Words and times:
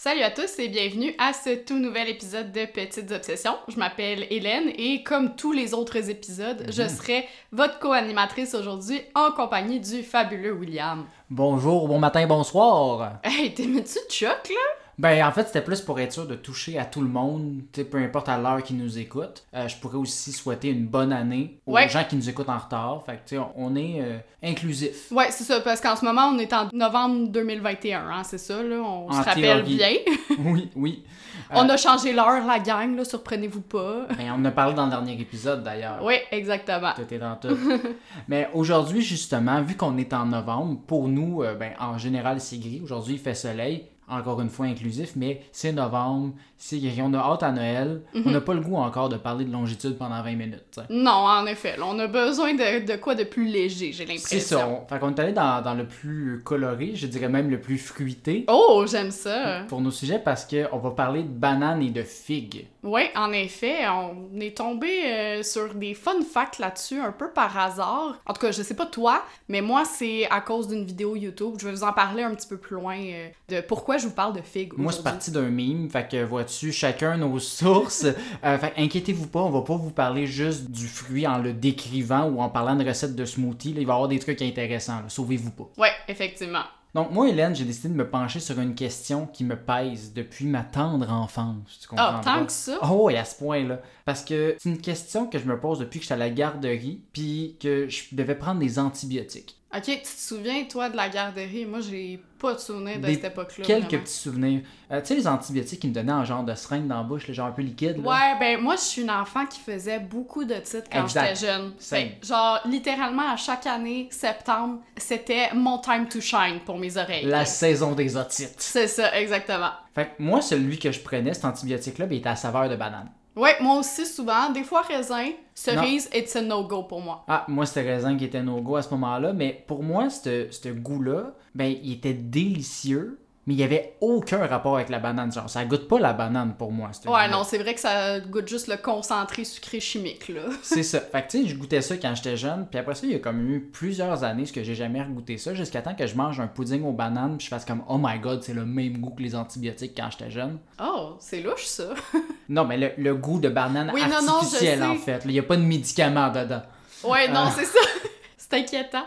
Salut 0.00 0.22
à 0.22 0.30
tous 0.30 0.60
et 0.60 0.68
bienvenue 0.68 1.12
à 1.18 1.32
ce 1.32 1.56
tout 1.56 1.76
nouvel 1.80 2.08
épisode 2.08 2.52
de 2.52 2.66
Petites 2.66 3.10
Obsessions. 3.10 3.56
Je 3.66 3.76
m'appelle 3.78 4.28
Hélène 4.30 4.70
et 4.78 5.02
comme 5.02 5.34
tous 5.34 5.50
les 5.50 5.74
autres 5.74 6.08
épisodes, 6.08 6.64
je 6.70 6.82
Mhm. 6.82 6.88
serai 6.88 7.28
votre 7.50 7.80
co-animatrice 7.80 8.54
aujourd'hui 8.54 9.00
en 9.16 9.32
compagnie 9.32 9.80
du 9.80 10.04
fabuleux 10.04 10.52
William. 10.52 11.04
Bonjour, 11.30 11.88
bon 11.88 11.98
matin, 11.98 12.24
bonsoir. 12.28 13.14
Hey, 13.24 13.52
t'es-tu 13.52 13.72
de 13.72 13.84
choc, 14.08 14.48
là? 14.50 14.77
Ben, 14.98 15.24
en 15.24 15.30
fait, 15.30 15.44
c'était 15.46 15.62
plus 15.62 15.80
pour 15.80 16.00
être 16.00 16.12
sûr 16.12 16.26
de 16.26 16.34
toucher 16.34 16.76
à 16.76 16.84
tout 16.84 17.00
le 17.00 17.06
monde, 17.08 17.60
peu 17.88 17.98
importe 17.98 18.28
à 18.28 18.36
l'heure 18.36 18.62
qui 18.64 18.74
nous 18.74 18.98
écoute. 18.98 19.44
Euh, 19.54 19.68
je 19.68 19.76
pourrais 19.76 19.96
aussi 19.96 20.32
souhaiter 20.32 20.70
une 20.70 20.86
bonne 20.86 21.12
année 21.12 21.60
aux 21.66 21.74
Ouais. 21.74 21.88
gens 21.88 22.02
qui 22.02 22.16
nous 22.16 22.28
écoutent 22.28 22.48
en 22.48 22.58
retard. 22.58 23.04
Fait 23.06 23.12
que, 23.12 23.28
tu 23.28 23.36
sais, 23.36 23.42
on 23.54 23.76
est 23.76 24.00
euh, 24.00 24.18
inclusif. 24.42 25.12
Ouais, 25.12 25.28
c'est 25.30 25.44
ça, 25.44 25.60
parce 25.60 25.80
qu'en 25.80 25.94
ce 25.94 26.04
moment, 26.04 26.26
on 26.34 26.38
est 26.38 26.52
en 26.52 26.68
novembre 26.72 27.28
2021, 27.28 28.08
hein, 28.10 28.24
c'est 28.24 28.38
ça, 28.38 28.60
là, 28.60 28.76
on 28.80 29.08
En 29.08 29.12
se 29.12 29.18
rappelle 29.24 29.64
théorie. 29.64 29.76
bien. 29.76 29.90
oui, 30.44 30.68
oui. 30.74 31.04
on 31.52 31.68
a 31.68 31.76
changé 31.76 32.12
l'heure, 32.12 32.44
la 32.44 32.58
gang, 32.58 32.96
là, 32.96 33.04
surprenez-vous 33.04 33.60
pas. 33.60 34.06
Ben, 34.18 34.32
on 34.32 34.40
en 34.40 34.44
a 34.46 34.50
parlé 34.50 34.74
dans 34.74 34.86
le 34.86 34.90
dernier 34.90 35.12
épisode 35.20 35.62
d'ailleurs. 35.62 36.00
Oui, 36.02 36.14
exactement. 36.32 36.90
Tout 36.96 37.14
est 37.14 37.18
dans 37.18 37.36
tout. 37.36 37.56
Mais 38.28 38.48
aujourd'hui, 38.52 39.00
justement, 39.02 39.62
vu 39.62 39.76
qu'on 39.76 39.96
est 39.96 40.12
en 40.12 40.26
novembre, 40.26 40.80
pour 40.88 41.06
nous, 41.06 41.44
euh, 41.44 41.54
ben, 41.54 41.72
en 41.78 41.98
général, 41.98 42.40
c'est 42.40 42.58
gris. 42.58 42.80
Aujourd'hui, 42.82 43.14
il 43.14 43.20
fait 43.20 43.34
soleil. 43.34 43.84
Encore 44.10 44.40
une 44.40 44.48
fois, 44.48 44.66
inclusif, 44.66 45.12
mais 45.16 45.42
c'est 45.52 45.72
novembre, 45.72 46.32
c'est. 46.56 46.80
On 47.00 47.12
a 47.14 47.18
hâte 47.18 47.42
à 47.42 47.52
Noël. 47.52 48.00
Mhm. 48.14 48.22
On 48.26 48.30
n'a 48.30 48.40
pas 48.40 48.54
le 48.54 48.60
goût 48.60 48.76
encore 48.76 49.08
de 49.08 49.16
parler 49.16 49.44
de 49.44 49.52
longitude 49.52 49.96
pendant 49.98 50.22
20 50.22 50.34
minutes. 50.36 50.80
Non, 50.90 51.10
en 51.10 51.46
effet, 51.46 51.76
là, 51.76 51.84
on 51.86 51.98
a 51.98 52.06
besoin 52.06 52.54
de, 52.54 52.86
de 52.90 52.96
quoi 52.96 53.14
de 53.14 53.24
plus 53.24 53.46
léger, 53.46 53.92
j'ai 53.92 54.04
l'impression. 54.06 54.28
C'est 54.28 54.40
ça. 54.40 54.68
On- 54.68 54.86
Fait 54.86 54.98
qu'on 54.98 55.10
est 55.14 55.20
allé 55.20 55.32
dans, 55.32 55.62
dans 55.62 55.74
le 55.74 55.86
plus 55.86 56.40
coloré, 56.44 56.92
je 56.94 57.06
dirais 57.06 57.28
même 57.28 57.50
le 57.50 57.60
plus 57.60 57.78
fruité 57.78 58.44
Oh, 58.48 58.84
j'aime 58.90 59.10
ça. 59.10 59.62
pour 59.68 59.80
nos 59.80 59.90
sujets 59.90 60.18
parce 60.18 60.46
qu'on 60.46 60.78
va 60.78 60.90
parler 60.92 61.22
de 61.22 61.28
bananes 61.28 61.82
et 61.82 61.90
de 61.90 62.02
figues. 62.02 62.66
Oui, 62.82 63.02
en 63.16 63.32
effet, 63.32 63.88
on 63.88 64.38
est 64.40 64.56
tombé 64.56 65.04
euh, 65.04 65.42
sur 65.42 65.74
des 65.74 65.94
fun 65.94 66.20
facts 66.22 66.58
là-dessus 66.58 67.00
un 67.00 67.12
peu 67.12 67.30
par 67.30 67.56
hasard. 67.58 68.18
En 68.24 68.32
tout 68.32 68.40
cas, 68.40 68.52
je 68.52 68.62
sais 68.62 68.74
pas 68.74 68.86
toi, 68.86 69.24
mais 69.48 69.60
moi, 69.60 69.84
c'est 69.84 70.28
à 70.30 70.40
cause 70.40 70.68
d'une 70.68 70.84
vidéo 70.84 71.16
YouTube. 71.16 71.54
Je 71.58 71.66
vais 71.66 71.72
vous 71.72 71.82
en 71.82 71.92
parler 71.92 72.22
un 72.22 72.34
petit 72.34 72.46
peu 72.46 72.56
plus 72.56 72.76
loin 72.76 72.96
euh, 72.98 73.28
de 73.48 73.60
pourquoi 73.60 73.98
je 73.98 74.06
vous 74.06 74.14
parle 74.14 74.34
de 74.34 74.42
figues. 74.42 74.74
Moi, 74.76 74.92
c'est 74.92 75.02
parti 75.02 75.30
d'un 75.30 75.50
meme, 75.50 75.88
fait 75.90 76.08
que 76.08 76.24
vois-tu, 76.24 76.72
chacun 76.72 77.16
nos 77.16 77.38
sources. 77.38 78.06
Euh, 78.44 78.58
fait 78.58 78.70
que 78.70 78.80
inquiétez-vous 78.80 79.26
pas, 79.26 79.40
on 79.40 79.50
va 79.50 79.62
pas 79.62 79.76
vous 79.76 79.90
parler 79.90 80.26
juste 80.26 80.70
du 80.70 80.86
fruit 80.86 81.26
en 81.26 81.38
le 81.38 81.52
décrivant 81.52 82.28
ou 82.28 82.40
en 82.40 82.48
parlant 82.48 82.76
de 82.76 82.86
recettes 82.86 83.16
de 83.16 83.24
smoothie. 83.24 83.74
là. 83.74 83.80
il 83.80 83.86
va 83.86 83.94
y 83.94 83.96
avoir 83.96 84.08
des 84.08 84.18
trucs 84.18 84.40
intéressants, 84.42 85.02
sauvez-vous 85.08 85.50
pas. 85.50 85.68
Ouais, 85.76 85.92
effectivement. 86.06 86.62
Donc, 86.94 87.10
moi, 87.12 87.28
Hélène, 87.28 87.54
j'ai 87.54 87.64
décidé 87.64 87.88
de 87.90 87.94
me 87.94 88.08
pencher 88.08 88.40
sur 88.40 88.58
une 88.60 88.74
question 88.74 89.26
qui 89.26 89.44
me 89.44 89.56
pèse 89.56 90.12
depuis 90.14 90.46
ma 90.46 90.62
tendre 90.64 91.12
enfance. 91.12 91.78
Tu 91.80 91.88
Ah, 91.96 92.14
comprendras? 92.20 92.38
tant 92.40 92.46
que 92.46 92.52
ça? 92.52 92.78
Oh, 92.90 93.10
et 93.10 93.16
à 93.18 93.24
ce 93.24 93.36
point-là. 93.36 93.80
Parce 94.04 94.24
que 94.24 94.56
c'est 94.58 94.70
une 94.70 94.80
question 94.80 95.26
que 95.26 95.38
je 95.38 95.44
me 95.44 95.60
pose 95.60 95.78
depuis 95.78 95.98
que 95.98 96.04
j'étais 96.04 96.14
à 96.14 96.18
la 96.18 96.30
garderie, 96.30 97.02
puis 97.12 97.56
que 97.60 97.88
je 97.88 98.04
devais 98.12 98.34
prendre 98.34 98.60
des 98.60 98.78
antibiotiques. 98.78 99.57
Ok, 99.74 99.82
tu 99.84 100.00
te 100.00 100.06
souviens, 100.06 100.64
toi, 100.64 100.88
de 100.88 100.96
la 100.96 101.10
garderie? 101.10 101.66
Moi, 101.66 101.80
j'ai 101.80 102.18
pas 102.38 102.54
de 102.54 102.58
souvenir 102.58 102.96
de 102.96 103.02
Des- 103.06 103.16
cette 103.16 103.24
époque-là. 103.26 103.64
Quelques 103.66 103.84
vraiment. 103.84 104.02
petits 104.02 104.14
souvenirs. 104.14 104.60
Euh, 104.90 105.00
tu 105.02 105.08
sais, 105.08 105.14
les 105.16 105.26
antibiotiques 105.26 105.80
qu'ils 105.80 105.90
me 105.90 105.94
donnaient 105.94 106.12
en 106.12 106.24
genre 106.24 106.42
de 106.42 106.54
seringue 106.54 106.86
dans 106.86 106.96
la 106.96 107.02
bouche, 107.02 107.28
le 107.28 107.34
genre 107.34 107.48
un 107.48 107.52
peu 107.52 107.60
liquide. 107.60 108.02
là? 108.02 108.10
Ouais, 108.10 108.38
ben 108.40 108.62
moi, 108.62 108.76
je 108.76 108.80
suis 108.80 109.02
une 109.02 109.10
enfant 109.10 109.44
qui 109.44 109.60
faisait 109.60 109.98
beaucoup 109.98 110.44
de 110.46 110.54
titres 110.54 110.88
quand 110.90 111.06
j'étais 111.06 111.34
jeune. 111.34 111.74
Fait, 111.78 112.16
genre, 112.26 112.60
littéralement, 112.64 113.30
à 113.30 113.36
chaque 113.36 113.66
année, 113.66 114.08
septembre, 114.10 114.78
c'était 114.96 115.52
mon 115.52 115.76
time 115.78 116.08
to 116.08 116.20
shine 116.22 116.60
pour 116.64 116.78
mes 116.78 116.96
oreilles. 116.96 117.26
La 117.26 117.44
saison 117.44 117.92
des 117.92 118.16
otites. 118.16 118.54
C'est 118.56 118.88
ça, 118.88 119.14
exactement. 119.20 119.72
Fait 119.94 120.06
que 120.16 120.22
moi, 120.22 120.40
celui 120.40 120.78
que 120.78 120.90
je 120.92 121.00
prenais, 121.00 121.34
cet 121.34 121.44
antibiotique-là, 121.44 122.06
ben, 122.06 122.14
il 122.14 122.18
était 122.20 122.28
à 122.30 122.36
saveur 122.36 122.70
de 122.70 122.76
banane. 122.76 123.10
Ouais, 123.38 123.54
moi 123.60 123.78
aussi, 123.78 124.04
souvent. 124.04 124.50
Des 124.50 124.64
fois, 124.64 124.82
raisin, 124.82 125.30
cerise, 125.54 126.10
it's 126.12 126.34
a 126.34 126.42
no-go 126.42 126.82
pour 126.82 127.00
moi. 127.00 127.24
Ah, 127.28 127.44
moi, 127.46 127.66
c'était 127.66 127.88
raisin 127.88 128.16
qui 128.16 128.24
était 128.24 128.42
no-go 128.42 128.74
à 128.74 128.82
ce 128.82 128.90
moment-là, 128.90 129.32
mais 129.32 129.64
pour 129.68 129.84
moi, 129.84 130.10
ce 130.10 130.68
goût-là, 130.68 131.34
ben, 131.54 131.72
il 131.82 131.92
était 131.92 132.14
délicieux, 132.14 133.20
mais 133.48 133.54
il 133.54 133.56
n'y 133.56 133.62
avait 133.64 133.96
aucun 134.02 134.46
rapport 134.46 134.74
avec 134.76 134.90
la 134.90 134.98
banane. 134.98 135.32
Genre, 135.32 135.48
ça 135.48 135.64
goûte 135.64 135.88
pas 135.88 135.98
la 135.98 136.12
banane 136.12 136.54
pour 136.58 136.70
moi. 136.70 136.90
Ouais, 137.06 137.30
non, 137.30 137.44
c'est 137.44 137.56
vrai 137.56 137.72
que 137.72 137.80
ça 137.80 138.20
goûte 138.20 138.46
juste 138.46 138.68
le 138.68 138.76
concentré 138.76 139.42
sucré 139.44 139.80
chimique, 139.80 140.28
là. 140.28 140.42
C'est 140.62 140.82
ça. 140.82 141.00
Fait 141.00 141.22
que 141.22 141.30
tu 141.30 141.42
sais, 141.44 141.48
je 141.48 141.56
goûtais 141.56 141.80
ça 141.80 141.96
quand 141.96 142.14
j'étais 142.14 142.36
jeune, 142.36 142.66
puis 142.70 142.78
après 142.78 142.94
ça, 142.94 143.06
il 143.06 143.12
y 143.12 143.14
a 143.14 143.18
comme 143.20 143.40
eu 143.48 143.60
plusieurs 143.62 144.22
années 144.22 144.44
ce 144.44 144.52
que 144.52 144.62
j'ai 144.62 144.74
jamais 144.74 145.00
regoûté 145.00 145.38
ça, 145.38 145.54
jusqu'à 145.54 145.80
temps 145.80 145.94
que 145.94 146.06
je 146.06 146.14
mange 146.14 146.38
un 146.40 146.46
pudding 146.46 146.84
aux 146.84 146.92
bananes, 146.92 147.38
puis 147.38 147.46
je 147.46 147.48
fasse 147.48 147.64
comme 147.64 147.82
oh 147.88 147.96
my 147.98 148.18
god, 148.18 148.42
c'est 148.42 148.52
le 148.52 148.66
même 148.66 148.98
goût 148.98 149.14
que 149.14 149.22
les 149.22 149.34
antibiotiques 149.34 149.94
quand 149.96 150.10
j'étais 150.10 150.30
jeune. 150.30 150.58
Oh, 150.78 151.16
c'est 151.18 151.40
louche, 151.40 151.64
ça. 151.64 151.94
Non, 152.50 152.66
mais 152.66 152.76
le, 152.76 152.90
le 152.98 153.14
goût 153.14 153.40
de 153.40 153.48
banane 153.48 153.90
Oui, 153.94 154.02
non, 154.02 154.22
non, 154.26 154.42
sais. 154.42 154.82
en 154.82 154.96
fait. 154.96 155.22
Il 155.24 155.30
n'y 155.32 155.38
a 155.38 155.42
pas 155.42 155.56
de 155.56 155.62
médicaments 155.62 156.30
dedans. 156.30 156.62
Ouais, 157.02 157.28
non, 157.28 157.44
Ah. 157.46 157.52
c'est 157.54 157.64
ça. 157.64 157.78
c'est 158.36 158.52
inquiétant. 158.54 159.04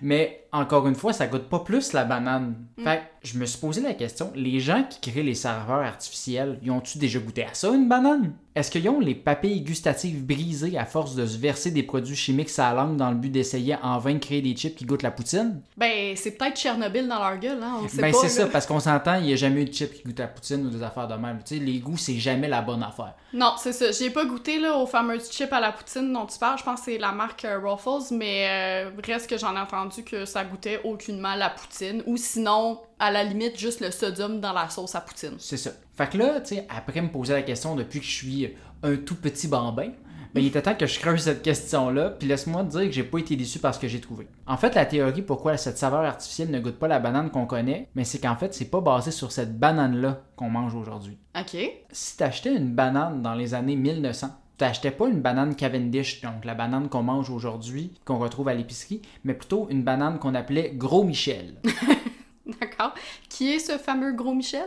Mais 0.00 0.46
encore 0.52 0.86
une 0.88 0.94
fois, 0.94 1.12
ça 1.12 1.26
goûte 1.26 1.48
pas 1.48 1.60
plus 1.60 1.92
la 1.92 2.04
banane. 2.04 2.56
Mm. 2.76 2.84
Fait 2.84 3.02
je 3.24 3.38
me 3.38 3.46
suis 3.46 3.58
posé 3.58 3.80
la 3.80 3.94
question, 3.94 4.30
les 4.34 4.60
gens 4.60 4.84
qui 4.88 5.10
créent 5.10 5.22
les 5.22 5.34
serveurs 5.34 5.82
artificiels, 5.82 6.58
ils 6.62 6.70
ont-tu 6.70 6.98
déjà 6.98 7.18
goûté 7.18 7.44
à 7.44 7.54
ça, 7.54 7.70
une 7.70 7.88
banane? 7.88 8.34
Est-ce 8.54 8.70
qu'ils 8.70 8.88
ont 8.88 9.00
les 9.00 9.16
papilles 9.16 9.62
gustatives 9.62 10.24
brisées 10.24 10.78
à 10.78 10.84
force 10.84 11.16
de 11.16 11.26
se 11.26 11.38
verser 11.38 11.72
des 11.72 11.82
produits 11.82 12.14
chimiques 12.14 12.56
langue 12.56 12.96
dans 12.96 13.10
le 13.10 13.16
but 13.16 13.30
d'essayer 13.30 13.76
en 13.82 13.98
vain 13.98 14.14
de 14.14 14.18
créer 14.18 14.42
des 14.42 14.54
chips 14.54 14.76
qui 14.76 14.84
goûtent 14.84 15.02
la 15.02 15.10
poutine? 15.10 15.60
Ben, 15.76 16.14
c'est 16.14 16.32
peut-être 16.32 16.56
Tchernobyl 16.56 17.08
dans 17.08 17.18
leur 17.18 17.38
gueule, 17.38 17.62
hein, 17.62 17.80
on 17.82 17.88
sait 17.88 18.00
ben 18.00 18.12
pas. 18.12 18.18
c'est 18.20 18.28
ça, 18.28 18.46
parce 18.46 18.66
qu'on 18.66 18.78
s'entend, 18.78 19.16
il 19.16 19.24
n'y 19.24 19.32
a 19.32 19.36
jamais 19.36 19.62
eu 19.62 19.64
de 19.64 19.72
chips 19.72 19.92
qui 19.92 20.02
goûtent 20.04 20.20
la 20.20 20.28
poutine 20.28 20.66
ou 20.66 20.70
des 20.70 20.82
affaires 20.82 21.08
de 21.08 21.14
même. 21.14 21.38
Tu 21.44 21.56
sais, 21.56 21.64
les 21.64 21.78
goûts, 21.78 21.96
c'est 21.96 22.18
jamais 22.18 22.46
la 22.46 22.62
bonne 22.62 22.82
affaire. 22.82 23.14
Non, 23.32 23.54
c'est 23.58 23.72
ça. 23.72 23.90
J'ai 23.90 24.10
pas 24.10 24.24
goûté 24.24 24.60
là, 24.60 24.76
aux 24.76 24.86
fameuses 24.86 25.32
chips 25.32 25.52
à 25.52 25.60
la 25.60 25.72
poutine 25.72 26.12
dont 26.12 26.26
tu 26.26 26.38
parles. 26.38 26.58
Je 26.58 26.64
pense 26.64 26.80
que 26.80 26.84
c'est 26.92 26.98
la 26.98 27.10
marque 27.10 27.44
euh, 27.44 27.58
Ruffles, 27.58 28.14
mais 28.14 28.46
euh, 28.48 28.90
reste 29.04 29.28
que 29.28 29.36
j'en 29.36 29.56
ai 29.56 29.60
entendu 29.60 30.04
que 30.04 30.24
ça 30.24 30.44
goûtait 30.44 30.80
aucunement 30.84 31.34
la 31.34 31.50
poutine. 31.50 32.02
Ou 32.06 32.16
sinon, 32.16 32.78
à 32.98 33.10
la 33.10 33.24
limite, 33.24 33.58
juste 33.58 33.80
le 33.80 33.90
sodium 33.90 34.40
dans 34.40 34.52
la 34.52 34.68
sauce 34.68 34.94
à 34.94 35.00
poutine. 35.00 35.34
C'est 35.38 35.56
ça. 35.56 35.70
Fait 35.96 36.08
que 36.08 36.18
là, 36.18 36.40
tu 36.40 36.54
sais, 36.54 36.66
après 36.68 37.00
me 37.00 37.10
poser 37.10 37.32
la 37.32 37.42
question 37.42 37.76
depuis 37.76 38.00
que 38.00 38.06
je 38.06 38.12
suis 38.12 38.54
un 38.82 38.96
tout 38.96 39.16
petit 39.16 39.48
bambin, 39.48 39.90
ben, 40.34 40.40
il 40.40 40.48
était 40.48 40.62
temps 40.62 40.74
que 40.74 40.86
je 40.86 40.98
creuse 40.98 41.20
cette 41.20 41.42
question-là, 41.42 42.10
puis 42.10 42.26
laisse-moi 42.26 42.64
te 42.64 42.70
dire 42.70 42.86
que 42.86 42.90
j'ai 42.90 43.04
pas 43.04 43.18
été 43.18 43.36
déçu 43.36 43.60
par 43.60 43.72
ce 43.72 43.78
que 43.78 43.86
j'ai 43.86 44.00
trouvé. 44.00 44.26
En 44.48 44.56
fait, 44.56 44.74
la 44.74 44.84
théorie 44.84 45.22
pourquoi 45.22 45.56
cette 45.56 45.78
saveur 45.78 46.00
artificielle 46.00 46.50
ne 46.50 46.58
goûte 46.58 46.78
pas 46.80 46.88
la 46.88 46.98
banane 46.98 47.30
qu'on 47.30 47.46
connaît, 47.46 47.88
mais 47.94 48.02
c'est 48.02 48.18
qu'en 48.18 48.34
fait, 48.34 48.52
c'est 48.52 48.64
pas 48.64 48.80
basé 48.80 49.12
sur 49.12 49.30
cette 49.30 49.56
banane-là 49.56 50.22
qu'on 50.34 50.50
mange 50.50 50.74
aujourd'hui. 50.74 51.18
Ok. 51.38 51.56
Si 51.92 52.16
t'achetais 52.16 52.52
une 52.52 52.74
banane 52.74 53.22
dans 53.22 53.34
les 53.34 53.54
années 53.54 53.76
1900, 53.76 54.30
t'achetais 54.56 54.90
pas 54.90 55.06
une 55.06 55.20
banane 55.20 55.54
Cavendish, 55.54 56.20
donc 56.20 56.44
la 56.44 56.54
banane 56.54 56.88
qu'on 56.88 57.04
mange 57.04 57.30
aujourd'hui, 57.30 57.92
qu'on 58.04 58.18
retrouve 58.18 58.48
à 58.48 58.54
l'épicerie, 58.54 59.02
mais 59.22 59.34
plutôt 59.34 59.68
une 59.70 59.84
banane 59.84 60.18
qu'on 60.18 60.34
appelait 60.34 60.72
Gros 60.74 61.04
Michel. 61.04 61.54
D'accord. 62.60 62.92
Qui 63.30 63.52
est 63.52 63.58
ce 63.58 63.78
fameux 63.78 64.12
gros 64.12 64.34
Michel? 64.34 64.66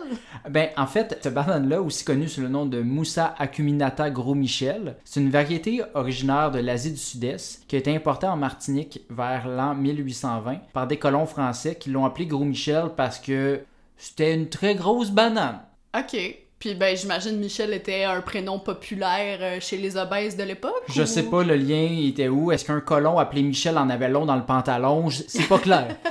Ben, 0.50 0.70
en 0.78 0.88
fait, 0.88 1.20
cette 1.22 1.34
banane-là, 1.34 1.82
aussi 1.82 2.04
connue 2.04 2.28
sous 2.28 2.42
le 2.42 2.48
nom 2.50 2.66
de 2.66 2.82
Moussa 2.82 3.36
acuminata 3.38 4.10
gros 4.10 4.34
Michel, 4.34 4.96
c'est 5.06 5.20
une 5.20 5.30
variété 5.30 5.82
originaire 5.94 6.50
de 6.52 6.60
l'Asie 6.60 6.92
du 6.92 6.98
Sud-Est 6.98 7.64
qui 7.68 7.76
a 7.76 7.80
été 7.80 7.96
importée 7.96 8.26
en 8.28 8.36
Martinique 8.38 9.02
vers 9.12 9.48
l'an 9.48 9.76
1820 9.76 10.58
par 10.74 10.88
des 10.88 10.98
colons 10.98 11.28
français 11.28 11.76
qui 11.76 11.92
l'ont 11.92 12.06
appelé 12.06 12.26
gros 12.26 12.46
Michel 12.46 12.86
parce 12.98 13.20
que 13.20 13.62
c'était 13.96 14.34
une 14.34 14.50
très 14.50 14.74
grosse 14.76 15.12
banane. 15.12 15.60
Ok. 15.96 16.18
Puis 16.60 16.74
ben, 16.74 16.98
j'imagine 16.98 17.38
Michel 17.38 17.72
était 17.74 18.06
un 18.06 18.22
prénom 18.22 18.58
populaire 18.58 19.38
euh, 19.42 19.60
chez 19.60 19.78
les 19.78 19.96
obèses 19.96 20.36
de 20.36 20.42
l'époque? 20.42 20.74
Je 20.90 21.04
ou- 21.04 21.06
sais 21.06 21.24
pas 21.30 21.44
le 21.44 21.56
lien 21.56 21.88
était 22.08 22.28
où? 22.30 22.52
Est-ce 22.52 22.66
qu'un 22.66 22.80
colon 22.80 23.20
appelé 23.20 23.44
Michel 23.44 23.78
en 23.78 23.88
avait 23.92 24.10
long 24.10 24.26
dans 24.26 24.36
le 24.36 24.44
pantalon? 24.46 25.08
C'est 25.12 25.48
pas 25.48 25.60
clair. 25.60 25.96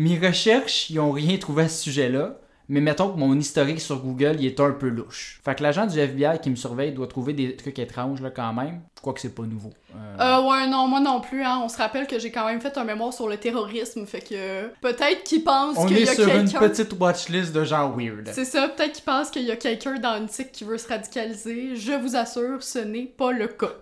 Mes 0.00 0.18
recherches, 0.18 0.88
ils 0.88 0.98
ont 0.98 1.10
rien 1.10 1.36
trouvé 1.36 1.64
à 1.64 1.68
ce 1.68 1.82
sujet-là. 1.82 2.36
Mais 2.70 2.80
mettons 2.80 3.10
que 3.10 3.18
mon 3.18 3.36
historique 3.38 3.82
sur 3.82 4.00
Google, 4.00 4.36
il 4.38 4.46
est 4.46 4.58
un 4.58 4.70
peu 4.70 4.88
louche. 4.88 5.42
Fait 5.44 5.54
que 5.54 5.62
l'agent 5.62 5.84
du 5.84 5.98
FBI 5.98 6.38
qui 6.40 6.48
me 6.48 6.56
surveille 6.56 6.92
doit 6.92 7.06
trouver 7.06 7.34
des 7.34 7.54
trucs 7.54 7.78
étranges 7.78 8.22
là 8.22 8.30
quand 8.30 8.54
même. 8.54 8.80
Je 8.96 9.02
crois 9.02 9.12
que 9.12 9.20
c'est 9.20 9.34
pas 9.34 9.42
nouveau. 9.42 9.72
Euh, 9.94 10.22
Euh, 10.22 10.48
ouais, 10.48 10.66
non, 10.68 10.88
moi 10.88 11.00
non 11.00 11.20
plus, 11.20 11.42
hein. 11.42 11.60
On 11.62 11.68
se 11.68 11.76
rappelle 11.76 12.06
que 12.06 12.18
j'ai 12.18 12.30
quand 12.30 12.46
même 12.46 12.62
fait 12.62 12.78
un 12.78 12.84
mémoire 12.84 13.12
sur 13.12 13.28
le 13.28 13.36
terrorisme, 13.36 14.06
fait 14.06 14.22
que 14.22 14.68
peut-être 14.80 15.22
qu'ils 15.24 15.44
pensent 15.44 15.76
on 15.76 15.84
qu'il 15.84 15.98
y 15.98 16.02
est 16.04 16.08
a 16.08 16.14
sur 16.14 16.28
une 16.28 16.48
quelqu'un... 16.48 16.60
petite 16.60 16.98
watchlist 16.98 17.52
de 17.52 17.64
gens 17.64 17.90
weird. 17.94 18.30
C'est 18.32 18.46
ça, 18.46 18.68
peut-être 18.68 18.92
qu'ils 18.92 19.04
pensent 19.04 19.30
qu'il 19.30 19.42
y 19.42 19.50
a 19.50 19.56
quelqu'un 19.56 19.98
dans 19.98 20.16
une 20.16 20.28
tique 20.28 20.52
qui 20.52 20.64
veut 20.64 20.78
se 20.78 20.88
radicaliser. 20.88 21.76
Je 21.76 21.92
vous 21.92 22.16
assure, 22.16 22.62
ce 22.62 22.78
n'est 22.78 23.04
pas 23.04 23.32
le 23.32 23.48
cas. 23.48 23.74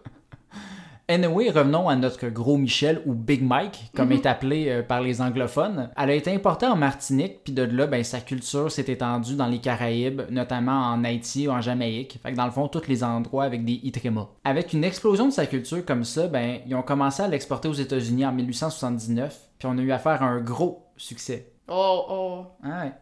Anyway, 1.10 1.48
revenons 1.48 1.88
à 1.88 1.96
notre 1.96 2.28
gros 2.28 2.58
Michel 2.58 3.00
ou 3.06 3.14
Big 3.14 3.42
Mike, 3.42 3.92
comme 3.96 4.12
est 4.12 4.26
appelé 4.26 4.68
euh, 4.68 4.82
par 4.82 5.00
les 5.00 5.22
anglophones. 5.22 5.88
Elle 5.96 6.10
a 6.10 6.14
été 6.14 6.34
importée 6.34 6.66
en 6.66 6.76
Martinique, 6.76 7.44
puis 7.44 7.54
de 7.54 7.62
là, 7.62 7.86
ben, 7.86 8.04
sa 8.04 8.20
culture 8.20 8.70
s'est 8.70 8.92
étendue 8.92 9.34
dans 9.34 9.46
les 9.46 9.58
Caraïbes, 9.58 10.20
notamment 10.28 10.92
en 10.92 11.02
Haïti 11.04 11.48
ou 11.48 11.50
en 11.52 11.62
Jamaïque. 11.62 12.20
Fait 12.22 12.32
que 12.32 12.36
dans 12.36 12.44
le 12.44 12.50
fond, 12.50 12.68
tous 12.68 12.86
les 12.88 13.02
endroits 13.02 13.44
avec 13.44 13.64
des 13.64 13.80
itrémas. 13.84 14.28
Avec 14.44 14.74
une 14.74 14.84
explosion 14.84 15.28
de 15.28 15.32
sa 15.32 15.46
culture 15.46 15.82
comme 15.86 16.04
ça, 16.04 16.26
ben, 16.26 16.58
ils 16.66 16.74
ont 16.74 16.82
commencé 16.82 17.22
à 17.22 17.28
l'exporter 17.28 17.68
aux 17.68 17.72
États-Unis 17.72 18.26
en 18.26 18.32
1879, 18.32 19.48
puis 19.58 19.66
on 19.66 19.78
a 19.78 19.80
eu 19.80 19.92
affaire 19.92 20.22
à 20.22 20.26
un 20.26 20.42
gros 20.42 20.90
succès. 20.98 21.52
Oh, 21.68 22.04
oh. 22.10 22.46
Ouais. 22.62 22.92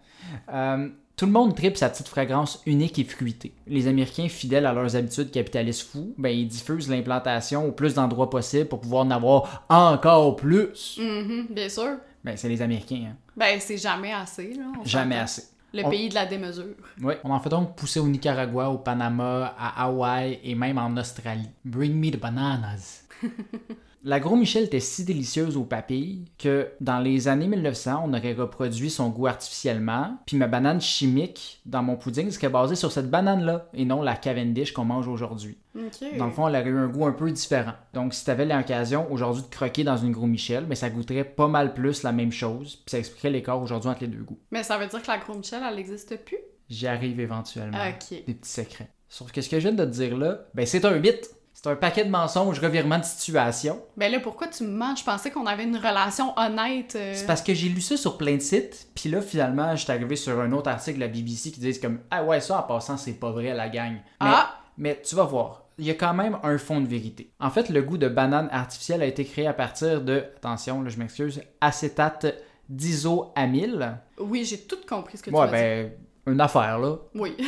Euh, 0.52 0.88
Tout 1.16 1.24
le 1.24 1.32
monde 1.32 1.56
tripe 1.56 1.78
sa 1.78 1.88
petite 1.88 2.08
fragrance 2.08 2.60
unique 2.66 2.98
et 2.98 3.04
fruitée. 3.04 3.54
Les 3.66 3.88
Américains, 3.88 4.28
fidèles 4.28 4.66
à 4.66 4.74
leurs 4.74 4.96
habitudes 4.96 5.30
capitalistes 5.30 5.88
fous, 5.90 6.12
ben, 6.18 6.28
ils 6.28 6.46
diffusent 6.46 6.90
l'implantation 6.90 7.66
au 7.66 7.72
plus 7.72 7.94
d'endroits 7.94 8.28
possible 8.28 8.66
pour 8.68 8.82
pouvoir 8.82 9.06
en 9.06 9.10
avoir 9.10 9.64
encore 9.70 10.36
plus. 10.36 10.98
Mhm, 11.00 11.46
bien 11.48 11.70
sûr. 11.70 11.96
Ben, 12.22 12.36
c'est 12.36 12.50
les 12.50 12.60
Américains, 12.60 13.12
hein. 13.12 13.16
Ben, 13.34 13.58
c'est 13.60 13.78
jamais 13.78 14.12
assez, 14.12 14.52
là. 14.52 14.64
Jamais 14.84 15.16
assez. 15.16 15.44
Le 15.72 15.86
On- 15.86 15.90
pays 15.90 16.10
de 16.10 16.14
la 16.14 16.26
démesure. 16.26 16.74
Oui, 17.02 17.14
on 17.24 17.30
en 17.30 17.40
fait 17.40 17.48
donc 17.48 17.74
pousser 17.76 17.98
au 17.98 18.06
Nicaragua, 18.08 18.68
au 18.68 18.76
Panama, 18.76 19.54
à 19.58 19.84
Hawaï 19.84 20.38
et 20.44 20.54
même 20.54 20.76
en 20.76 20.94
Australie. 20.98 21.48
Bring 21.64 21.94
me 21.94 22.10
the 22.10 22.20
bananas. 22.20 23.04
La 24.08 24.20
Gros 24.20 24.37
Michel 24.37 24.62
était 24.62 24.79
si 24.79 25.05
délicieuse 25.05 25.56
aux 25.56 25.64
papilles 25.64 26.26
que 26.38 26.69
dans 26.81 27.00
les 27.00 27.26
années 27.26 27.49
1900, 27.49 28.05
on 28.05 28.14
aurait 28.14 28.35
reproduit 28.35 28.88
son 28.88 29.08
goût 29.08 29.26
artificiellement, 29.26 30.17
puis 30.26 30.37
ma 30.37 30.47
banane 30.47 30.81
chimique 30.81 31.61
dans 31.67 31.82
mon 31.82 31.97
pudding 31.97 32.31
serait 32.31 32.49
basée 32.49 32.76
sur 32.76 32.93
cette 32.93 33.11
banane-là 33.11 33.69
et 33.75 33.85
non 33.85 34.03
la 34.03 34.14
Cavendish 34.14 34.73
qu'on 34.73 34.85
mange 34.85 35.08
aujourd'hui. 35.08 35.58
Dans 35.75 36.26
le 36.26 36.31
fond, 36.31 36.47
elle 36.47 36.55
aurait 36.55 36.70
eu 36.70 36.79
un 36.79 36.87
goût 36.87 37.05
un 37.05 37.11
peu 37.11 37.29
différent. 37.32 37.73
Donc, 37.94 38.14
si 38.14 38.25
tu 38.25 38.31
avais 38.31 38.44
l'occasion 38.44 39.11
aujourd'hui 39.11 39.43
de 39.43 39.49
croquer 39.49 39.82
dans 39.82 39.97
une 39.97 40.12
Gros 40.12 40.29
Michel, 40.29 40.67
ben, 40.67 40.76
ça 40.76 40.88
goûterait 40.88 41.25
pas 41.25 41.49
mal 41.49 41.75
plus 41.75 42.05
la 42.05 42.12
même 42.12 42.31
chose, 42.31 42.76
puis 42.76 42.93
ça 42.93 43.00
expliquerait 43.00 43.31
l'écart 43.31 43.61
aujourd'hui 43.61 43.91
entre 43.91 44.02
les 44.02 44.06
deux 44.06 44.23
goûts. 44.23 44.38
Mais 44.52 44.62
ça 44.62 44.79
veut 44.79 44.87
dire 44.87 45.02
que 45.02 45.09
la 45.09 45.19
Gros 45.19 45.35
Michel, 45.35 45.64
elle 45.69 45.75
n'existe 45.75 46.17
plus? 46.25 46.38
J'y 46.70 46.87
arrive 46.87 47.19
éventuellement. 47.19 47.76
Des 48.09 48.35
petits 48.35 48.49
secrets. 48.49 48.88
Sauf 49.09 49.32
que 49.32 49.41
ce 49.41 49.49
que 49.49 49.59
je 49.59 49.69
viens 49.69 49.76
de 49.76 49.85
te 49.85 49.91
dire 49.91 50.17
là, 50.17 50.47
ben 50.55 50.67
c'est 50.67 50.85
un 50.85 50.99
mythe. 50.99 51.31
C'est 51.66 51.72
un 51.72 51.76
paquet 51.76 52.04
de 52.04 52.10
mensonges, 52.10 52.60
revirements 52.60 53.00
de 53.00 53.04
situation. 53.04 53.82
Ben 53.96 54.12
là, 54.12 54.20
pourquoi 54.20 54.46
tu 54.46 54.62
me 54.62 54.68
mens? 54.68 54.94
Je 54.94 55.02
pensais 55.02 55.32
qu'on 55.32 55.46
avait 55.46 55.64
une 55.64 55.76
relation 55.76 56.32
honnête. 56.38 56.94
euh. 56.94 57.12
C'est 57.12 57.26
parce 57.26 57.42
que 57.42 57.54
j'ai 57.54 57.68
lu 57.68 57.80
ça 57.80 57.96
sur 57.96 58.16
plein 58.16 58.36
de 58.36 58.40
sites, 58.40 58.86
puis 58.94 59.10
là 59.10 59.20
finalement, 59.20 59.74
je 59.74 59.82
suis 59.82 59.90
arrivé 59.90 60.14
sur 60.14 60.38
un 60.40 60.52
autre 60.52 60.70
article 60.70 60.98
de 60.98 61.00
la 61.00 61.08
BBC 61.08 61.50
qui 61.50 61.58
disent 61.58 61.80
comme 61.80 61.98
Ah 62.12 62.22
ouais, 62.22 62.40
ça 62.40 62.60
en 62.60 62.62
passant, 62.62 62.96
c'est 62.96 63.14
pas 63.14 63.32
vrai 63.32 63.52
la 63.52 63.68
gang. 63.68 63.94
Mais, 63.94 64.00
Ah! 64.20 64.60
mais 64.78 65.02
tu 65.04 65.16
vas 65.16 65.24
voir, 65.24 65.64
il 65.76 65.86
y 65.86 65.90
a 65.90 65.94
quand 65.94 66.14
même 66.14 66.38
un 66.44 66.56
fond 66.56 66.80
de 66.80 66.86
vérité. 66.86 67.32
En 67.40 67.50
fait, 67.50 67.68
le 67.68 67.82
goût 67.82 67.98
de 67.98 68.06
banane 68.08 68.48
artificielle 68.52 69.02
a 69.02 69.06
été 69.06 69.24
créé 69.24 69.48
à 69.48 69.52
partir 69.52 70.02
de, 70.02 70.18
attention, 70.36 70.82
là 70.82 70.88
je 70.88 70.98
m'excuse, 70.98 71.42
acétate 71.60 72.26
d'isoamyle. 72.68 73.98
Oui, 74.18 74.44
j'ai 74.44 74.58
tout 74.58 74.78
compris 74.88 75.18
ce 75.18 75.24
que 75.24 75.30
tu 75.30 75.36
Ouais, 75.36 75.50
ben, 75.50 75.90
une 76.32 76.40
affaire 76.40 76.78
là. 76.78 76.96
Oui. 77.16 77.36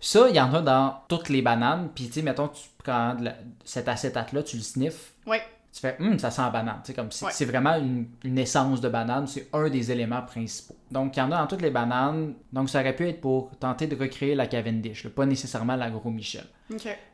Ça, 0.00 0.28
il 0.28 0.34
y 0.36 0.40
en 0.40 0.52
a 0.54 0.60
dans 0.62 1.02
toutes 1.08 1.28
les 1.28 1.42
bananes. 1.42 1.88
Puis, 1.94 2.06
tu 2.06 2.14
sais, 2.14 2.22
mettons, 2.22 2.48
tu 2.48 2.62
prends 2.82 3.14
de 3.14 3.24
la- 3.26 3.34
cet 3.64 3.88
acétate-là, 3.88 4.42
tu 4.42 4.56
le 4.56 4.62
sniffes. 4.62 5.12
oui. 5.26 5.38
Tu 5.70 5.80
fais, 5.80 5.96
hum, 6.00 6.18
ça 6.18 6.30
sent 6.30 6.40
la 6.40 6.48
banane. 6.50 6.80
Tu 6.82 6.88
sais, 6.88 6.94
comme 6.94 7.12
c'est 7.12 7.26
Ouais. 7.26 7.30
c'est 7.32 7.44
vraiment 7.44 7.74
une, 7.76 8.06
une 8.24 8.38
essence 8.38 8.80
de 8.80 8.88
banane. 8.88 9.26
C'est 9.26 9.48
un 9.52 9.68
des 9.68 9.92
éléments 9.92 10.22
principaux. 10.22 10.74
Donc, 10.90 11.16
il 11.16 11.20
y 11.20 11.22
en 11.22 11.30
a 11.32 11.38
dans 11.38 11.46
toutes 11.46 11.62
les 11.62 11.70
bananes. 11.70 12.34
Donc, 12.52 12.68
ça 12.70 12.80
aurait 12.80 12.96
pu 12.96 13.06
être 13.08 13.20
pour 13.20 13.50
tenter 13.58 13.86
de 13.86 13.96
recréer 13.96 14.34
la 14.34 14.46
Cavendish, 14.46 15.04
là, 15.04 15.10
pas 15.10 15.26
nécessairement 15.26 15.76
la 15.76 15.90
Gros 15.90 16.10
Michel. 16.10 16.44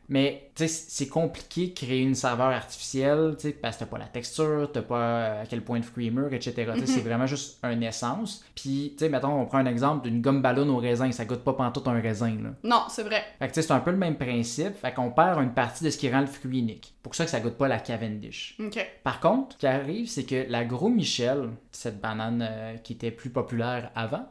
Mais, 0.09 0.51
tu 0.53 0.67
sais, 0.67 0.85
c'est 0.89 1.07
compliqué 1.07 1.67
de 1.67 1.73
créer 1.73 2.01
une 2.01 2.13
saveur 2.13 2.47
artificielle, 2.47 3.35
tu 3.39 3.47
sais, 3.47 3.53
parce 3.53 3.77
que 3.77 3.79
t'as 3.85 3.89
pas 3.89 3.97
la 3.97 4.05
texture, 4.05 4.69
t'as 4.71 4.81
pas 4.81 4.99
euh, 4.99 5.41
à 5.43 5.45
quel 5.45 5.61
point 5.63 5.79
de 5.79 5.85
creamer, 5.85 6.27
etc. 6.31 6.53
Tu 6.53 6.61
sais, 6.63 6.69
Mhm. 6.81 6.85
C'est 6.85 6.99
vraiment 7.01 7.25
juste 7.25 7.57
une 7.63 7.81
essence. 7.81 8.43
Puis, 8.53 8.93
tu 8.97 9.05
sais, 9.05 9.09
mettons, 9.09 9.31
on 9.41 9.45
prend 9.45 9.57
un 9.59 9.65
exemple 9.65 10.07
d'une 10.09 10.21
gomme 10.21 10.41
ballon 10.41 10.67
au 10.69 10.77
raisin. 10.77 11.11
Ça 11.11 11.25
goûte 11.25 11.43
pas 11.43 11.53
pantoute 11.53 11.87
un 11.87 11.99
raisin, 12.01 12.35
là. 12.43 12.49
Non, 12.63 12.83
c'est 12.89 13.03
vrai. 13.03 13.23
Fait 13.39 13.47
que 13.47 13.53
tu 13.53 13.61
sais, 13.61 13.67
c'est 13.67 13.73
un 13.73 13.79
peu 13.79 13.91
le 13.91 13.97
même 13.97 14.17
principe. 14.17 14.75
Fait 14.75 14.93
qu'on 14.93 15.09
perd 15.11 15.41
une 15.41 15.53
partie 15.53 15.83
de 15.85 15.89
ce 15.89 15.97
qui 15.97 16.11
rend 16.11 16.21
le 16.21 16.27
fruit 16.27 16.59
unique. 16.59 16.93
Pour 17.01 17.15
ça 17.15 17.23
que 17.23 17.31
ça 17.31 17.39
goûte 17.39 17.55
pas 17.57 17.67
la 17.69 17.79
Cavendish. 17.79 18.57
Par 19.03 19.19
contre, 19.21 19.53
ce 19.53 19.57
qui 19.59 19.67
arrive, 19.67 20.07
c'est 20.07 20.25
que 20.25 20.45
la 20.49 20.65
Gros 20.65 20.89
Michel, 20.89 21.49
cette 21.71 21.99
banane 22.01 22.45
euh, 22.47 22.75
qui 22.77 22.93
était 22.93 23.11
plus 23.11 23.29
populaire 23.29 23.64
avant, 23.95 24.25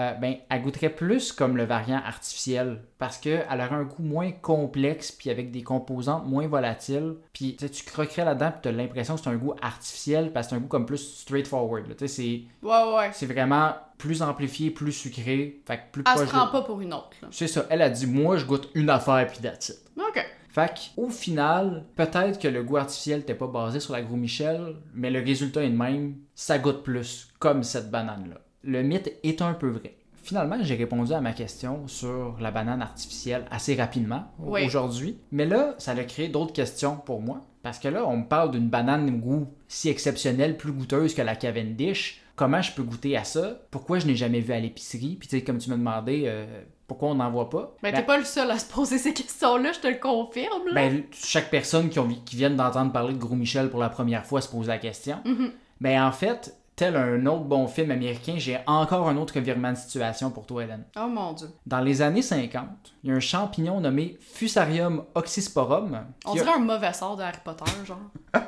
euh, 0.00 0.12
ben, 0.14 0.36
elle 0.48 0.62
goûterait 0.62 0.90
plus 0.90 1.32
comme 1.32 1.56
le 1.56 1.64
variant 1.64 2.00
artificiel 2.04 2.82
parce 2.98 3.18
qu'elle 3.18 3.46
aurait 3.50 3.72
un 3.74 3.84
goût 3.84 4.02
moins 4.02 4.30
complexe 4.32 5.12
puis 5.12 5.30
avec 5.30 5.50
des 5.50 5.62
composantes 5.62 6.26
moins 6.26 6.46
volatiles. 6.46 7.14
Puis 7.32 7.56
tu 7.56 7.84
croquerais 7.84 8.24
là-dedans 8.24 8.50
puis 8.52 8.60
tu 8.62 8.68
as 8.68 8.72
l'impression 8.72 9.14
que 9.16 9.20
c'est 9.22 9.30
un 9.30 9.36
goût 9.36 9.54
artificiel 9.62 10.32
parce 10.32 10.46
que 10.46 10.50
c'est 10.50 10.56
un 10.56 10.60
goût 10.60 10.68
comme 10.68 10.86
plus 10.86 10.98
straightforward. 11.20 11.94
c'est- 12.06 12.42
Ouais, 12.62 12.94
ouais. 12.96 13.10
c'est 13.12 13.26
vraiment 13.26 13.74
plus 13.98 14.22
amplifié, 14.22 14.70
plus 14.70 14.92
sucré. 14.92 15.60
Fait 15.66 15.76
que 15.78 15.82
plus 15.92 16.04
Elle 16.06 16.18
se 16.18 16.24
de- 16.24 16.28
prend 16.28 16.46
pas 16.48 16.62
pour 16.62 16.80
une 16.80 16.92
autre. 16.92 17.10
C'est 17.30 17.48
ça. 17.48 17.64
Elle 17.70 17.82
a 17.82 17.88
dit, 17.90 18.06
moi, 18.06 18.36
je 18.36 18.44
goûte 18.44 18.68
une 18.74 18.90
affaire 18.90 19.26
puis 19.26 19.38
that's 19.40 19.70
it. 19.70 19.78
Ok. 19.98 20.24
Fait 20.50 20.72
au 20.96 21.10
final, 21.10 21.84
peut-être 21.96 22.38
que 22.38 22.48
le 22.48 22.62
goût 22.62 22.78
artificiel 22.78 23.18
n'était 23.18 23.34
pas 23.34 23.46
basé 23.46 23.78
sur 23.78 23.92
la 23.92 24.00
Gros 24.00 24.16
Michel, 24.16 24.76
mais 24.94 25.10
le 25.10 25.20
résultat 25.20 25.62
est 25.62 25.68
le 25.68 25.76
même, 25.76 26.16
ça 26.34 26.58
goûte 26.58 26.82
plus, 26.82 27.28
comme 27.38 27.62
cette 27.62 27.90
banane-là. 27.90 28.36
Le 28.66 28.82
mythe 28.82 29.12
est 29.22 29.40
un 29.42 29.54
peu 29.54 29.68
vrai. 29.70 29.94
Finalement, 30.22 30.56
j'ai 30.60 30.74
répondu 30.74 31.12
à 31.12 31.20
ma 31.20 31.32
question 31.32 31.86
sur 31.86 32.36
la 32.40 32.50
banane 32.50 32.82
artificielle 32.82 33.44
assez 33.50 33.76
rapidement 33.76 34.24
Oui. 34.40 34.66
aujourd'hui, 34.66 35.18
mais 35.30 35.46
là, 35.46 35.76
ça 35.78 35.92
a 35.92 36.02
créé 36.04 36.26
d'autres 36.28 36.52
questions 36.52 36.96
pour 36.96 37.20
moi, 37.22 37.42
parce 37.62 37.78
que 37.78 37.86
là, 37.86 38.04
on 38.08 38.16
me 38.18 38.24
parle 38.24 38.50
d'une 38.50 38.68
banane 38.68 39.20
goût 39.20 39.46
si 39.68 39.88
exceptionnel, 39.88 40.56
plus 40.56 40.72
goûteuse 40.72 41.14
que 41.14 41.22
la 41.22 41.36
Cavendish. 41.36 42.22
Comment 42.34 42.60
je 42.60 42.72
peux 42.72 42.82
goûter 42.82 43.16
à 43.16 43.22
ça? 43.24 43.60
Pourquoi 43.70 43.98
je 44.00 44.06
n'ai 44.06 44.16
jamais 44.16 44.40
vu 44.40 44.52
à 44.52 44.58
l'épicerie? 44.60 45.16
Puis 45.18 45.28
tu 45.28 45.38
sais, 45.38 45.44
comme 45.44 45.58
tu 45.58 45.70
m'as 45.70 45.76
demandé, 45.76 46.24
euh, 46.26 46.44
pourquoi 46.88 47.10
on 47.10 47.14
n'en 47.14 47.30
voit 47.30 47.48
pas? 47.48 47.74
Ben, 47.82 47.92
Ben, 47.92 48.00
t'es 48.00 48.04
pas 48.06 48.18
le 48.18 48.24
seul 48.24 48.50
à 48.50 48.58
se 48.58 48.66
poser 48.70 48.98
ces 48.98 49.14
questions-là, 49.14 49.72
je 49.72 49.78
te 49.80 49.86
le 49.86 49.94
confirme, 49.98 50.66
là. 50.66 50.74
ben, 50.74 51.04
chaque 51.14 51.50
personne 51.50 51.88
qui, 51.88 51.98
ont- 52.00 52.08
qui 52.26 52.34
vient 52.36 52.50
d'entendre 52.50 52.92
parler 52.92 53.14
de 53.14 53.18
Gros 53.18 53.36
Michel 53.36 53.70
pour 53.70 53.78
la 53.80 53.88
première 53.90 54.26
fois 54.26 54.40
se 54.40 54.48
pose 54.50 54.66
la 54.66 54.78
question. 54.78 55.16
Mhm. 55.24 55.52
Ben, 55.80 56.02
en 56.04 56.12
fait, 56.12 56.54
tel 56.76 56.94
un 56.96 57.24
autre 57.26 57.44
bon 57.44 57.66
film 57.68 57.90
américain, 57.90 58.34
j'ai 58.36 58.58
encore 58.66 59.08
un 59.08 59.16
autre 59.16 59.34
revirement 59.34 59.72
de 59.72 59.76
situation 59.78 60.30
pour 60.30 60.44
toi, 60.46 60.62
Hélène. 60.64 60.84
Oh 60.96 61.06
mon 61.08 61.32
dieu. 61.32 61.48
Dans 61.64 61.80
les 61.80 62.02
années 62.02 62.22
50, 62.22 62.64
il 63.02 63.10
y 63.10 63.12
a 63.12 63.16
un 63.16 63.20
champignon 63.20 63.80
nommé 63.80 64.18
Fusarium 64.20 65.04
oxysporum. 65.14 65.98
On 66.26 66.30
a- 66.30 66.34
dirait 66.34 66.52
un 66.52 66.58
mauvais 66.58 66.92
sort 66.92 67.16
de 67.16 67.22
Harry 67.22 67.38
Potter, 67.42 67.64
genre. 67.86 67.98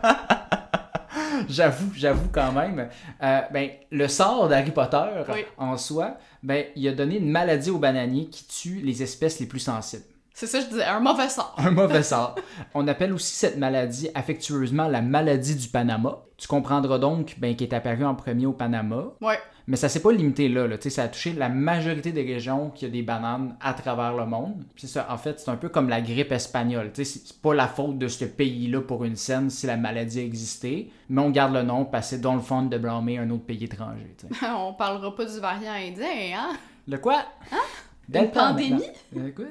J'avoue, 1.49 1.91
j'avoue 1.95 2.29
quand 2.33 2.53
même. 2.53 2.89
Euh, 3.23 3.41
ben, 3.53 3.71
le 3.91 4.09
sort 4.09 4.49
d'Harry 4.49 4.71
Potter 4.73 5.05
Oui. 5.33 5.45
en 5.57 5.77
soi, 5.77 6.17
ben, 6.43 6.65
il 6.77 6.87
a 6.89 6.93
donné 6.93 7.19
une 7.19 7.31
maladie 7.31 7.71
aux 7.71 7.79
bananiers 7.79 8.27
qui 8.29 8.45
tue 8.47 8.81
les 8.81 9.03
espèces 9.03 9.39
les 9.41 9.47
plus 9.47 9.61
sensibles. 9.61 10.05
C'est 10.41 10.47
ça, 10.47 10.59
que 10.61 10.67
je 10.67 10.71
disais, 10.71 10.85
un 10.85 11.01
mauvais 11.01 11.29
sort. 11.29 11.53
Un 11.59 11.73
mauvais 11.73 12.05
sort. 12.05 12.37
On 12.73 12.87
appelle 12.87 13.13
aussi 13.13 13.35
cette 13.35 13.57
maladie 13.59 14.09
affectueusement 14.15 14.87
la 14.87 15.03
maladie 15.03 15.57
du 15.57 15.67
Panama. 15.67 16.21
Tu 16.37 16.47
comprendras 16.47 17.01
donc 17.01 17.35
ben, 17.39 17.57
qu'il 17.57 17.67
est 17.67 17.75
apparu 17.75 18.05
en 18.05 18.15
premier 18.15 18.47
au 18.47 18.53
Panama, 18.53 19.07
Ouais. 19.21 19.37
mais 19.67 19.75
ça 19.75 19.89
s'est 19.89 19.99
pas 20.01 20.13
limité 20.13 20.49
là. 20.49 20.69
là. 20.69 20.79
Tu 20.79 20.85
sais, 20.85 20.91
Ça 20.91 21.03
a 21.03 21.09
touché 21.09 21.33
la 21.33 21.49
majorité 21.49 22.13
des 22.13 22.23
régions 22.23 22.71
qui 22.71 22.85
a 22.85 22.89
des 22.89 23.03
bananes 23.03 23.57
à 23.61 23.75
travers 23.75 24.15
le 24.15 24.27
monde. 24.27 24.63
Puis 24.77 24.87
c'est 24.87 24.93
ça, 24.93 25.09
en 25.11 25.19
fait, 25.19 25.41
c'est 25.41 25.51
un 25.51 25.57
peu 25.57 25.71
comme 25.71 25.89
la 25.89 26.01
grippe 26.01 26.31
espagnole. 26.31 26.93
Tu 26.95 27.05
sais, 27.05 27.21
C'est 27.27 27.41
pas 27.43 27.53
la 27.55 27.67
faute 27.67 27.99
de 27.99 28.07
ce 28.07 28.25
pays-là 28.25 28.81
pour 28.83 29.03
une 29.05 29.17
scène 29.17 29.51
si 29.51 29.67
la 29.67 29.77
maladie 29.77 30.21
a 30.21 30.23
existé, 30.23 30.93
mais 31.09 31.21
on 31.21 31.31
garde 31.31 31.53
le 31.55 31.63
nom 31.65 31.85
parce 31.85 32.11
que 32.11 32.15
c'est 32.15 32.21
dans 32.23 32.37
le 32.37 32.43
fond 32.43 32.63
de 32.63 32.79
blâmer 32.79 33.19
un 33.19 33.29
autre 33.31 33.45
pays 33.45 33.65
étranger. 33.65 34.15
On 34.57 34.73
parlera 34.75 35.17
pas 35.17 35.25
du 35.25 35.41
variant 35.41 35.73
indien, 35.73 36.07
hein? 36.37 36.57
Le 36.87 36.99
quoi? 36.99 37.25
Une 37.51 37.59
Delta, 38.09 38.41
pandémie? 38.51 38.85
Le 39.17 39.33
quoi? 39.33 39.45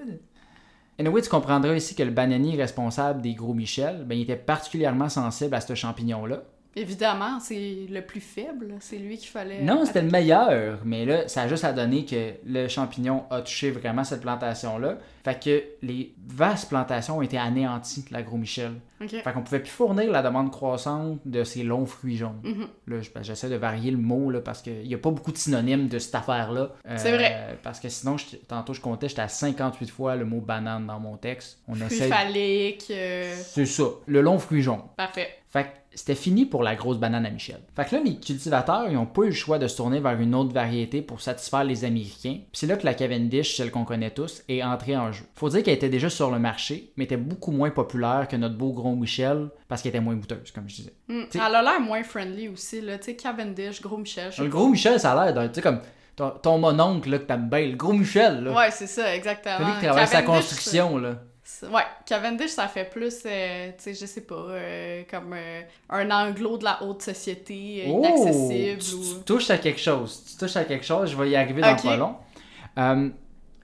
Anyway, 1.00 1.22
tu 1.22 1.30
comprendras 1.30 1.76
ici 1.76 1.94
que 1.94 2.04
le 2.04 2.12
bananier 2.12 2.56
responsable 2.56 3.22
des 3.22 3.36
gros 3.36 3.54
Michel, 3.54 4.04
ben, 4.06 4.20
était 4.20 4.36
particulièrement 4.36 5.10
sensible 5.10 5.54
à 5.54 5.62
ce 5.62 5.76
champignon-là. 5.76 6.44
Évidemment, 6.78 7.40
c'est 7.40 7.88
le 7.90 8.02
plus 8.02 8.22
faible, 8.22 8.76
c'est 8.80 8.98
lui 8.98 9.18
qu'il 9.18 9.30
fallait. 9.30 9.62
Non, 9.64 9.84
c'était 9.86 10.02
le 10.04 10.12
meilleur, 10.12 10.80
mais 10.86 11.06
là, 11.06 11.28
ça 11.28 11.42
a 11.44 11.48
juste 11.48 11.64
à 11.64 11.74
donner 11.74 12.06
que 12.06 12.34
le 12.46 12.68
champignon 12.68 13.24
a 13.32 13.42
touché 13.42 13.72
vraiment 13.72 14.04
cette 14.04 14.22
plantation-là. 14.22 14.98
Fait 15.24 15.44
que 15.44 15.64
les 15.86 16.14
vastes 16.28 16.70
plantations 16.70 17.18
ont 17.18 17.22
été 17.22 17.38
anéanties 17.38 18.06
de 18.08 18.14
la 18.14 18.22
gros 18.22 18.38
Michel. 18.38 18.74
Ok. 19.02 19.10
Fait 19.10 19.34
qu'on 19.34 19.42
pouvait 19.42 19.60
plus 19.60 19.70
fournir 19.72 20.10
la 20.12 20.22
demande 20.24 20.52
croissante 20.52 21.20
de 21.26 21.44
ces 21.44 21.64
longs 21.64 21.86
fruits 21.86 22.16
jaunes. 22.18 22.40
Mhm. 22.44 22.68
Là, 22.88 22.98
ben, 23.14 23.24
j'essaie 23.24 23.50
de 23.50 23.56
varier 23.56 23.92
le 23.92 23.98
mot 23.98 24.30
là, 24.32 24.40
parce 24.40 24.62
qu'il 24.62 24.88
n'y 24.88 24.94
a 24.94 24.98
pas 24.98 25.12
beaucoup 25.12 25.32
de 25.34 25.38
synonymes 25.38 25.88
de 25.90 26.00
cette 26.00 26.16
affaire-là. 26.16 26.72
Euh, 26.88 26.96
C'est 26.98 27.12
vrai. 27.12 27.58
Parce 27.62 27.80
que 27.80 27.90
sinon, 27.90 28.18
je- 28.18 28.38
tantôt 28.48 28.74
je 28.74 28.80
comptais, 28.82 29.10
j'étais 29.10 29.22
à 29.22 29.28
58 29.28 29.90
fois 29.90 30.16
le 30.16 30.26
mot 30.26 30.40
banane 30.40 30.88
dans 30.88 31.00
mon 31.00 31.18
texte. 31.18 31.60
On 31.68 31.76
Fruit 31.76 31.88
essaie. 31.88 32.08
phallique. 32.08 32.86
euh, 32.92 33.36
C'est 33.38 33.66
ça, 33.66 33.84
le 34.06 34.22
long 34.22 34.40
fruit 34.40 34.62
jaune. 34.62 34.82
Parfait. 34.96 35.28
Fait 35.50 35.64
que 35.64 35.70
c'était 35.98 36.16
fini 36.16 36.46
pour 36.46 36.62
la 36.64 36.76
grosse 36.76 36.98
banane 36.98 37.26
à 37.26 37.30
Michel. 37.32 37.60
Fait 37.76 37.84
que 37.86 37.96
là, 37.96 38.02
les 38.06 38.18
cultivateurs, 38.18 38.86
ils 38.88 38.94
n'ont 38.94 39.06
pas 39.08 39.24
eu 39.24 39.28
le 39.30 39.32
choix 39.32 39.58
de 39.58 39.68
se 39.68 39.76
tourner 39.78 40.00
vers 40.00 40.20
une 40.22 40.36
autre 40.36 40.54
variété 40.54 41.02
pour 41.02 41.22
satisfaire 41.22 41.64
les 41.64 41.84
Américains. 41.86 42.36
Puis 42.36 42.48
c'est 42.54 42.68
là 42.68 42.76
que 42.78 42.86
la 42.86 42.94
Cavendish, 42.94 43.58
celle 43.58 43.72
qu'on 43.72 43.84
connaît 43.84 44.12
tous, 44.12 44.44
est 44.48 44.62
entrée 44.62 44.96
en 44.96 45.12
jeu. 45.12 45.26
Faut 45.34 45.50
dire 45.50 45.64
qu'elle 45.64 45.74
était 45.74 45.90
déjà 45.90 46.10
sur 46.10 46.30
le 46.30 46.38
marché, 46.40 46.92
mais 46.98 47.06
était 47.06 47.18
beaucoup 47.18 47.52
moins 47.52 47.72
populaire 47.72 48.28
que 48.30 48.36
notre 48.36 48.56
beau 48.56 48.74
gros 48.74 48.96
Michel 48.96 49.50
parce 49.68 49.82
qu'elle 49.82 49.90
était 49.90 50.00
moins 50.00 50.16
goûteuse, 50.16 50.52
comme 50.52 50.70
je 50.70 50.76
disais. 50.76 50.94
T'sais- 51.30 51.40
Elle 51.46 51.56
a 51.56 51.62
l'air 51.64 51.80
moins 51.82 52.04
friendly 52.04 52.48
aussi, 52.48 52.80
là. 52.82 52.98
Tu 53.00 53.06
sais, 53.06 53.16
Cavendish, 53.16 53.82
Gros 53.82 53.98
Michel. 53.98 54.32
Le 54.38 54.48
gros 54.50 54.68
Michel, 54.70 55.00
ça 55.00 55.14
a 55.14 55.26
l'air 55.26 55.34
d'un, 55.34 55.48
tu 55.48 55.56
sais, 55.56 55.62
comme 55.62 55.82
ton, 56.16 56.30
ton 56.30 56.58
mononcle 56.60 57.10
là, 57.10 57.18
que 57.20 57.24
t'aimes 57.26 57.50
bien, 57.50 57.66
le 57.68 57.76
gros 57.76 57.94
Michel, 57.94 58.44
là. 58.44 58.52
Ouais, 58.54 58.72
c'est 58.72 58.88
ça, 58.88 59.16
exactement. 59.16 59.58
Celui 59.58 59.72
qui 59.80 59.86
travaille 59.86 60.08
sa 60.08 60.22
construction, 60.22 60.98
là. 60.98 61.16
Ouais, 61.64 61.84
Cavendish, 62.06 62.52
ça 62.52 62.68
fait 62.68 62.90
plus, 62.90 63.24
euh, 63.26 63.70
tu 63.70 63.76
sais, 63.78 63.94
je 63.94 64.06
sais 64.06 64.22
pas, 64.22 64.36
euh, 64.36 65.04
comme 65.10 65.34
euh, 65.34 65.62
un 65.90 66.12
anglo 66.12 66.58
de 66.58 66.66
la 66.66 66.84
haute 66.84 67.02
société, 67.02 67.84
euh, 67.86 67.90
inaccessible. 67.90 68.80
Oh! 68.80 68.84
tu, 68.84 68.96
ou... 68.96 69.18
tu 69.20 69.24
touches 69.24 69.50
à 69.50 69.58
quelque 69.58 69.80
chose. 69.80 70.24
Tu 70.30 70.38
touches 70.38 70.58
à 70.58 70.66
quelque 70.66 70.86
chose, 70.86 71.12
je 71.12 71.16
vais 71.18 71.30
y 71.30 71.36
arriver 71.36 71.62
dans 71.62 71.74
Ok. 71.74 71.84
pas 71.84 71.98
long. 71.98 72.16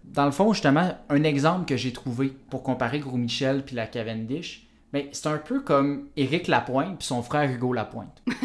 Dans 0.03 0.25
le 0.25 0.31
fond, 0.31 0.51
justement, 0.53 0.97
un 1.09 1.23
exemple 1.23 1.65
que 1.65 1.77
j'ai 1.77 1.93
trouvé 1.93 2.27
pour 2.49 2.61
comparer 2.61 2.99
Gros 2.99 3.17
Michel 3.17 3.63
puis 3.63 3.75
la 3.75 3.87
Cavendish, 3.87 4.67
ben, 4.91 5.07
c'est 5.11 5.27
un 5.27 5.37
peu 5.37 5.61
comme 5.61 6.09
Éric 6.17 6.47
Lapointe 6.47 6.97
puis 6.99 7.07
son 7.07 7.21
frère 7.23 7.49
Hugo 7.49 7.73
Lapointe. 7.73 8.21
tu 8.27 8.35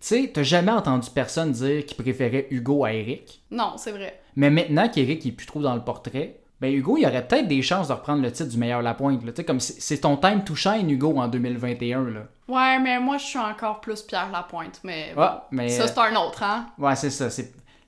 sais, 0.00 0.30
t'as 0.32 0.44
jamais 0.44 0.70
entendu 0.70 1.08
personne 1.12 1.50
dire 1.52 1.84
qu'il 1.84 1.96
préférait 1.96 2.46
Hugo 2.50 2.84
à 2.84 2.92
Éric. 2.92 3.42
Non, 3.50 3.74
c'est 3.76 3.90
vrai. 3.90 4.20
Mais 4.36 4.50
maintenant 4.50 4.88
qu'Éric 4.88 5.26
est 5.26 5.32
plus 5.32 5.46
trop 5.46 5.60
dans 5.60 5.74
le 5.74 5.82
portrait, 5.82 6.40
ben 6.60 6.72
Hugo, 6.72 6.96
il 6.96 7.04
aurait 7.06 7.26
peut-être 7.26 7.48
des 7.48 7.62
chances 7.62 7.88
de 7.88 7.92
reprendre 7.92 8.22
le 8.22 8.30
titre 8.32 8.48
du 8.50 8.56
meilleur 8.58 8.80
Lapointe. 8.82 9.20
Tu 9.24 9.32
sais, 9.34 9.44
comme 9.44 9.60
c'est 9.60 9.98
ton 9.98 10.16
time 10.16 10.44
to 10.44 10.54
shine, 10.54 10.88
Hugo, 10.90 11.16
en 11.18 11.28
2021. 11.28 12.04
Là. 12.10 12.20
Ouais, 12.48 12.78
mais 12.78 12.98
moi, 13.00 13.18
je 13.18 13.24
suis 13.24 13.38
encore 13.38 13.80
plus 13.80 14.02
Pierre 14.02 14.30
Lapointe, 14.32 14.80
mais 14.84 15.12
bon, 15.14 15.22
Ah, 15.22 15.48
mais 15.50 15.68
ça, 15.68 15.86
c'est 15.88 15.98
un 15.98 16.14
autre, 16.16 16.42
hein? 16.42 16.66
Ouais, 16.78 16.94
c'est 16.96 17.10
ça. 17.10 17.28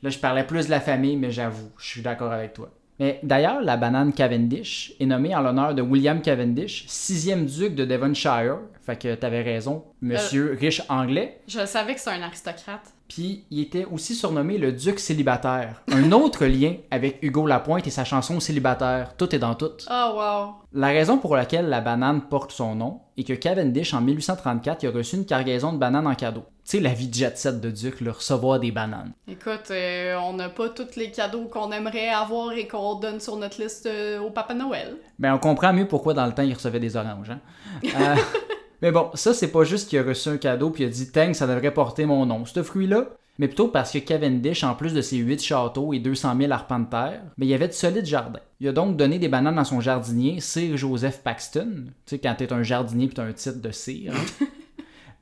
Là, 0.03 0.11
je 0.11 0.19
parlais 0.19 0.45
plus 0.45 0.67
de 0.67 0.71
la 0.71 0.81
famille, 0.81 1.17
mais 1.17 1.31
j'avoue, 1.31 1.71
je 1.79 1.87
suis 1.87 2.03
d'accord 2.03 2.33
avec 2.33 2.53
toi. 2.53 2.71
Mais 2.99 3.21
d'ailleurs, 3.23 3.61
la 3.61 3.77
banane 3.77 4.13
Cavendish 4.13 4.95
est 4.99 5.07
nommée 5.07 5.35
en 5.35 5.41
l'honneur 5.41 5.75
de 5.75 5.83
William 5.83 6.21
Cavendish, 6.23 6.85
sixième 6.89 7.45
duc 7.45 7.75
de 7.75 7.85
Devonshire. 7.85 8.59
Fait 8.81 8.97
que 8.97 9.15
t'avais 9.15 9.43
raison, 9.43 9.85
monsieur 10.01 10.57
riche 10.59 10.81
anglais. 10.89 11.41
Je 11.47 11.67
savais 11.67 11.95
que 11.95 12.01
c'est 12.01 12.11
un 12.11 12.23
aristocrate. 12.23 12.95
Puis 13.09 13.45
il 13.51 13.61
était 13.61 13.85
aussi 13.85 14.15
surnommé 14.15 14.59
le 14.59 14.73
duc 14.73 14.99
célibataire. 14.99 15.83
Un 15.91 16.13
autre 16.13 16.47
lien 16.47 16.75
avec 16.91 17.19
Hugo 17.23 17.47
Lapointe 17.47 17.87
et 17.87 17.91
sa 17.91 18.05
chanson 18.05 18.41
Célibataire. 18.41 19.17
Tout 19.17 19.35
est 19.35 19.39
dans 19.39 19.55
tout. 19.55 19.73
Oh, 19.91 20.13
wow. 20.15 20.55
La 20.73 20.89
raison 20.89 21.19
pour 21.19 21.37
laquelle 21.37 21.69
la 21.69 21.81
banane 21.81 22.23
porte 22.23 22.53
son 22.53 22.75
nom 22.75 23.01
est 23.17 23.25
que 23.25 23.33
Cavendish, 23.33 23.95
en 23.95 24.01
1834, 24.01 24.83
il 24.83 24.89
a 24.89 24.93
reçu 24.93 25.17
une 25.17 25.25
cargaison 25.25 25.73
de 25.73 25.79
bananes 25.79 26.07
en 26.07 26.15
cadeau. 26.15 26.45
Tu 26.65 26.79
sais, 26.79 26.81
la 26.81 26.93
vie 26.93 27.09
de 27.09 27.15
jet 27.15 27.39
set 27.39 27.61
de 27.61 27.71
duc, 27.71 28.01
le 28.01 28.11
recevoir 28.11 28.59
des 28.59 28.73
bananes. 28.73 29.13
Écoute, 29.29 29.71
euh, 29.71 30.17
on 30.17 30.33
n'a 30.33 30.49
pas 30.49 30.69
tous 30.69 30.97
les 30.97 31.11
cadeaux 31.13 31.45
qu'on 31.45 31.71
aimerait 31.71 32.09
avoir 32.09 32.53
et 32.53 32.67
qu'on 32.67 32.97
donne 32.97 33.21
sur 33.21 33.37
notre 33.37 33.63
liste 33.63 33.87
euh, 33.87 34.19
au 34.19 34.31
Papa 34.31 34.53
Noël. 34.53 34.97
Ben, 35.19 35.33
on 35.35 35.39
comprend 35.39 35.73
mieux 35.73 35.87
pourquoi 35.87 36.13
dans 36.13 36.27
le 36.27 36.33
temps 36.33 36.43
il 36.43 36.53
recevait 36.53 36.81
des 36.81 36.97
oranges. 36.97 37.31
Hein? 37.31 37.41
Euh, 37.85 38.17
mais 38.83 38.93
bon, 38.93 39.11
ça, 39.15 39.33
c'est 39.35 39.49
pas 39.53 39.65
juste 39.65 39.89
qu'il 39.89 39.99
a 39.99 40.03
reçu 40.03 40.29
un 40.29 40.37
cadeau 40.37 40.71
puis 40.71 40.85
il 40.85 40.87
a 40.87 40.91
dit 40.91 41.11
Tang, 41.11 41.33
ça 41.35 41.47
devrait 41.47 41.73
porter 41.75 42.07
mon 42.07 42.27
nom, 42.27 42.45
ce 42.45 42.63
fruit-là. 42.63 43.07
Mais 43.39 43.49
plutôt 43.49 43.69
parce 43.69 43.93
que 43.93 43.99
Cavendish, 43.99 44.65
en 44.65 44.75
plus 44.75 44.95
de 44.95 45.03
ses 45.03 45.19
8 45.19 45.43
châteaux 45.43 45.93
et 45.93 45.99
200 45.99 46.37
000 46.41 46.53
arpents 46.53 46.79
de 46.81 46.89
terre, 46.89 47.21
ben, 47.37 47.45
il 47.47 47.49
y 47.49 47.55
avait 47.55 47.69
de 47.69 47.75
solides 47.75 48.07
jardins. 48.07 48.41
Il 48.61 48.69
a 48.69 48.73
donc 48.73 48.97
donné 48.97 49.19
des 49.19 49.29
bananes 49.29 49.59
à 49.59 49.65
son 49.65 49.81
jardinier, 49.83 50.41
Sir 50.41 50.77
Joseph 50.79 51.21
Paxton. 51.23 51.85
Tu 51.85 51.93
sais, 52.07 52.19
quand 52.19 52.35
t'es 52.35 52.51
un 52.55 52.63
jardinier 52.63 53.09
puis 53.09 53.15
t'as 53.17 53.25
un 53.25 53.33
titre 53.35 53.61
de 53.61 53.71
Sir. 53.71 54.13
hein. 54.15 54.45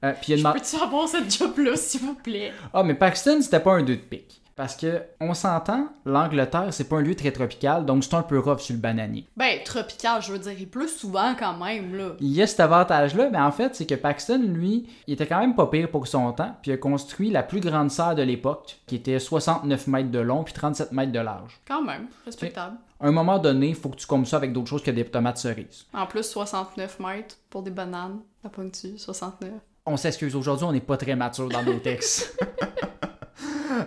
Euh, 0.04 0.12
puis 0.20 0.32
il 0.32 0.34
a 0.34 0.36
demandé- 0.36 0.60
Peux-tu 0.60 0.82
avoir 0.82 1.08
cette 1.08 1.34
job-là, 1.38 1.76
s'il 1.76 2.02
vous 2.02 2.12
plaît? 2.14 2.52
Ah, 2.74 2.82
mais 2.82 2.92
Paxton, 2.94 3.38
c'était 3.40 3.58
pas 3.60 3.72
un 3.72 3.82
2 3.82 3.96
de 3.96 4.00
pique. 4.02 4.42
Parce 4.56 4.76
que, 4.76 5.02
on 5.20 5.34
s'entend, 5.34 5.88
l'Angleterre, 6.04 6.68
c'est 6.72 6.88
pas 6.88 6.96
un 6.96 7.00
lieu 7.00 7.16
très 7.16 7.32
tropical, 7.32 7.84
donc 7.84 8.04
c'est 8.04 8.14
un 8.14 8.22
peu 8.22 8.38
rough 8.38 8.60
sur 8.60 8.74
le 8.74 8.80
bananier. 8.80 9.26
Ben, 9.36 9.58
tropical, 9.64 10.22
je 10.22 10.30
veux 10.30 10.38
dire, 10.38 10.54
et 10.58 10.66
plus 10.66 10.88
souvent 10.88 11.34
quand 11.36 11.56
même, 11.56 11.96
là. 11.96 12.12
Il 12.20 12.28
y 12.28 12.40
a 12.40 12.46
cet 12.46 12.60
avantage-là, 12.60 13.30
mais 13.32 13.40
en 13.40 13.50
fait, 13.50 13.74
c'est 13.74 13.86
que 13.86 13.96
Paxton, 13.96 14.42
lui, 14.46 14.88
il 15.08 15.14
était 15.14 15.26
quand 15.26 15.40
même 15.40 15.56
pas 15.56 15.66
pire 15.66 15.90
pour 15.90 16.06
son 16.06 16.32
temps, 16.32 16.54
puis 16.62 16.70
il 16.70 16.74
a 16.74 16.76
construit 16.76 17.30
la 17.30 17.42
plus 17.42 17.60
grande 17.60 17.90
serre 17.90 18.14
de 18.14 18.22
l'époque, 18.22 18.78
qui 18.86 18.94
était 18.94 19.18
69 19.18 19.88
mètres 19.88 20.10
de 20.10 20.20
long 20.20 20.44
puis 20.44 20.54
37 20.54 20.92
mètres 20.92 21.12
de 21.12 21.18
large. 21.20 21.60
Quand 21.66 21.82
même, 21.82 22.06
respectable. 22.24 22.76
À 23.00 23.08
un 23.08 23.12
moment 23.12 23.38
donné, 23.40 23.70
il 23.70 23.74
faut 23.74 23.88
que 23.88 23.96
tu 23.96 24.06
combles 24.06 24.26
ça 24.26 24.36
avec 24.36 24.52
d'autres 24.52 24.68
choses 24.68 24.82
que 24.82 24.90
des 24.90 25.04
tomates 25.04 25.38
cerises. 25.38 25.86
En 25.92 26.06
plus, 26.06 26.22
69 26.22 27.00
mètres 27.00 27.36
pour 27.50 27.62
des 27.62 27.70
bananes. 27.70 28.20
La 28.44 28.50
ponctue, 28.50 28.98
69. 28.98 29.50
On 29.86 29.96
s'excuse, 29.96 30.36
aujourd'hui, 30.36 30.64
on 30.64 30.72
n'est 30.72 30.80
pas 30.80 30.96
très 30.96 31.16
mature 31.16 31.48
dans 31.48 31.62
nos 31.62 31.78
textes. 31.78 32.40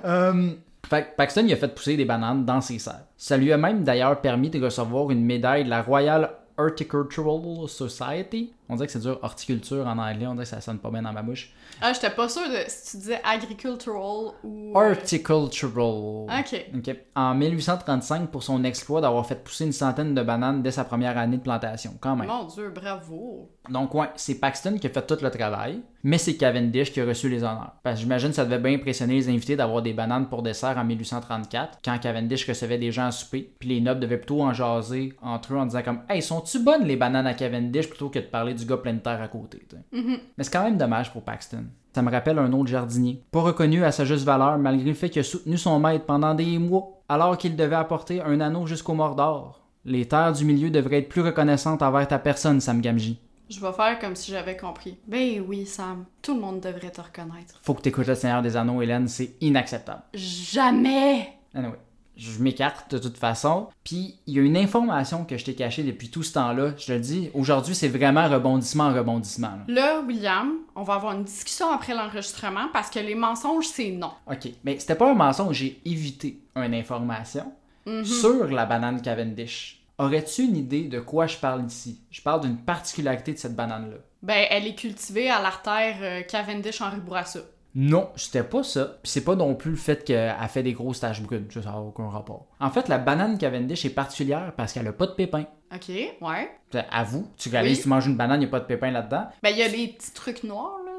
Euh, 0.06 0.51
Paxton, 0.89 1.46
il 1.46 1.53
a 1.53 1.58
fait 1.58 1.74
pousser 1.74 1.98
des 1.98 2.06
bananes 2.06 2.46
dans 2.46 2.62
ses 2.62 2.79
serres. 2.79 3.06
Ça 3.17 3.38
lui 3.38 3.51
a 3.51 3.58
même 3.58 3.84
d'ailleurs 3.84 4.22
permis 4.22 4.50
de 4.50 4.63
recevoir 4.63 5.12
une 5.12 5.25
médaille 5.25 5.65
de 5.65 5.70
la 5.70 5.82
Royal 5.82 6.32
Horticultural 6.58 7.67
Society. 7.67 8.53
On 8.70 8.76
dirait 8.76 8.88
que 8.88 8.94
c'est 8.94 9.00
dur, 9.00 9.20
horticulture 9.22 9.88
en 9.88 9.98
anglais, 9.98 10.28
on 10.28 10.34
dirait 10.34 10.44
que 10.44 10.50
ça 10.50 10.60
sonne 10.62 10.80
pas 10.80 10.90
bien 10.90 11.02
dans 11.02 11.14
ma 11.14 11.22
bouche. 11.22 11.54
Ah, 11.82 11.94
j'étais 11.94 12.10
pas 12.10 12.28
sûre 12.28 12.50
de 12.50 12.58
si 12.68 12.92
tu 12.92 12.98
disais 12.98 13.22
agricultural 13.24 14.34
ou. 14.44 14.74
euh, 14.78 14.90
Horticultural. 14.92 16.40
Ok. 16.40 16.66
Ok. 16.76 16.96
En 17.16 17.34
1835, 17.36 18.30
pour 18.30 18.44
son 18.44 18.64
exploit 18.64 19.02
d'avoir 19.02 19.26
fait 19.26 19.42
pousser 19.44 19.66
une 19.66 19.72
centaine 19.72 20.14
de 20.14 20.22
bananes 20.22 20.62
dès 20.62 20.72
sa 20.72 20.84
première 20.84 21.18
année 21.18 21.38
de 21.38 21.42
plantation, 21.42 21.94
quand 22.00 22.16
même. 22.16 22.28
Mon 22.28 22.46
dieu, 22.46 22.70
bravo. 22.70 23.50
Donc, 23.70 23.94
ouais, 23.96 24.08
c'est 24.16 24.36
Paxton 24.40 24.78
qui 24.80 24.88
a 24.88 24.90
fait 24.90 25.06
tout 25.06 25.18
le 25.22 25.30
travail, 25.30 25.82
mais 26.04 26.18
c'est 26.18 26.38
Cavendish 26.38 26.94
qui 26.94 27.02
a 27.02 27.06
reçu 27.06 27.28
les 27.28 27.40
honneurs. 27.44 27.74
Parce 27.84 27.96
que 27.98 28.02
j'imagine 28.02 28.30
que 28.30 28.36
ça 28.36 28.46
devait 28.46 28.60
bien 28.60 28.74
impressionner 28.76 29.16
les 29.16 29.28
invités 29.30 29.56
d'avoir 29.58 29.82
des 29.82 29.92
bananes 29.94 30.28
pour 30.30 30.42
dessert 30.42 30.78
en 30.78 30.86
1834, 30.86 31.80
quand 31.84 31.98
Cavendish 32.00 32.48
recevait 32.48 32.78
des 32.78 32.92
gens 32.92 33.08
à 33.08 33.12
souper, 33.12 33.54
puis 33.60 33.68
les 33.70 33.82
nobles 33.82 34.00
devaient 34.00 34.18
plutôt 34.18 34.42
en 34.42 34.54
jaser 34.54 35.14
entre 35.22 35.54
eux 35.54 35.58
en 35.58 35.66
disant 35.66 35.82
comme 35.84 36.02
Hey, 36.10 36.22
sont-tu 36.22 36.60
bonnes 36.60 36.86
les 36.86 36.96
bananes 36.96 37.28
à 37.28 37.34
Cavendish 37.34 37.90
plutôt 37.90 38.10
que 38.10 38.20
de 38.20 38.26
parler 38.26 38.54
du 38.58 38.66
gars 38.66 38.78
plein 38.78 38.94
de 38.94 39.00
terre 39.00 39.22
à 39.22 39.28
côté, 39.28 39.66
sais. 39.72 39.78
Mais 39.94 40.44
c'est 40.44 40.52
quand 40.52 40.64
même 40.64 40.78
dommage 40.78 41.12
pour 41.14 41.22
Paxton. 41.22 41.66
Ça 41.94 42.02
me 42.02 42.12
rappelle 42.12 42.38
un 42.38 42.52
autre 42.54 42.70
jardinier, 42.70 43.24
pas 43.32 43.42
reconnu 43.42 43.84
à 43.84 43.92
sa 43.92 44.06
juste 44.06 44.26
valeur 44.26 44.58
malgré 44.58 44.90
le 44.90 44.94
fait 44.94 45.10
qu'il 45.10 45.22
a 45.22 45.24
soutenu 45.24 45.58
son 45.58 45.80
maître 45.80 46.06
pendant 46.06 46.36
des 46.36 46.60
mois, 46.60 47.02
alors 47.10 47.38
qu'il 47.38 47.56
devait 47.56 47.76
apporter 47.76 48.22
un 48.22 48.40
anneau 48.40 48.68
jusqu'au 48.68 48.94
Mordor. 48.94 49.62
Les 49.86 50.08
terres 50.08 50.34
du 50.34 50.46
milieu 50.46 50.70
devraient 50.70 51.00
être 51.00 51.10
plus 51.10 51.22
reconnaissantes 51.22 51.82
envers 51.82 52.08
ta 52.08 52.20
personne, 52.20 52.60
Sam 52.60 52.82
Gamgee. 52.82 53.20
Je 53.50 53.62
vais 53.62 53.72
faire 53.72 53.98
comme 54.00 54.16
si 54.16 54.32
j'avais 54.32 54.58
compris. 54.58 54.98
Ben 55.08 55.42
oui, 55.48 55.66
Sam. 55.66 56.06
Tout 56.22 56.36
le 56.36 56.42
monde 56.42 56.60
devrait 56.60 56.92
te 56.92 57.00
reconnaître. 57.00 57.58
Faut 57.62 57.74
que 57.74 57.82
t'écoutes 57.82 58.08
le 58.08 58.16
Seigneur 58.16 58.42
des 58.42 58.58
Anneaux, 58.58 58.82
Hélène, 58.82 59.08
c'est 59.08 59.36
inacceptable. 59.40 60.02
Jamais! 60.14 61.30
Anyway, 61.56 61.80
je 62.18 62.42
m'écarte 62.42 62.92
de 62.92 62.98
toute 62.98 63.18
façon. 63.18 63.68
Puis, 63.84 64.16
il 64.28 64.34
y 64.36 64.40
a 64.40 64.42
une 64.42 64.58
information 64.58 65.24
que 65.24 65.38
je 65.38 65.46
t'ai 65.46 65.56
cachée 65.56 65.84
depuis 65.84 66.10
tout 66.10 66.24
ce 66.24 66.34
temps-là. 66.34 66.72
Je 66.78 66.88
te 66.88 66.92
le 66.92 67.00
dis, 67.00 67.30
aujourd'hui, 67.34 67.76
c'est 67.76 67.88
vraiment 67.88 68.28
rebondissement 68.28 68.86
en 68.86 68.94
rebondissement. 68.94 69.52
là. 69.52 69.64
Là, 69.68 70.02
William, 70.02 70.54
on 70.76 70.84
va 70.84 70.96
avoir 70.96 71.14
une 71.16 71.24
discussion 71.24 71.70
après 71.72 71.94
l'enregistrement 71.94 72.68
parce 72.74 72.90
que 72.90 73.00
les 73.00 73.16
mensonges, 73.16 73.68
c'est 73.68 73.92
non. 73.92 74.12
OK, 74.30 74.50
mais 74.64 74.80
c'était 74.80 74.96
pas 74.96 75.10
un 75.10 75.14
mensonge, 75.16 75.56
j'ai 75.56 75.80
évité 75.86 76.40
une 76.56 76.74
information 76.74 77.54
Mhm. 77.86 78.04
sur 78.04 78.48
la 78.50 78.66
banane 78.66 79.02
Cavendish. 79.02 79.82
Aurais-tu 79.98 80.44
une 80.44 80.58
idée 80.58 80.84
de 80.84 81.00
quoi 81.00 81.26
je 81.26 81.38
parle 81.38 81.66
ici? 81.66 82.00
Je 82.12 82.22
parle 82.22 82.42
d'une 82.42 82.58
particularité 82.58 83.34
de 83.34 83.38
cette 83.38 83.56
banane-là. 83.56 83.98
Ben, 84.22 84.46
elle 84.50 84.68
est 84.68 84.76
cultivée 84.76 85.30
à 85.30 85.42
l'artère 85.42 85.96
euh, 86.02 86.22
Cavendish 86.24 86.82
Henri 86.82 87.00
Bourassa. 87.00 87.40
Non, 87.76 88.10
c'était 88.16 88.44
pas 88.44 88.64
ça. 88.64 88.86
Puis 89.04 89.12
c'est 89.12 89.24
pas 89.24 89.36
non 89.36 89.54
plus 89.54 89.72
le 89.72 89.78
fait 89.78 90.04
qu'elle 90.04 90.36
fait 90.50 90.64
des 90.64 90.74
grosses 90.74 91.00
taches 91.02 91.22
brunes. 91.22 91.48
Ça, 91.52 91.60
n'a 91.62 91.78
aucun 91.80 92.10
rapport. 92.10 92.48
En 92.60 92.70
fait, 92.72 92.88
la 92.88 92.98
banane 92.98 93.38
Cavendish 93.38 93.86
est 93.86 93.92
particulière 93.92 94.54
parce 94.58 94.74
qu'elle 94.74 94.88
a 94.88 94.94
pas 94.94 95.06
de 95.08 95.12
pépins. 95.12 95.46
Ok, 95.74 95.90
ouais. 95.90 96.50
T'sais, 96.72 96.86
Avoue, 96.92 97.28
tu 97.38 97.50
réalises, 97.50 97.78
Oui. 97.78 97.84
tu 97.84 97.90
manges 97.90 98.08
une 98.08 98.16
banane, 98.16 98.38
il 98.42 98.46
n'y 98.46 98.50
a 98.50 98.50
pas 98.52 98.62
de 98.62 98.66
pépins 98.66 98.90
là-dedans. 98.90 99.28
Ben, 99.44 99.50
il 99.50 99.58
y 99.58 99.64
a 99.64 99.70
des 99.70 99.90
petits 99.90 100.14
trucs 100.14 100.44
noirs, 100.44 100.78
là. 100.86 100.92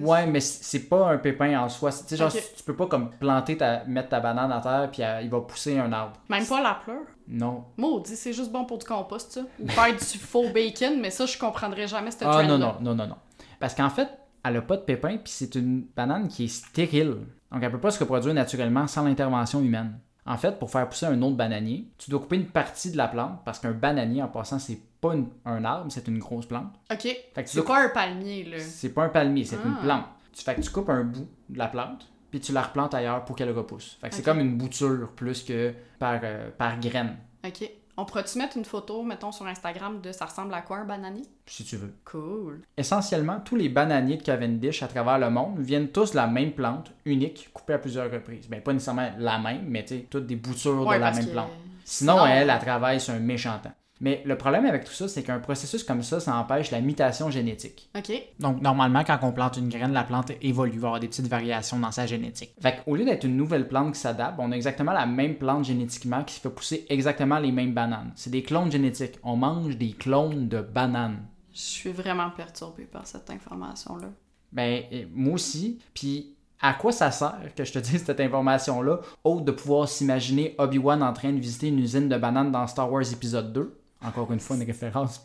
Ouais, 0.00 0.26
mais 0.26 0.40
c'est 0.40 0.88
pas 0.88 1.10
un 1.10 1.18
pépin 1.18 1.60
en 1.60 1.68
soi. 1.68 1.92
Tu 1.92 1.98
sais, 2.08 2.16
genre, 2.16 2.32
tu 2.32 2.62
peux 2.64 2.74
pas 2.74 2.86
comme 2.86 3.10
planter, 3.10 3.56
ta, 3.56 3.84
mettre 3.84 4.08
ta 4.08 4.20
banane 4.20 4.50
à 4.50 4.60
terre, 4.60 4.88
puis 4.90 5.02
il 5.22 5.30
va 5.30 5.40
pousser 5.42 5.78
un 5.78 5.92
arbre. 5.92 6.16
Même 6.30 6.46
pas 6.46 6.60
la 6.62 6.80
pleure? 6.82 7.04
Non. 7.28 7.64
Maudit, 7.76 8.16
c'est 8.16 8.32
juste 8.32 8.50
bon 8.50 8.64
pour 8.64 8.78
du 8.78 8.86
compost, 8.86 9.32
ça. 9.32 9.42
Ou 9.60 9.68
faire 9.68 9.94
du 9.94 10.18
faux 10.18 10.48
bacon, 10.52 11.00
mais 11.00 11.10
ça, 11.10 11.26
je 11.26 11.38
comprendrais 11.38 11.86
jamais 11.86 12.10
cette 12.10 12.22
Ah 12.24 12.42
non, 12.42 12.58
non, 12.58 12.74
non, 12.80 12.94
non, 12.94 13.06
non. 13.06 13.16
Parce 13.60 13.74
qu'en 13.74 13.90
fait, 13.90 14.08
elle 14.44 14.56
a 14.56 14.62
pas 14.62 14.76
de 14.76 14.82
pépins, 14.82 15.16
puis 15.16 15.32
c'est 15.32 15.54
une 15.54 15.86
banane 15.96 16.28
qui 16.28 16.44
est 16.44 16.48
stérile. 16.48 17.16
Donc 17.52 17.62
elle 17.62 17.70
peut 17.70 17.80
pas 17.80 17.90
se 17.90 17.98
reproduire 18.00 18.34
naturellement 18.34 18.86
sans 18.86 19.04
l'intervention 19.04 19.60
humaine. 19.60 19.98
En 20.26 20.38
fait, 20.38 20.58
pour 20.58 20.70
faire 20.70 20.88
pousser 20.88 21.06
un 21.06 21.20
autre 21.22 21.36
bananier, 21.36 21.88
tu 21.98 22.10
dois 22.10 22.20
couper 22.20 22.36
une 22.36 22.46
partie 22.46 22.90
de 22.90 22.96
la 22.96 23.08
plante, 23.08 23.40
parce 23.44 23.58
qu'un 23.58 23.72
bananier, 23.72 24.22
en 24.22 24.28
passant, 24.28 24.58
c'est 24.58 24.78
pas 25.00 25.14
une- 25.14 25.28
un 25.44 25.64
arbre, 25.66 25.90
c'est 25.92 26.08
une 26.08 26.18
grosse 26.18 26.46
plante. 26.46 26.72
Ok. 26.90 27.02
Fait 27.34 27.46
C'est 27.46 27.62
quoi 27.62 27.78
un 27.80 27.88
palmier, 27.90 28.44
là? 28.44 28.58
C'est 28.58 28.88
pas 28.94 29.04
un 29.04 29.10
palmier, 29.10 29.44
c'est 29.44 29.56
une 29.56 29.74
Ah. 29.78 29.82
plante. 29.82 30.04
Tu 30.32 30.42
fais 30.42 30.54
que 30.54 30.62
tu 30.62 30.70
coupes 30.70 30.88
un 30.88 31.04
bout 31.04 31.28
de 31.50 31.58
la 31.58 31.68
plante, 31.68 32.10
puis 32.30 32.40
tu 32.40 32.52
la 32.52 32.62
replantes 32.62 32.94
ailleurs 32.94 33.24
pour 33.26 33.36
qu'elle 33.36 33.50
repousse. 33.50 33.98
Fait 34.00 34.08
que 34.08 34.14
c'est 34.14 34.22
comme 34.22 34.40
une 34.40 34.56
bouture 34.56 35.10
plus 35.14 35.42
que 35.42 35.74
par, 35.98 36.18
euh, 36.24 36.48
par 36.56 36.80
graine, 36.80 37.16
Ok. 37.46 37.70
On 37.96 38.04
pourrait-tu 38.04 38.38
mettre 38.38 38.56
une 38.56 38.64
photo, 38.64 39.02
mettons, 39.04 39.30
sur 39.30 39.46
Instagram 39.46 40.00
de 40.00 40.10
ça 40.10 40.24
ressemble 40.26 40.52
à 40.54 40.62
quoi 40.62 40.78
un 40.78 40.84
bananier? 40.84 41.22
si 41.46 41.62
tu 41.64 41.76
veux. 41.76 41.94
Cool. 42.04 42.62
Essentiellement, 42.76 43.38
tous 43.40 43.54
les 43.56 43.68
bananiers 43.68 44.16
de 44.16 44.22
Cavendish 44.22 44.82
à 44.82 44.88
travers 44.88 45.18
le 45.18 45.30
monde 45.30 45.58
viennent 45.60 45.88
tous 45.88 46.10
de 46.12 46.16
la 46.16 46.26
même 46.26 46.52
plante, 46.52 46.90
unique, 47.04 47.50
coupée 47.52 47.74
à 47.74 47.78
plusieurs 47.78 48.10
reprises. 48.10 48.48
Ben, 48.48 48.60
pas 48.62 48.72
nécessairement 48.72 49.10
la 49.18 49.38
même, 49.38 49.64
mais 49.68 49.84
tu 49.84 50.04
toutes 50.04 50.26
des 50.26 50.36
boutures 50.36 50.86
Ouais, 50.86 50.96
de 50.96 51.00
la 51.02 51.12
même 51.12 51.26
que- 51.26 51.30
plante. 51.32 51.50
Sinon, 51.84 52.14
Sinon, 52.14 52.26
elle, 52.26 52.50
elle 52.50 52.58
travaille 52.58 52.98
sur 53.00 53.12
un 53.14 53.18
méchant 53.20 53.58
temps. 53.62 53.72
Mais 54.04 54.20
le 54.26 54.36
problème 54.36 54.66
avec 54.66 54.84
tout 54.84 54.92
ça, 54.92 55.08
c'est 55.08 55.22
qu'un 55.22 55.38
processus 55.38 55.82
comme 55.82 56.02
ça, 56.02 56.20
ça 56.20 56.36
empêche 56.36 56.70
la 56.70 56.82
mutation 56.82 57.30
génétique. 57.30 57.88
Ok. 57.96 58.12
Donc, 58.38 58.60
normalement, 58.60 59.02
quand 59.02 59.18
on 59.22 59.32
plante 59.32 59.56
une 59.56 59.70
graine, 59.70 59.94
la 59.94 60.04
plante 60.04 60.30
évolue, 60.42 60.78
va 60.78 60.88
avoir 60.88 61.00
des 61.00 61.08
petites 61.08 61.26
variations 61.26 61.78
dans 61.78 61.90
sa 61.90 62.06
génétique. 62.06 62.54
Fait 62.60 62.82
qu'au 62.84 62.96
lieu 62.96 63.06
d'être 63.06 63.24
une 63.24 63.38
nouvelle 63.38 63.66
plante 63.66 63.94
qui 63.94 64.00
s'adapte, 64.00 64.34
on 64.38 64.52
a 64.52 64.56
exactement 64.56 64.92
la 64.92 65.06
même 65.06 65.36
plante 65.36 65.64
génétiquement 65.64 66.22
qui 66.22 66.38
fait 66.38 66.50
pousser 66.50 66.84
exactement 66.90 67.38
les 67.38 67.50
mêmes 67.50 67.72
bananes. 67.72 68.12
C'est 68.14 68.28
des 68.28 68.42
clones 68.42 68.70
génétiques. 68.70 69.18
On 69.22 69.36
mange 69.36 69.78
des 69.78 69.92
clones 69.92 70.48
de 70.48 70.60
bananes. 70.60 71.22
Je 71.54 71.60
suis 71.60 71.92
vraiment 71.92 72.28
perturbée 72.28 72.84
par 72.84 73.06
cette 73.06 73.30
information-là. 73.30 74.08
Ben, 74.52 74.82
moi 75.14 75.32
aussi. 75.32 75.78
Puis, 75.94 76.36
À 76.60 76.74
quoi 76.74 76.92
ça 76.92 77.10
sert 77.10 77.54
que 77.56 77.64
je 77.64 77.72
te 77.72 77.78
dise 77.88 78.04
cette 78.04 78.20
information-là, 78.20 79.00
autre 79.24 79.46
de 79.46 79.52
pouvoir 79.52 79.88
s'imaginer 79.88 80.54
Obi-Wan 80.58 81.02
en 81.02 81.14
train 81.14 81.32
de 81.32 81.40
visiter 81.40 81.68
une 81.68 81.78
usine 81.78 82.10
de 82.10 82.18
bananes 82.18 82.52
dans 82.52 82.66
Star 82.66 82.92
Wars 82.92 83.10
épisode 83.10 83.54
2? 83.54 83.80
Encore 84.06 84.30
une 84.32 84.40
fois, 84.40 84.56
une 84.56 84.64
référence 84.64 85.24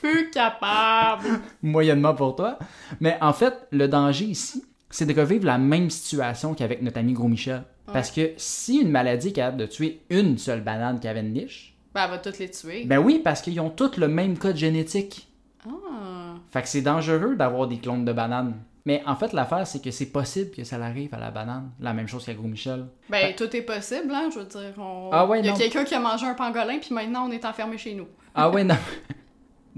Plus 0.00 0.30
capable! 0.30 1.26
moyennement 1.62 2.14
pour 2.14 2.36
toi. 2.36 2.58
Mais 3.00 3.16
en 3.20 3.32
fait, 3.32 3.54
le 3.70 3.88
danger 3.88 4.24
ici, 4.26 4.64
c'est 4.90 5.06
de 5.06 5.18
revivre 5.18 5.46
la 5.46 5.58
même 5.58 5.90
situation 5.90 6.54
qu'avec 6.54 6.82
notre 6.82 6.98
ami 6.98 7.12
Gros 7.12 7.28
Michel. 7.28 7.62
Parce 7.90 8.10
que 8.10 8.32
si 8.36 8.80
une 8.80 8.90
maladie 8.90 9.28
est 9.28 9.32
capable 9.32 9.56
de 9.58 9.66
tuer 9.66 10.02
une 10.10 10.36
seule 10.36 10.60
banane 10.62 11.00
Cavendish, 11.00 11.74
Ben, 11.94 12.04
elle 12.04 12.10
va 12.10 12.18
toutes 12.18 12.38
les 12.38 12.50
tuer. 12.50 12.84
ben 12.84 12.98
oui, 12.98 13.20
parce 13.24 13.40
qu'ils 13.40 13.58
ont 13.60 13.70
tous 13.70 13.96
le 13.96 14.08
même 14.08 14.36
code 14.36 14.56
génétique. 14.56 15.28
Ah. 15.66 16.34
Fait 16.50 16.62
que 16.62 16.68
c'est 16.68 16.82
dangereux 16.82 17.34
d'avoir 17.34 17.66
des 17.66 17.78
clones 17.78 18.04
de 18.04 18.12
bananes. 18.12 18.56
Mais 18.84 19.02
en 19.06 19.16
fait, 19.16 19.32
l'affaire, 19.32 19.66
c'est 19.66 19.82
que 19.82 19.90
c'est 19.90 20.10
possible 20.10 20.50
que 20.50 20.64
ça 20.64 20.76
arrive 20.76 21.14
à 21.14 21.18
la 21.18 21.30
banane. 21.30 21.72
La 21.80 21.92
même 21.92 22.08
chose 22.08 22.24
qu'à 22.24 22.34
Gros 22.34 22.48
Michel. 22.48 22.86
Ben, 23.10 23.34
tout 23.34 23.54
est 23.54 23.62
possible, 23.62 24.12
hein, 24.12 24.30
je 24.32 24.38
veux 24.38 24.46
dire. 24.46 24.74
On... 24.78 25.10
Ah 25.12 25.26
ouais, 25.26 25.40
Il 25.40 25.46
y 25.46 25.50
a 25.50 25.52
quelqu'un 25.52 25.84
qui 25.84 25.94
a 25.94 26.00
mangé 26.00 26.26
un 26.26 26.34
pangolin, 26.34 26.78
puis 26.78 26.94
maintenant 26.94 27.28
on 27.28 27.30
est 27.30 27.44
enfermé 27.44 27.76
chez 27.78 27.94
nous. 27.94 28.08
Ah 28.34 28.50
ouais, 28.50 28.64
non. 28.64 28.76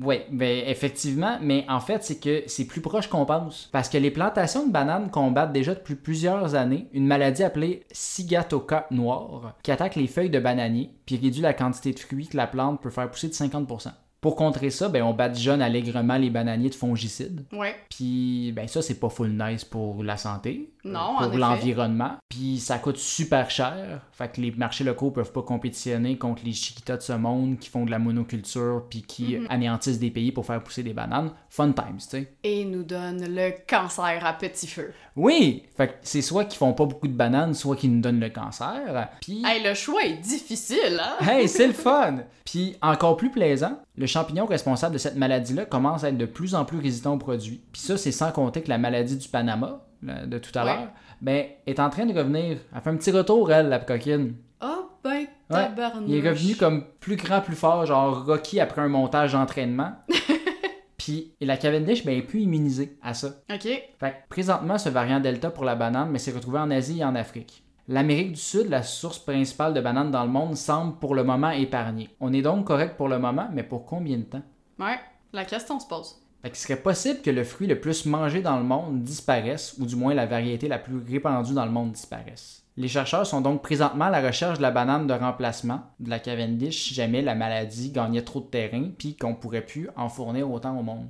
Oui, 0.03 0.21
ben 0.31 0.63
effectivement, 0.67 1.39
mais 1.43 1.67
en 1.69 1.81
fait, 1.81 2.03
c'est 2.03 2.21
que 2.21 2.43
c'est 2.47 2.67
plus 2.67 2.81
proche 2.81 3.09
qu'on 3.09 3.27
pense. 3.27 3.69
Parce 3.73 3.89
que 3.89 3.99
les 3.99 4.11
plantations 4.11 4.67
de 4.67 4.73
bananes 4.73 5.11
combattent 5.11 5.53
déjà 5.53 5.75
depuis 5.75 5.95
plusieurs 5.95 6.55
années 6.55 6.89
une 6.93 7.07
maladie 7.07 7.43
appelée 7.43 7.85
Sigatoka 7.91 8.87
noire, 8.91 9.57
qui 9.63 9.71
attaque 9.71 9.97
les 9.97 10.07
feuilles 10.07 10.31
de 10.31 10.39
bananier, 10.39 10.91
puis 11.05 11.17
réduit 11.17 11.43
la 11.43 11.53
quantité 11.53 11.93
de 11.93 11.99
fruits 11.99 12.29
que 12.29 12.37
la 12.37 12.47
plante 12.47 12.81
peut 12.81 12.91
faire 12.91 13.11
pousser 13.11 13.29
de 13.29 13.35
50%. 13.35 13.89
Pour 14.21 14.37
contrer 14.37 14.69
ça, 14.71 14.89
ben 14.89 15.03
on 15.03 15.15
badigeonne 15.15 15.63
allègrement 15.63 16.17
les 16.19 16.29
bananiers 16.31 16.69
de 16.69 16.75
fongicides. 16.75 17.45
Ouais. 17.53 17.75
Puis 17.89 18.53
ben 18.55 18.69
ça, 18.69 18.83
c'est 18.83 19.01
pas 19.01 19.09
full 19.09 19.31
nice 19.31 19.65
pour 19.65 20.05
la 20.05 20.17
santé, 20.19 20.71
euh, 20.85 20.91
Non, 20.93 21.17
pour 21.19 21.39
l'environnement. 21.39 22.17
Puis 22.29 22.59
ça 22.59 22.79
coûte 22.79 22.99
super 22.99 23.51
cher. 23.51 24.03
Fait 24.13 24.31
que 24.31 24.41
les 24.41 24.51
marchés 24.51 24.85
locaux 24.85 25.11
peuvent 25.11 25.33
pas 25.33 25.43
compétitionner 25.43 26.19
contre 26.19 26.43
les 26.45 26.53
chiquitas 26.53 26.99
de 26.99 27.03
ce 27.03 27.13
monde 27.15 27.59
qui 27.59 27.71
font 27.71 27.85
de 27.87 27.91
la 27.91 27.99
monoculture 27.99 28.85
puis 28.91 29.03
qui 29.03 29.37
Mhm. 29.37 29.47
anéantissent 29.49 29.99
des 29.99 30.11
pays 30.11 30.33
pour 30.33 30.45
faire 30.45 30.63
pousser 30.63 30.83
des 30.83 30.93
bananes. 30.93 31.31
Fun 31.49 31.73
times, 31.73 31.97
tu 31.99 32.07
sais. 32.09 32.33
Et 32.45 32.65
nous 32.65 32.83
donne 32.83 33.25
le 33.35 33.53
cancer 33.67 34.21
à 34.25 34.33
petit 34.35 34.67
feu. 34.67 34.93
Oui! 35.17 35.65
Fait 35.77 35.89
que 35.89 35.93
c'est 36.03 36.23
soit 36.23 36.45
qu'ils 36.45 36.59
font 36.59 36.73
pas 36.75 36.85
beaucoup 36.85 37.09
de 37.09 37.13
bananes, 37.13 37.55
soit 37.55 37.75
qu'ils 37.77 37.93
nous 37.95 38.01
donnent 38.01 38.21
le 38.21 38.29
cancer. 38.31 39.09
Puis... 39.21 39.43
Hey, 39.45 39.63
le 39.65 39.75
choix 39.75 40.03
est 40.05 40.15
difficile, 40.21 41.01
hein? 41.01 41.17
Hey, 41.27 41.49
c'est 41.49 41.67
le 41.67 41.73
fun! 41.73 42.19
Puis 42.45 42.77
encore 42.83 43.17
plus 43.17 43.31
plaisant, 43.31 43.79
le 43.97 44.07
champignon 44.11 44.47
responsable 44.47 44.93
de 44.95 44.99
cette 44.99 45.17
maladie-là 45.17 45.65
commence 45.65 46.05
à 46.05 46.09
être 46.11 46.19
de 46.19 46.27
plus 46.27 46.55
en 46.55 46.65
plus 46.65 46.79
résistant 46.79 47.15
aux 47.15 47.19
produits. 47.19 47.61
Puis 47.73 47.81
ça, 47.83 47.97
c'est 47.97 48.13
sans 48.13 48.33
compter 48.33 48.63
que 48.63 48.69
la 48.69 48.79
maladie 48.79 49.17
du 49.17 49.29
Panama, 49.29 49.83
là, 50.03 50.27
de 50.27 50.39
tout 50.39 50.51
à 50.59 50.65
Ouais. 50.65 50.75
l'heure, 50.75 50.89
ben, 51.21 51.47
est 51.67 51.79
en 51.81 51.91
train 51.91 52.07
de 52.07 52.17
revenir. 52.17 52.59
Elle 52.75 52.81
fait 52.81 52.91
un 52.91 52.97
petit 52.97 53.11
retour, 53.11 53.51
elle, 53.53 53.69
la 53.69 53.79
coquine. 53.79 54.35
Oh, 54.63 54.91
ben, 55.03 55.11
Ouais, 55.51 55.67
tabarnouche. 55.67 56.05
Il 56.09 56.15
est 56.25 56.29
revenu 56.29 56.55
comme 56.57 56.85
plus 57.01 57.17
grand, 57.17 57.41
plus 57.41 57.57
fort, 57.57 57.85
genre 57.87 58.25
Rocky 58.27 58.61
après 58.61 58.83
un 58.83 58.89
montage 58.89 59.33
d'entraînement. 59.33 59.93
Puis 60.97 61.33
et 61.41 61.47
la 61.47 61.57
Cavendish, 61.57 62.05
ben, 62.05 62.17
est 62.19 62.23
plus 62.23 62.43
immunisée 62.43 62.99
à 63.03 63.15
ça. 63.15 63.29
Ok. 63.53 63.63
Fait 63.63 63.91
que 64.01 64.15
présentement, 64.29 64.77
ce 64.79 64.89
variant 64.91 65.19
Delta 65.21 65.51
pour 65.51 65.65
la 65.65 65.75
banane, 65.75 66.11
mais 66.11 66.19
c'est 66.19 66.31
retrouvé 66.33 66.59
en 66.59 66.71
Asie 66.71 67.01
et 67.01 67.05
en 67.05 67.15
Afrique. 67.15 67.65
L'Amérique 67.93 68.35
du 68.35 68.41
Sud, 68.41 68.69
la 68.69 68.85
source 68.85 69.19
principale 69.19 69.75
de 69.75 69.81
bananes 69.81 70.13
dans 70.13 70.23
le 70.23 70.31
monde, 70.31 70.57
semble 70.57 70.95
pour 71.01 71.17
le 71.17 71.25
moment 71.25 71.51
épargnée. 71.51 72.09
On 72.21 72.33
est 72.33 72.41
donc 72.41 72.69
correct 72.69 72.97
pour 72.97 73.09
le 73.09 73.19
moment, 73.19 73.49
mais 73.53 73.65
pour 73.65 73.85
combien 73.85 74.17
de 74.17 74.23
temps? 74.23 74.43
Ouais, 74.79 75.01
la 75.33 75.45
question 75.45 75.81
se 75.81 75.89
pose. 75.89 76.15
Fait 76.41 76.51
qu'il 76.51 76.59
serait 76.59 76.81
possible 76.81 77.21
que 77.21 77.33
le 77.33 77.43
fruit 77.43 77.67
le 77.67 77.81
plus 77.81 78.07
mangé 78.07 78.43
dans 78.43 78.59
le 78.59 78.63
monde 78.63 79.03
disparaisse, 79.03 79.75
ou 79.81 79.87
du 79.87 79.97
moins 79.97 80.15
la 80.15 80.27
variété 80.27 80.69
la 80.69 80.79
plus 80.79 80.99
répandue 80.99 81.53
dans 81.53 81.65
le 81.65 81.73
monde 81.73 81.91
disparaisse. 81.91 82.63
Les 82.77 82.87
chercheurs 82.87 83.27
sont 83.27 83.41
donc 83.41 83.61
présentement 83.61 84.05
à 84.05 84.11
la 84.11 84.25
recherche 84.25 84.59
de 84.59 84.63
la 84.63 84.71
banane 84.71 85.09
de 85.09 85.13
remplacement, 85.13 85.81
de 85.99 86.11
la 86.11 86.21
Cavendish, 86.21 86.85
si 86.85 86.95
jamais 86.95 87.23
la 87.23 87.35
maladie 87.35 87.91
gagnait 87.91 88.23
trop 88.23 88.39
de 88.39 88.47
terrain, 88.47 88.85
puis 88.97 89.17
qu'on 89.17 89.35
pourrait 89.35 89.67
plus 89.67 89.89
en 89.97 90.09
fournir 90.09 90.49
autant 90.49 90.79
au 90.79 90.85
monde. 90.85 91.09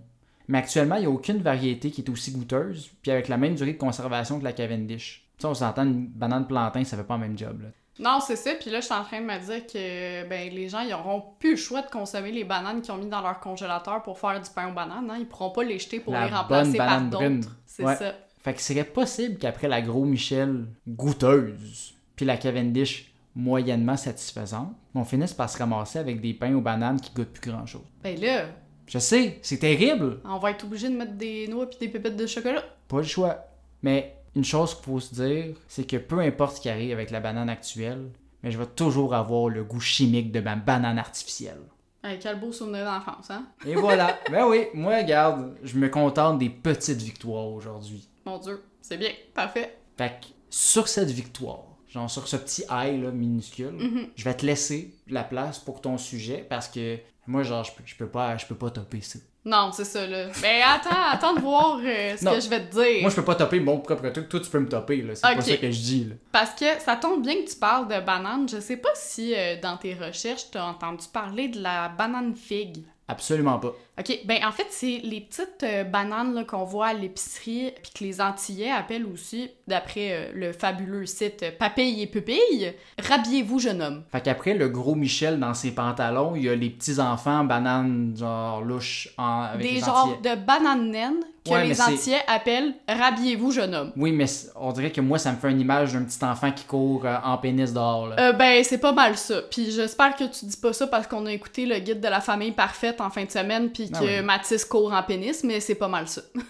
Mais 0.48 0.56
actuellement, 0.56 0.94
il 0.94 1.00
n'y 1.00 1.06
a 1.06 1.10
aucune 1.10 1.42
variété 1.42 1.90
qui 1.90 2.00
est 2.00 2.08
aussi 2.08 2.32
goûteuse, 2.32 2.90
puis 3.02 3.10
avec 3.10 3.28
la 3.28 3.36
même 3.36 3.54
durée 3.54 3.74
de 3.74 3.78
conservation 3.78 4.38
que 4.38 4.44
la 4.44 4.54
Cavendish. 4.54 5.29
Sais, 5.40 5.46
on 5.46 5.54
s'entend, 5.54 5.84
une 5.84 6.06
banane 6.06 6.46
plantain, 6.46 6.84
ça 6.84 6.96
fait 6.96 7.04
pas 7.04 7.14
le 7.14 7.20
même 7.20 7.38
job. 7.38 7.62
Là. 7.62 7.68
Non, 7.98 8.18
c'est 8.20 8.36
ça. 8.36 8.52
Puis 8.58 8.70
là, 8.70 8.80
je 8.80 8.86
suis 8.86 8.94
en 8.94 9.02
train 9.04 9.20
de 9.20 9.26
me 9.26 9.38
dire 9.38 9.66
que 9.66 10.26
ben, 10.28 10.50
les 10.52 10.68
gens, 10.68 10.80
ils 10.80 10.94
auront 10.94 11.22
plus 11.38 11.50
le 11.52 11.56
choix 11.56 11.82
de 11.82 11.88
consommer 11.90 12.32
les 12.32 12.44
bananes 12.44 12.80
qu'ils 12.80 12.92
ont 12.92 12.96
mis 12.96 13.08
dans 13.08 13.20
leur 13.20 13.40
congélateur 13.40 14.02
pour 14.02 14.18
faire 14.18 14.40
du 14.40 14.48
pain 14.50 14.70
aux 14.70 14.74
bananes. 14.74 15.10
Hein. 15.10 15.16
Ils 15.20 15.26
pourront 15.26 15.50
pas 15.50 15.62
les 15.64 15.78
jeter 15.78 16.00
pour 16.00 16.12
La 16.14 16.26
les 16.26 16.32
remplacer 16.34 16.76
par 16.78 17.00
d'autres. 17.02 17.48
C'est 17.66 17.84
Ouais. 17.84 17.96
ça. 17.96 18.14
Fait 18.42 18.52
qu'il 18.54 18.62
serait 18.62 18.84
possible 18.84 19.36
qu'après 19.38 19.68
la 19.68 19.82
Gros 19.82 20.04
Michel 20.06 20.64
goûteuse, 20.88 21.94
puis 22.16 22.24
la 22.24 22.36
Cavendish 22.36 23.12
moyennement 23.34 23.96
satisfaisante, 23.96 24.72
on 24.94 25.04
finisse 25.04 25.32
par 25.34 25.48
se 25.50 25.58
ramasser 25.58 25.98
avec 25.98 26.20
des 26.20 26.34
pains 26.34 26.54
aux 26.54 26.60
bananes 26.60 27.00
qui 27.00 27.12
goûtent 27.14 27.32
plus 27.32 27.50
grand 27.50 27.66
chose. 27.66 27.84
Ben 28.02 28.18
là, 28.20 28.44
Je 28.86 28.98
sais, 28.98 29.38
c'est 29.42 29.58
terrible, 29.58 30.20
on 30.24 30.38
va 30.38 30.50
être 30.50 30.64
obligé 30.64 30.88
de 30.88 30.96
mettre 30.96 31.12
des 31.12 31.46
noix 31.48 31.68
puis 31.68 31.78
des 31.78 31.88
pépites 31.88 32.16
de 32.16 32.26
chocolat. 32.26 32.64
pas 32.88 32.96
le 32.98 33.02
choix. 33.04 33.44
Mais 33.82 34.16
une 34.36 34.44
chose 34.44 34.74
qu'il 34.74 34.84
faut 34.84 35.00
se 35.00 35.14
dire, 35.14 35.54
c'est 35.68 35.86
que 35.86 35.96
peu 35.96 36.20
importe 36.20 36.56
ce 36.56 36.60
qui 36.60 36.68
arrive 36.68 36.92
avec 36.92 37.10
la 37.10 37.20
banane 37.20 37.48
actuelle, 37.50 38.10
mais 38.42 38.50
je 38.50 38.58
vais 38.58 38.66
toujours 38.66 39.14
avoir 39.14 39.48
le 39.48 39.64
goût 39.64 39.80
chimique 39.80 40.32
de 40.32 40.40
ma 40.40 40.56
banane 40.56 40.98
artificielle. 40.98 41.60
Hey, 42.02 42.18
quel 42.18 42.40
beau 42.40 42.50
souvenir 42.50 42.84
d'enfance, 42.86 43.30
hein? 43.30 43.46
Et 43.66 43.74
voilà. 43.74 44.18
ben 44.30 44.46
oui, 44.48 44.66
moi, 44.72 44.96
regarde, 44.98 45.54
je 45.62 45.76
me 45.78 45.88
contente 45.90 46.38
des 46.38 46.48
petites 46.48 47.02
victoires 47.02 47.48
aujourd'hui. 47.48 48.08
Mon 48.24 48.38
Dieu, 48.38 48.62
c'est 48.80 48.96
bien, 48.96 49.10
parfait. 49.34 49.76
Fait 49.98 50.18
que 50.20 50.26
sur 50.48 50.88
cette 50.88 51.10
victoire, 51.10 51.64
genre 51.88 52.08
sur 52.10 52.26
ce 52.26 52.36
petit 52.36 52.62
high 52.70 53.02
là, 53.02 53.10
minuscule, 53.10 53.72
Mhm. 53.72 54.06
je 54.16 54.24
vais 54.24 54.34
te 54.34 54.46
laisser 54.46 54.94
la 55.08 55.24
place 55.24 55.58
pour 55.58 55.82
ton 55.82 55.98
sujet 55.98 56.46
parce 56.48 56.68
que 56.68 56.98
moi, 57.26 57.42
genre, 57.42 57.64
je 57.64 57.72
peux, 57.72 57.82
je 57.84 57.94
peux 57.94 58.08
pas, 58.08 58.36
je 58.36 58.46
peux 58.46 58.54
pas 58.54 58.70
topper 58.70 59.00
ça. 59.00 59.18
Non, 59.44 59.70
c'est 59.72 59.84
ça, 59.86 60.06
là. 60.06 60.26
Ben 60.42 60.62
attends, 60.66 60.90
attends 61.12 61.34
de 61.34 61.40
voir 61.40 61.78
euh, 61.82 62.14
ce 62.16 62.24
Non. 62.24 62.32
que 62.34 62.40
je 62.40 62.48
vais 62.50 62.60
te 62.66 62.72
dire. 62.74 63.00
Moi, 63.00 63.08
je 63.10 63.16
peux 63.16 63.24
pas 63.24 63.34
topper 63.34 63.58
mon 63.58 63.78
propre 63.78 64.08
truc. 64.10 64.28
Toi, 64.28 64.40
tu 64.40 64.50
peux 64.50 64.58
me 64.60 64.68
topper, 64.68 65.00
là. 65.00 65.14
C'est 65.14 65.22
pas 65.34 65.40
ça 65.40 65.56
que 65.56 65.70
je 65.70 65.80
dis, 65.80 66.04
là. 66.10 66.14
Parce 66.30 66.50
que 66.54 66.66
ça 66.78 66.96
tombe 66.96 67.22
bien 67.22 67.36
que 67.36 67.48
tu 67.50 67.56
parles 67.56 67.88
de 67.88 67.98
banane. 68.04 68.46
Je 68.48 68.60
sais 68.60 68.76
pas 68.76 68.90
si 68.94 69.34
euh, 69.34 69.56
dans 69.60 69.78
tes 69.78 69.94
recherches, 69.94 70.50
t'as 70.50 70.64
entendu 70.64 71.06
parler 71.10 71.48
de 71.48 71.60
la 71.62 71.88
banane 71.88 72.34
figue. 72.34 72.82
Absolument 73.10 73.58
pas. 73.58 73.74
OK, 73.98 74.20
ben 74.24 74.38
en 74.46 74.52
fait, 74.52 74.66
c'est 74.70 75.00
les 75.02 75.20
petites 75.20 75.64
euh, 75.64 75.82
bananes 75.84 76.32
là, 76.34 76.44
qu'on 76.44 76.64
voit 76.64 76.86
à 76.86 76.94
l'épicerie, 76.94 77.72
puis 77.82 77.92
que 77.92 78.04
les 78.04 78.20
Antillais 78.20 78.70
appellent 78.70 79.04
aussi, 79.04 79.50
d'après 79.66 80.12
euh, 80.12 80.32
le 80.32 80.52
fabuleux 80.52 81.06
site 81.06 81.44
Papille 81.58 82.00
et 82.02 82.06
Pupille, 82.06 82.72
Rhabillez-vous, 83.02 83.58
jeune 83.58 83.82
homme. 83.82 84.04
Fait 84.12 84.20
qu'après 84.20 84.54
le 84.54 84.68
gros 84.68 84.94
Michel 84.94 85.40
dans 85.40 85.54
ses 85.54 85.72
pantalons, 85.72 86.36
il 86.36 86.44
y 86.44 86.48
a 86.48 86.54
les 86.54 86.70
petits-enfants 86.70 87.44
bananes, 87.44 88.14
genre, 88.16 88.62
louches, 88.62 89.08
en, 89.18 89.42
avec 89.42 89.66
Des 89.66 89.74
les 89.74 89.80
genres 89.80 90.08
Antillais. 90.14 90.36
de 90.36 90.40
bananes 90.40 90.90
naines 90.90 91.24
que 91.56 91.62
Ouais, 91.62 91.68
les 91.68 91.80
Antillais 91.80 92.20
appellent 92.26 92.74
Rhabillez-vous, 92.88 93.50
jeune 93.52 93.74
homme. 93.74 93.92
Oui, 93.96 94.12
mais 94.12 94.26
on 94.56 94.72
dirait 94.72 94.90
que 94.92 95.00
moi, 95.00 95.18
ça 95.18 95.32
me 95.32 95.36
fait 95.36 95.50
une 95.50 95.60
image 95.60 95.92
d'un 95.92 96.04
petit 96.04 96.24
enfant 96.24 96.50
qui 96.52 96.64
court 96.64 97.02
euh, 97.04 97.16
en 97.24 97.38
pénis 97.38 97.72
dehors, 97.72 98.08
là. 98.08 98.16
Euh, 98.18 98.32
ben, 98.32 98.62
c'est 98.64 98.78
pas 98.78 98.92
mal 98.92 99.16
ça. 99.16 99.42
Puis 99.50 99.70
j'espère 99.70 100.14
que 100.16 100.24
tu 100.24 100.44
dis 100.46 100.56
pas 100.56 100.72
ça 100.72 100.86
parce 100.86 101.06
qu'on 101.06 101.26
a 101.26 101.32
écouté 101.32 101.66
le 101.66 101.78
guide 101.78 102.00
de 102.00 102.08
la 102.08 102.20
famille 102.20 102.52
parfaite 102.52 103.00
en 103.00 103.10
fin 103.10 103.24
de 103.24 103.30
semaine, 103.30 103.70
puis 103.70 103.90
que 103.90 103.96
Ah 103.96 104.02
oui. 104.02 104.22
Mathis 104.22 104.64
court 104.64 104.92
en 104.92 105.02
pénis, 105.02 105.44
mais 105.44 105.60
c'est 105.60 105.74
pas 105.74 105.88
mal 105.88 106.06
ça. 106.08 106.22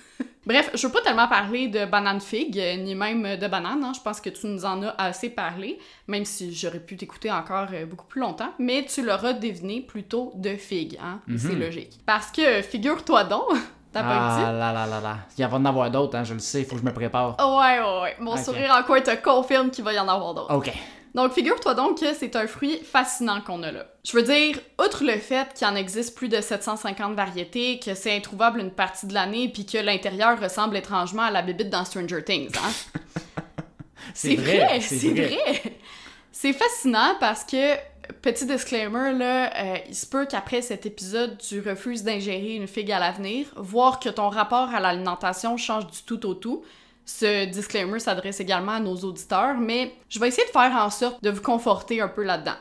Bref, 0.47 0.71
je 0.75 0.87
veux 0.87 0.93
pas 0.93 1.03
tellement 1.03 1.29
parler 1.29 1.69
de 1.69 1.85
banane 1.85 2.21
figue, 2.21 2.59
euh, 2.59 2.77
ni 2.77 2.95
même 2.95 3.37
de 3.37 3.47
banane, 3.47 3.85
hein. 3.85 3.93
je 3.95 4.01
pense 4.01 4.21
que 4.23 4.31
tu 4.31 4.47
nous 4.47 4.65
en 4.65 4.83
as 4.83 4.95
assez 4.99 5.29
parlé, 5.29 5.79
même 6.09 6.25
si 6.25 6.53
j'aurais 6.55 6.81
pu 6.81 6.97
t'écouter 6.97 7.31
encore 7.31 7.69
euh, 7.75 7.85
beaucoup 7.85 8.07
plus 8.07 8.23
longtemps, 8.23 8.51
mais 8.59 8.87
tu 8.87 9.03
l'auras 9.05 9.35
deviné 9.35 9.83
plutôt 9.83 10.33
de 10.37 10.57
figue, 10.57 10.99
hein, 11.01 11.21
et 11.33 11.37
c'est 11.37 11.49
Mhm. 11.53 11.61
logique. 11.61 11.91
Parce 12.07 12.33
que, 12.33 12.63
figure-toi 12.63 13.25
donc, 13.25 13.45
t'as 13.93 14.03
pas 14.03 14.09
ah 14.11 14.37
dit? 14.37 14.43
là 14.59 14.73
là 14.73 14.87
là 14.87 15.01
là. 15.01 15.17
Il 15.37 15.45
va 15.45 15.51
y 15.51 15.61
en 15.61 15.65
avoir 15.65 15.91
d'autres, 15.91 16.17
hein, 16.17 16.25
je 16.25 16.35
le 16.35 16.41
sais, 16.41 16.61
il 16.61 16.67
faut 16.67 16.77
que 16.77 16.81
je 16.81 16.87
me 16.87 16.93
prépare. 16.93 17.37
Ouais, 17.39 17.81
ouais, 17.81 18.03
ouais. 18.03 18.17
Mon 18.21 18.37
sourire 18.37 18.75
en 18.79 18.83
coin 18.83 19.01
te 19.01 19.15
confirme 19.17 19.71
qu'il 19.71 19.85
va 19.85 19.93
y 19.93 19.99
en 19.99 20.09
avoir 20.09 20.35
d'autres. 20.35 20.55
Ok. 20.55 20.73
Donc, 21.15 21.33
figure-toi 21.33 21.75
donc 21.75 21.99
que 21.99 22.15
c'est 22.15 22.37
un 22.37 22.47
fruit 22.47 22.79
fascinant 22.85 23.41
qu'on 23.41 23.63
a 23.65 23.73
là. 23.73 23.87
Je 24.05 24.17
veux 24.17 24.23
dire, 24.23 24.61
outre 24.81 25.03
le 25.05 25.19
fait 25.19 25.53
qu'il 25.55 25.67
en 25.67 25.75
existe 25.75 26.17
plus 26.17 26.29
de 26.29 26.41
750 26.41 27.15
variétés, 27.15 27.81
que 27.81 27.95
c'est 27.95 28.17
introuvable 28.17 28.61
une 28.61 28.71
partie 28.71 29.07
de 29.07 29.15
l'année, 29.15 29.49
puis 29.49 29.67
que 29.67 29.79
l'intérieur 29.79 30.41
ressemble 30.41 30.77
étrangement 30.77 31.23
à 31.23 31.31
la 31.31 31.43
bébite 31.43 31.69
dans 31.69 31.85
Stranger 31.85 32.23
Things, 32.23 32.53
hein? 32.57 33.03
c'est 34.15 34.37
vrai, 34.37 34.81
c'est 34.81 35.11
vrai. 35.11 35.79
C'est 36.31 36.53
fascinant 36.53 37.17
parce 37.19 37.45
que, 37.45 37.75
petit 38.13 38.47
disclaimer, 38.47 39.13
là, 39.13 39.51
euh, 39.57 39.79
il 39.89 39.95
se 39.95 40.07
peut 40.07 40.27
qu'après 40.27 40.63
cet 40.63 40.87
épisode, 40.87 41.39
tu 41.39 41.61
refuses 41.61 42.03
d'ingérer 42.03 42.55
une 42.55 42.67
figue 42.67 42.93
à 42.93 42.99
l'avenir, 42.99 43.47
voire 43.57 44.01
que 44.01 44.09
ton 44.09 44.29
rapport 44.29 44.69
à 44.75 44.81
l'alimentation 44.81 45.57
change 45.57 45.87
du 45.87 46.03
tout 46.05 46.27
au 46.27 46.35
tout. 46.35 46.65
Ce 47.05 47.47
disclaimer 47.47 47.99
s'adresse 47.99 48.41
également 48.41 48.73
à 48.73 48.81
nos 48.81 48.97
auditeurs, 48.97 49.57
mais 49.59 49.93
je 50.09 50.21
vais 50.21 50.29
essayer 50.29 50.47
de 50.47 50.53
faire 50.53 50.73
en 50.77 50.91
sorte 50.91 51.23
de 51.23 51.31
vous 51.31 51.43
conforter 51.43 52.01
un 52.01 52.09
peu 52.09 52.23
là-dedans. 52.23 52.57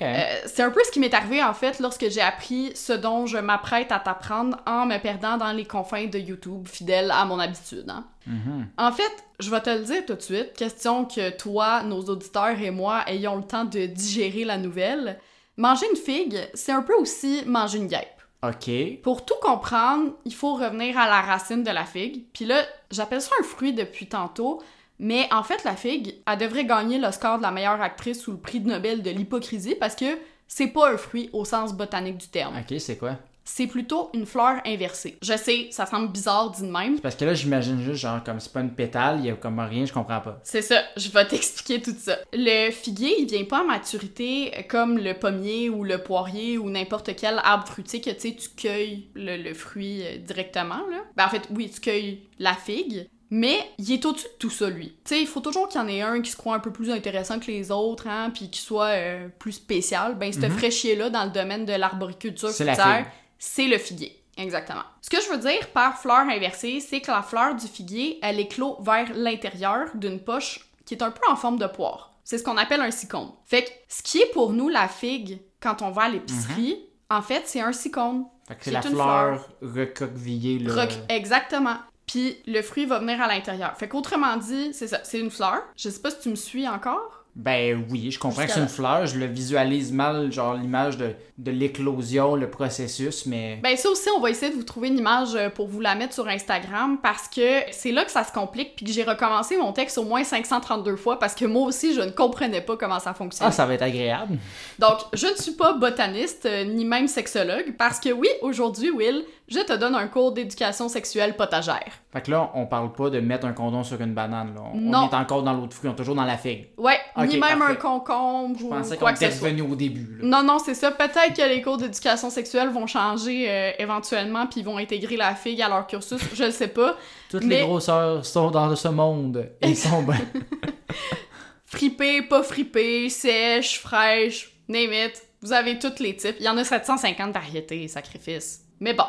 Euh, 0.00 0.40
c'est 0.46 0.62
un 0.62 0.70
peu 0.70 0.80
ce 0.84 0.90
qui 0.90 1.00
m'est 1.00 1.12
arrivé 1.12 1.42
en 1.42 1.52
fait 1.52 1.78
lorsque 1.80 2.08
j'ai 2.08 2.20
appris 2.20 2.72
ce 2.74 2.92
dont 2.92 3.26
je 3.26 3.38
m'apprête 3.38 3.92
à 3.92 3.98
t'apprendre 3.98 4.56
en 4.66 4.86
me 4.86 4.98
perdant 4.98 5.36
dans 5.36 5.52
les 5.52 5.64
confins 5.64 6.06
de 6.06 6.18
YouTube, 6.18 6.66
fidèle 6.68 7.10
à 7.10 7.24
mon 7.24 7.38
habitude. 7.38 7.88
hein. 7.88 8.04
Mhm. 8.26 8.68
En 8.78 8.92
fait, 8.92 9.12
je 9.40 9.50
vais 9.50 9.60
te 9.60 9.70
le 9.70 9.80
dire 9.84 10.06
tout 10.06 10.14
de 10.14 10.22
suite, 10.22 10.54
question 10.54 11.04
que 11.04 11.30
toi, 11.36 11.82
nos 11.82 12.02
auditeurs 12.04 12.58
et 12.60 12.70
moi 12.70 13.02
ayons 13.06 13.36
le 13.36 13.42
temps 13.42 13.64
de 13.64 13.86
digérer 13.86 14.44
la 14.44 14.56
nouvelle. 14.56 15.18
Manger 15.56 15.86
une 15.90 15.96
figue, 15.96 16.38
c'est 16.54 16.72
un 16.72 16.82
peu 16.82 16.94
aussi 16.94 17.42
manger 17.46 17.78
une 17.78 17.86
guêpe. 17.86 18.08
Ok. 18.42 18.70
Pour 19.02 19.24
tout 19.24 19.36
comprendre, 19.40 20.12
il 20.24 20.34
faut 20.34 20.54
revenir 20.54 20.98
à 20.98 21.06
la 21.08 21.20
racine 21.22 21.62
de 21.62 21.70
la 21.70 21.84
figue. 21.84 22.24
Puis 22.32 22.44
là, 22.44 22.62
j'appelle 22.90 23.20
ça 23.22 23.30
un 23.40 23.44
fruit 23.44 23.72
depuis 23.72 24.06
tantôt, 24.06 24.62
mais 24.98 25.28
en 25.32 25.42
fait, 25.42 25.64
la 25.64 25.76
figue, 25.76 26.14
elle 26.26 26.38
devrait 26.38 26.64
gagner 26.64 26.98
le 26.98 27.10
score 27.10 27.38
de 27.38 27.42
la 27.42 27.50
meilleure 27.50 27.80
actrice 27.80 28.26
ou 28.28 28.32
le 28.32 28.38
prix 28.38 28.60
de 28.60 28.68
Nobel 28.68 29.02
de 29.02 29.10
l'hypocrisie 29.10 29.74
parce 29.74 29.96
que 29.96 30.18
c'est 30.46 30.68
pas 30.68 30.92
un 30.92 30.96
fruit 30.96 31.30
au 31.32 31.44
sens 31.44 31.72
botanique 31.72 32.18
du 32.18 32.28
terme. 32.28 32.56
Ok, 32.56 32.78
c'est 32.78 32.96
quoi? 32.96 33.18
C'est 33.46 33.66
plutôt 33.66 34.08
une 34.14 34.24
fleur 34.24 34.62
inversée. 34.64 35.18
Je 35.20 35.36
sais, 35.36 35.68
ça 35.70 35.84
semble 35.84 36.10
bizarre 36.10 36.50
dit 36.50 36.62
de 36.62 36.70
même. 36.70 36.98
Parce 37.00 37.14
que 37.14 37.26
là, 37.26 37.34
j'imagine 37.34 37.78
juste, 37.82 38.00
genre, 38.00 38.24
comme 38.24 38.40
c'est 38.40 38.52
pas 38.52 38.60
une 38.60 38.72
pétale, 38.72 39.18
il 39.18 39.26
y 39.26 39.30
a 39.30 39.34
comme 39.34 39.60
rien, 39.60 39.84
je 39.84 39.92
comprends 39.92 40.20
pas. 40.20 40.40
C'est 40.44 40.62
ça, 40.62 40.82
je 40.96 41.10
vais 41.10 41.26
t'expliquer 41.28 41.82
tout 41.82 41.94
ça. 41.98 42.16
Le 42.32 42.70
figuier, 42.70 43.16
il 43.20 43.26
vient 43.26 43.44
pas 43.44 43.60
à 43.60 43.64
maturité 43.64 44.50
comme 44.70 44.96
le 44.96 45.12
pommier 45.12 45.68
ou 45.68 45.84
le 45.84 45.98
poirier 46.02 46.56
ou 46.56 46.70
n'importe 46.70 47.14
quel 47.16 47.38
arbre 47.44 47.66
fruitier 47.66 48.00
que 48.00 48.10
tu 48.10 48.30
sais, 48.30 48.34
tu 48.34 48.48
cueilles 48.48 49.08
le, 49.14 49.36
le 49.36 49.52
fruit 49.52 50.02
euh, 50.02 50.16
directement. 50.16 50.86
Là. 50.90 51.02
Ben, 51.14 51.26
en 51.26 51.28
fait, 51.28 51.42
oui, 51.54 51.70
tu 51.70 51.80
cueilles 51.80 52.22
la 52.38 52.54
figue. 52.54 53.08
Mais 53.36 53.58
il 53.78 53.90
est 53.92 54.04
au-dessus 54.06 54.28
de 54.28 54.38
tout 54.38 54.50
ça, 54.50 54.70
lui. 54.70 54.90
Tu 55.04 55.14
sais, 55.14 55.20
il 55.20 55.26
faut 55.26 55.40
toujours 55.40 55.66
qu'il 55.68 55.80
y 55.80 55.82
en 55.84 55.88
ait 55.88 56.02
un 56.02 56.20
qui 56.22 56.30
se 56.30 56.36
croit 56.36 56.54
un 56.54 56.60
peu 56.60 56.70
plus 56.70 56.88
intéressant 56.92 57.40
que 57.40 57.46
les 57.46 57.72
autres, 57.72 58.06
hein, 58.06 58.30
puis 58.32 58.48
qui 58.48 58.60
soit 58.60 58.90
euh, 58.94 59.28
plus 59.40 59.50
spécial. 59.52 60.14
Ben, 60.16 60.32
ce 60.32 60.38
Mhm. 60.38 60.50
fraîchier-là, 60.50 61.10
dans 61.10 61.24
le 61.24 61.30
domaine 61.30 61.64
de 61.64 61.72
l'arboriculture 61.72 62.50
C'est 62.50 62.64
la 62.64 62.74
fruitière, 62.74 63.06
c'est 63.36 63.66
le 63.66 63.78
figuier. 63.78 64.20
Exactement. 64.36 64.82
Ce 65.02 65.10
que 65.10 65.16
je 65.20 65.28
veux 65.30 65.38
dire 65.38 65.68
par 65.72 65.98
fleur 65.98 66.20
inversée, 66.28 66.78
c'est 66.78 67.00
que 67.00 67.10
la 67.10 67.22
fleur 67.22 67.56
du 67.56 67.66
figuier, 67.66 68.18
elle 68.22 68.38
éclot 68.38 68.76
vers 68.80 69.12
l'intérieur 69.14 69.88
d'une 69.94 70.20
poche 70.20 70.60
qui 70.86 70.94
est 70.94 71.02
un 71.02 71.10
peu 71.10 71.22
en 71.28 71.34
forme 71.36 71.58
de 71.58 71.66
poire. 71.66 72.12
C'est 72.22 72.38
ce 72.38 72.44
qu'on 72.44 72.56
appelle 72.56 72.80
un 72.82 72.90
sicône. 72.92 73.30
Fait 73.46 73.64
que 73.64 73.70
ce 73.88 74.02
qui 74.02 74.18
est 74.18 74.30
pour 74.32 74.52
nous 74.52 74.68
la 74.68 74.86
figue 74.88 75.40
quand 75.60 75.82
on 75.82 75.90
va 75.90 76.02
à 76.02 76.08
l'épicerie, 76.08 76.78
en 77.10 77.20
fait, 77.22 77.42
c'est 77.46 77.60
un. 77.60 77.72
Fait 77.72 78.54
que 78.56 78.64
c'est 78.64 78.70
la 78.70 78.78
une 78.86 78.92
fleur 78.94 79.48
recoquevillée, 79.60 80.58
là. 80.60 80.74
Roc- 80.84 80.98
Exactement. 81.08 81.76
Puis 82.06 82.36
le 82.46 82.60
fruit 82.62 82.86
va 82.86 82.98
venir 82.98 83.20
à 83.20 83.28
l'intérieur. 83.28 83.76
Fait 83.76 83.88
qu'autrement 83.88 84.36
dit, 84.36 84.72
c'est 84.72 84.88
ça, 84.88 85.00
c'est 85.04 85.20
une 85.20 85.30
fleur. 85.30 85.62
Je 85.76 85.88
sais 85.88 86.00
pas 86.00 86.10
si 86.10 86.20
tu 86.20 86.28
me 86.28 86.36
suis 86.36 86.68
encore. 86.68 87.24
Ben 87.34 87.84
oui, 87.90 88.12
je 88.12 88.18
comprends 88.18 88.46
que 88.46 88.52
c'est 88.52 88.60
une 88.60 88.68
fleur, 88.68 89.06
je 89.06 89.18
le 89.18 89.26
visualise 89.26 89.90
mal, 89.90 90.30
genre 90.30 90.54
l'image 90.54 90.96
de, 90.96 91.14
de 91.36 91.50
l'éclosion, 91.50 92.36
le 92.36 92.48
processus, 92.48 93.26
mais... 93.26 93.58
Ben 93.62 93.76
ça 93.76 93.90
aussi, 93.90 94.08
on 94.16 94.20
va 94.20 94.30
essayer 94.30 94.52
de 94.52 94.56
vous 94.56 94.62
trouver 94.62 94.86
une 94.88 94.98
image 94.98 95.34
euh, 95.34 95.50
pour 95.50 95.66
vous 95.66 95.80
la 95.80 95.96
mettre 95.96 96.14
sur 96.14 96.28
Instagram 96.28 96.98
parce 97.02 97.26
que 97.26 97.60
c'est 97.72 97.90
là 97.90 98.04
que 98.04 98.12
ça 98.12 98.22
se 98.22 98.32
complique 98.32 98.76
puis 98.76 98.86
que 98.86 98.92
j'ai 98.92 99.02
recommencé 99.02 99.56
mon 99.56 99.72
texte 99.72 99.98
au 99.98 100.04
moins 100.04 100.22
532 100.22 100.94
fois 100.94 101.18
parce 101.18 101.34
que 101.34 101.44
moi 101.44 101.66
aussi, 101.66 101.92
je 101.92 102.00
ne 102.02 102.10
comprenais 102.10 102.60
pas 102.60 102.76
comment 102.76 103.00
ça 103.00 103.14
fonctionne. 103.14 103.48
Ah, 103.48 103.52
ça 103.52 103.66
va 103.66 103.74
être 103.74 103.82
agréable. 103.82 104.38
Donc, 104.78 104.98
je 105.12 105.26
ne 105.26 105.34
suis 105.34 105.52
pas 105.52 105.72
botaniste 105.72 106.46
euh, 106.46 106.64
ni 106.64 106.84
même 106.84 107.08
sexologue 107.08 107.74
parce 107.76 107.98
que 107.98 108.10
oui, 108.12 108.28
aujourd'hui, 108.40 108.92
Will, 108.92 109.24
je 109.48 109.58
te 109.58 109.72
donne 109.72 109.96
un 109.96 110.06
cours 110.06 110.32
d'éducation 110.32 110.88
sexuelle 110.88 111.34
potagère. 111.36 111.82
Fait 112.12 112.22
que 112.22 112.30
là, 112.30 112.50
on 112.54 112.66
parle 112.66 112.92
pas 112.92 113.10
de 113.10 113.18
mettre 113.18 113.44
un 113.46 113.52
condom 113.52 113.82
sur 113.82 114.00
une 114.00 114.14
banane, 114.14 114.54
là. 114.54 114.62
On, 114.72 114.76
Non. 114.80 114.98
on 115.00 115.10
est 115.10 115.14
encore 115.20 115.42
dans 115.42 115.52
l'autre 115.52 115.74
fruit, 115.74 115.88
on 115.90 115.92
est 115.94 115.96
toujours 115.96 116.14
dans 116.14 116.24
la 116.24 116.38
figue. 116.38 116.68
Ouais, 116.78 116.96
ni 117.18 117.38
même 117.38 117.58
parfait. 117.58 117.72
un 117.72 117.74
concombre 117.74 118.56
Je 118.58 118.64
ou 118.64 118.68
pensais 118.68 118.94
qu'on 118.94 119.00
quoi 119.00 119.12
que 119.12 119.18
ce 119.18 119.24
était 119.24 119.34
soit. 119.34 119.48
revenu 119.48 119.62
au 119.62 119.74
début, 119.74 120.18
là. 120.20 120.26
Non, 120.26 120.42
non, 120.44 120.58
c'est 120.60 120.74
ça. 120.74 120.92
Peut-être 120.92 121.23
que 121.32 121.48
les 121.48 121.62
cours 121.62 121.76
d'éducation 121.76 122.30
sexuelle 122.30 122.68
vont 122.70 122.86
changer 122.86 123.46
euh, 123.48 123.70
éventuellement 123.78 124.46
puis 124.46 124.60
ils 124.60 124.64
vont 124.64 124.76
intégrer 124.78 125.16
la 125.16 125.34
figue 125.34 125.62
à 125.62 125.68
leur 125.68 125.86
cursus, 125.86 126.20
je 126.34 126.44
le 126.44 126.50
sais 126.50 126.68
pas. 126.68 126.96
Toutes 127.30 127.44
mais- 127.44 127.60
les 127.60 127.66
grosseurs 127.66 128.24
sont 128.24 128.50
dans 128.50 128.74
ce 128.74 128.88
monde. 128.88 129.48
Ils 129.62 129.76
sont 129.76 130.02
ben... 130.02 130.16
Fripé, 131.66 132.22
pas 132.22 132.42
fripé, 132.42 133.08
sèche, 133.08 133.80
fraîche, 133.80 134.52
name 134.68 134.92
it. 134.92 135.22
Vous 135.42 135.52
avez 135.52 135.78
tous 135.78 136.00
les 136.00 136.16
types. 136.16 136.36
Il 136.38 136.46
y 136.46 136.48
en 136.48 136.56
a 136.56 136.64
750 136.64 137.32
variétés, 137.32 137.88
sacrifice. 137.88 138.60
Mais 138.80 138.94
bon, 138.94 139.04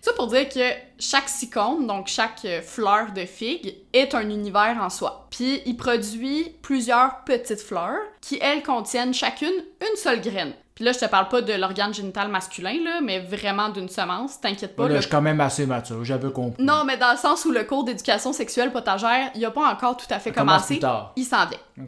ça 0.00 0.12
pour 0.14 0.28
dire 0.28 0.48
que 0.48 0.72
chaque 0.98 1.28
sicône, 1.28 1.86
donc 1.86 2.06
chaque 2.06 2.44
euh, 2.44 2.62
fleur 2.62 3.12
de 3.12 3.24
figue, 3.24 3.74
est 3.92 4.14
un 4.14 4.28
univers 4.28 4.78
en 4.80 4.88
soi. 4.88 5.26
Puis 5.30 5.60
il 5.66 5.76
produit 5.76 6.54
plusieurs 6.62 7.22
petites 7.24 7.60
fleurs 7.60 8.00
qui, 8.20 8.38
elles, 8.40 8.62
contiennent 8.62 9.14
chacune 9.14 9.52
une 9.80 9.96
seule 9.96 10.20
graine. 10.20 10.52
Puis 10.74 10.86
là, 10.86 10.92
je 10.92 10.98
te 10.98 11.04
parle 11.04 11.28
pas 11.28 11.42
de 11.42 11.52
l'organe 11.52 11.92
génital 11.92 12.28
masculin, 12.28 12.82
là, 12.82 13.00
mais 13.02 13.18
vraiment 13.18 13.68
d'une 13.68 13.90
semence. 13.90 14.40
T'inquiète 14.40 14.74
pas. 14.74 14.84
Là, 14.84 14.88
le 14.88 14.94
je 14.96 15.00
suis 15.02 15.10
quand 15.10 15.20
même 15.20 15.40
assez 15.40 15.66
mature, 15.66 16.02
j'avais 16.04 16.32
compris. 16.32 16.62
non, 16.62 16.84
mais 16.86 16.96
dans 16.96 17.12
le 17.12 17.18
sens 17.18 17.44
où 17.44 17.50
le 17.50 17.64
cours 17.64 17.84
d'éducation 17.84 18.32
sexuelle 18.32 18.72
potagère, 18.72 19.30
il 19.34 19.44
a 19.44 19.50
pas 19.50 19.70
encore 19.70 19.98
tout 19.98 20.06
à 20.08 20.18
fait 20.18 20.32
commencé. 20.32 20.74
plus 20.74 20.80
tard. 20.80 21.12
Il 21.16 21.24
s'en 21.24 21.44
vient. 21.46 21.86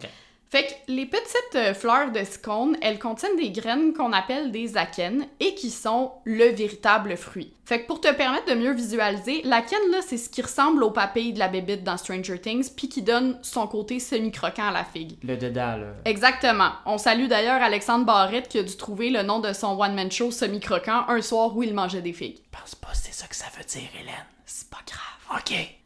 Fait 0.53 0.67
que 0.67 0.93
les 0.93 1.07
petites 1.07 1.55
euh, 1.55 1.73
fleurs 1.73 2.12
de 2.12 2.23
scone, 2.25 2.77
elles 2.83 2.99
contiennent 2.99 3.38
des 3.38 3.51
graines 3.53 3.95
qu'on 3.95 4.12
appelle 4.12 4.53
des 4.53 4.77
akènes 4.77 5.27
et 5.41 5.55
qui 5.55 5.71
sont 5.71 6.12
le 6.27 6.51
véritable 6.51 7.17
fruit. 7.17 7.55
Fait 7.65 7.81
que 7.81 7.87
pour 7.87 8.03
te 8.03 8.12
permettre 8.12 8.55
de 8.55 8.61
mieux 8.61 8.75
visualiser, 8.75 9.41
l'akène 9.45 9.91
là, 9.91 10.01
c'est 10.07 10.19
ce 10.19 10.29
qui 10.29 10.43
ressemble 10.43 10.85
au 10.85 10.91
papille 10.91 11.33
de 11.33 11.38
la 11.38 11.49
bébite 11.49 11.85
dans 11.85 11.97
Stranger 11.97 12.38
Things 12.38 12.69
puis 12.77 12.91
qui 12.91 13.01
donne 13.01 13.38
son 13.41 13.67
côté 13.67 13.99
semi-croquant 13.99 14.69
à 14.69 14.73
la 14.73 14.85
figue. 14.85 15.17
Le 15.23 15.38
dedans, 15.38 15.79
là. 15.79 15.87
Exactement. 16.05 16.73
On 16.85 16.99
salue 16.99 17.29
d'ailleurs 17.29 17.62
Alexandre 17.62 18.05
Barrette 18.05 18.51
qui 18.51 18.59
a 18.59 18.62
dû 18.62 18.77
trouver 18.77 19.09
le 19.09 19.23
nom 19.23 19.38
de 19.38 19.55
son 19.55 19.81
one-man 19.81 20.12
show 20.12 20.31
semi-croquant 20.31 21.07
un 21.09 21.23
soir 21.23 21.57
où 21.57 21.62
il 21.62 21.73
mangeait 21.73 22.03
des 22.03 22.12
figues. 22.12 22.41
pense 22.51 22.75
pas 22.75 22.93
c'est 22.93 23.15
ça 23.15 23.27
que 23.27 23.37
ça 23.37 23.47
veut 23.57 23.65
dire, 23.65 23.88
Hélène. 23.99 24.27
C'est 24.45 24.69
pas 24.69 24.81
grave. 24.87 25.41
Ok. 25.41 25.79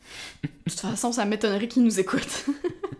De 0.43 0.71
toute 0.73 0.81
façon, 0.81 1.13
ça 1.13 1.25
m'étonnerait 1.25 1.69
qu'ils 1.69 1.85
nous 1.85 2.01
écoutent. 2.01 2.47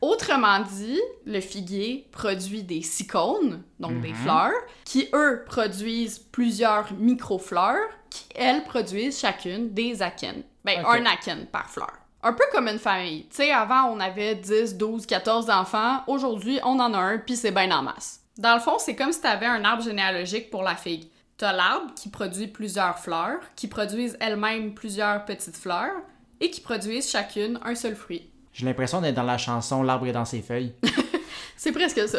Autrement 0.00 0.60
dit, 0.60 0.98
le 1.26 1.40
figuier 1.40 2.08
produit 2.10 2.62
des 2.62 2.80
sycones, 2.82 3.62
donc 3.78 4.00
des 4.00 4.10
Mhm. 4.10 4.14
fleurs, 4.16 4.52
qui 4.84 5.08
eux 5.12 5.44
produisent 5.46 6.18
plusieurs 6.18 6.90
micro-fleurs, 6.94 7.86
qui 8.08 8.24
elles 8.34 8.64
produisent 8.64 9.18
chacune 9.20 9.74
des 9.74 10.00
akènes. 10.02 10.42
Ben, 10.64 10.84
un 10.86 11.04
akène 11.06 11.46
par 11.46 11.68
fleur. 11.68 11.92
Un 12.22 12.32
peu 12.32 12.44
comme 12.52 12.68
une 12.68 12.78
famille. 12.78 13.26
Tu 13.28 13.36
sais, 13.36 13.50
avant, 13.50 13.84
on 13.92 14.00
avait 14.00 14.34
10, 14.34 14.76
12, 14.76 15.06
14 15.06 15.48
enfants. 15.50 16.02
Aujourd'hui, 16.06 16.58
on 16.64 16.78
en 16.78 16.92
a 16.92 16.98
un, 16.98 17.18
puis 17.18 17.36
c'est 17.36 17.50
bien 17.50 17.70
en 17.70 17.82
masse. 17.82 18.20
Dans 18.36 18.54
le 18.54 18.60
fond, 18.60 18.78
c'est 18.78 18.94
comme 18.96 19.12
si 19.12 19.20
t'avais 19.20 19.46
un 19.46 19.64
arbre 19.64 19.82
généalogique 19.82 20.50
pour 20.50 20.62
la 20.62 20.76
figue. 20.76 21.08
T'as 21.38 21.52
l'arbre 21.52 21.94
qui 21.94 22.08
produit 22.10 22.46
plusieurs 22.48 22.98
fleurs, 22.98 23.40
qui 23.56 23.68
produisent 23.68 24.16
elles-mêmes 24.20 24.74
plusieurs 24.74 25.24
petites 25.24 25.56
fleurs, 25.56 25.94
et 26.40 26.50
qui 26.50 26.60
produisent 26.60 27.10
chacune 27.10 27.58
un 27.64 27.74
seul 27.74 27.94
fruit. 27.96 28.30
J'ai 28.60 28.66
l'impression 28.66 29.00
d'être 29.00 29.14
dans 29.14 29.22
la 29.22 29.38
chanson 29.38 29.82
L'arbre 29.82 30.06
est 30.06 30.12
dans 30.12 30.26
ses 30.26 30.42
feuilles. 30.42 30.74
C'est 31.56 31.72
presque 31.72 32.06
ça. 32.06 32.18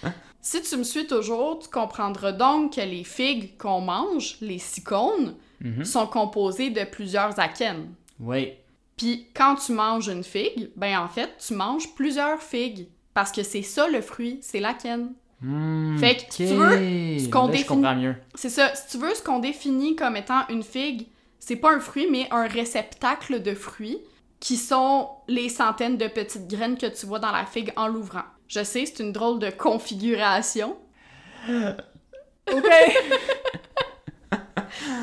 si 0.40 0.62
tu 0.62 0.76
me 0.78 0.82
suis 0.82 1.06
toujours, 1.06 1.58
tu 1.58 1.68
comprendras 1.68 2.32
donc 2.32 2.76
que 2.76 2.80
les 2.80 3.04
figues 3.04 3.56
qu'on 3.58 3.80
mange, 3.82 4.36
les 4.40 4.58
sycones, 4.58 5.34
Mhm. 5.60 5.84
sont 5.84 6.06
composées 6.06 6.70
de 6.70 6.84
plusieurs 6.84 7.38
akènes. 7.38 7.90
Oui. 8.20 8.52
Puis 8.96 9.28
quand 9.34 9.54
tu 9.56 9.72
manges 9.72 10.08
une 10.08 10.24
figue, 10.24 10.70
ben 10.76 10.98
en 10.98 11.08
fait, 11.08 11.30
tu 11.46 11.54
manges 11.54 11.94
plusieurs 11.94 12.40
figues. 12.42 12.88
Parce 13.14 13.30
que 13.32 13.42
c'est 13.42 13.62
ça 13.62 13.86
le 13.88 14.00
fruit, 14.02 14.38
c'est 14.42 14.60
l'akène. 14.60 15.12
Hmm, 15.40 15.96
Fait 15.98 16.16
que, 16.16 16.20
si 16.34 16.46
tu 16.48 16.54
veux, 16.54 17.18
ce 17.18 17.28
qu'on 17.28 17.48
définit- 17.48 17.64
comprends 17.66 17.94
mieux. 17.94 18.14
C'est 18.34 18.48
ça, 18.50 18.74
si 18.74 18.88
tu 18.88 18.98
veux, 19.04 19.14
ce 19.14 19.22
qu'on 19.22 19.38
définit 19.38 19.94
comme 19.96 20.16
étant 20.16 20.46
une 20.48 20.62
figue, 20.62 21.06
c'est 21.38 21.56
pas 21.56 21.72
un 21.74 21.80
fruit, 21.80 22.06
mais 22.10 22.26
un 22.30 22.46
réceptacle 22.46 23.42
de 23.42 23.54
fruits 23.54 23.98
qui 24.44 24.58
sont 24.58 25.08
les 25.26 25.48
centaines 25.48 25.96
de 25.96 26.06
petites 26.06 26.48
graines 26.48 26.76
que 26.76 26.84
tu 26.84 27.06
vois 27.06 27.18
dans 27.18 27.30
la 27.32 27.46
figue 27.46 27.72
en 27.76 27.88
l'ouvrant. 27.88 28.24
Je 28.46 28.62
sais, 28.62 28.84
c'est 28.84 29.02
une 29.02 29.10
drôle 29.10 29.38
de 29.38 29.48
configuration. 29.50 30.76
Ok. 32.52 32.62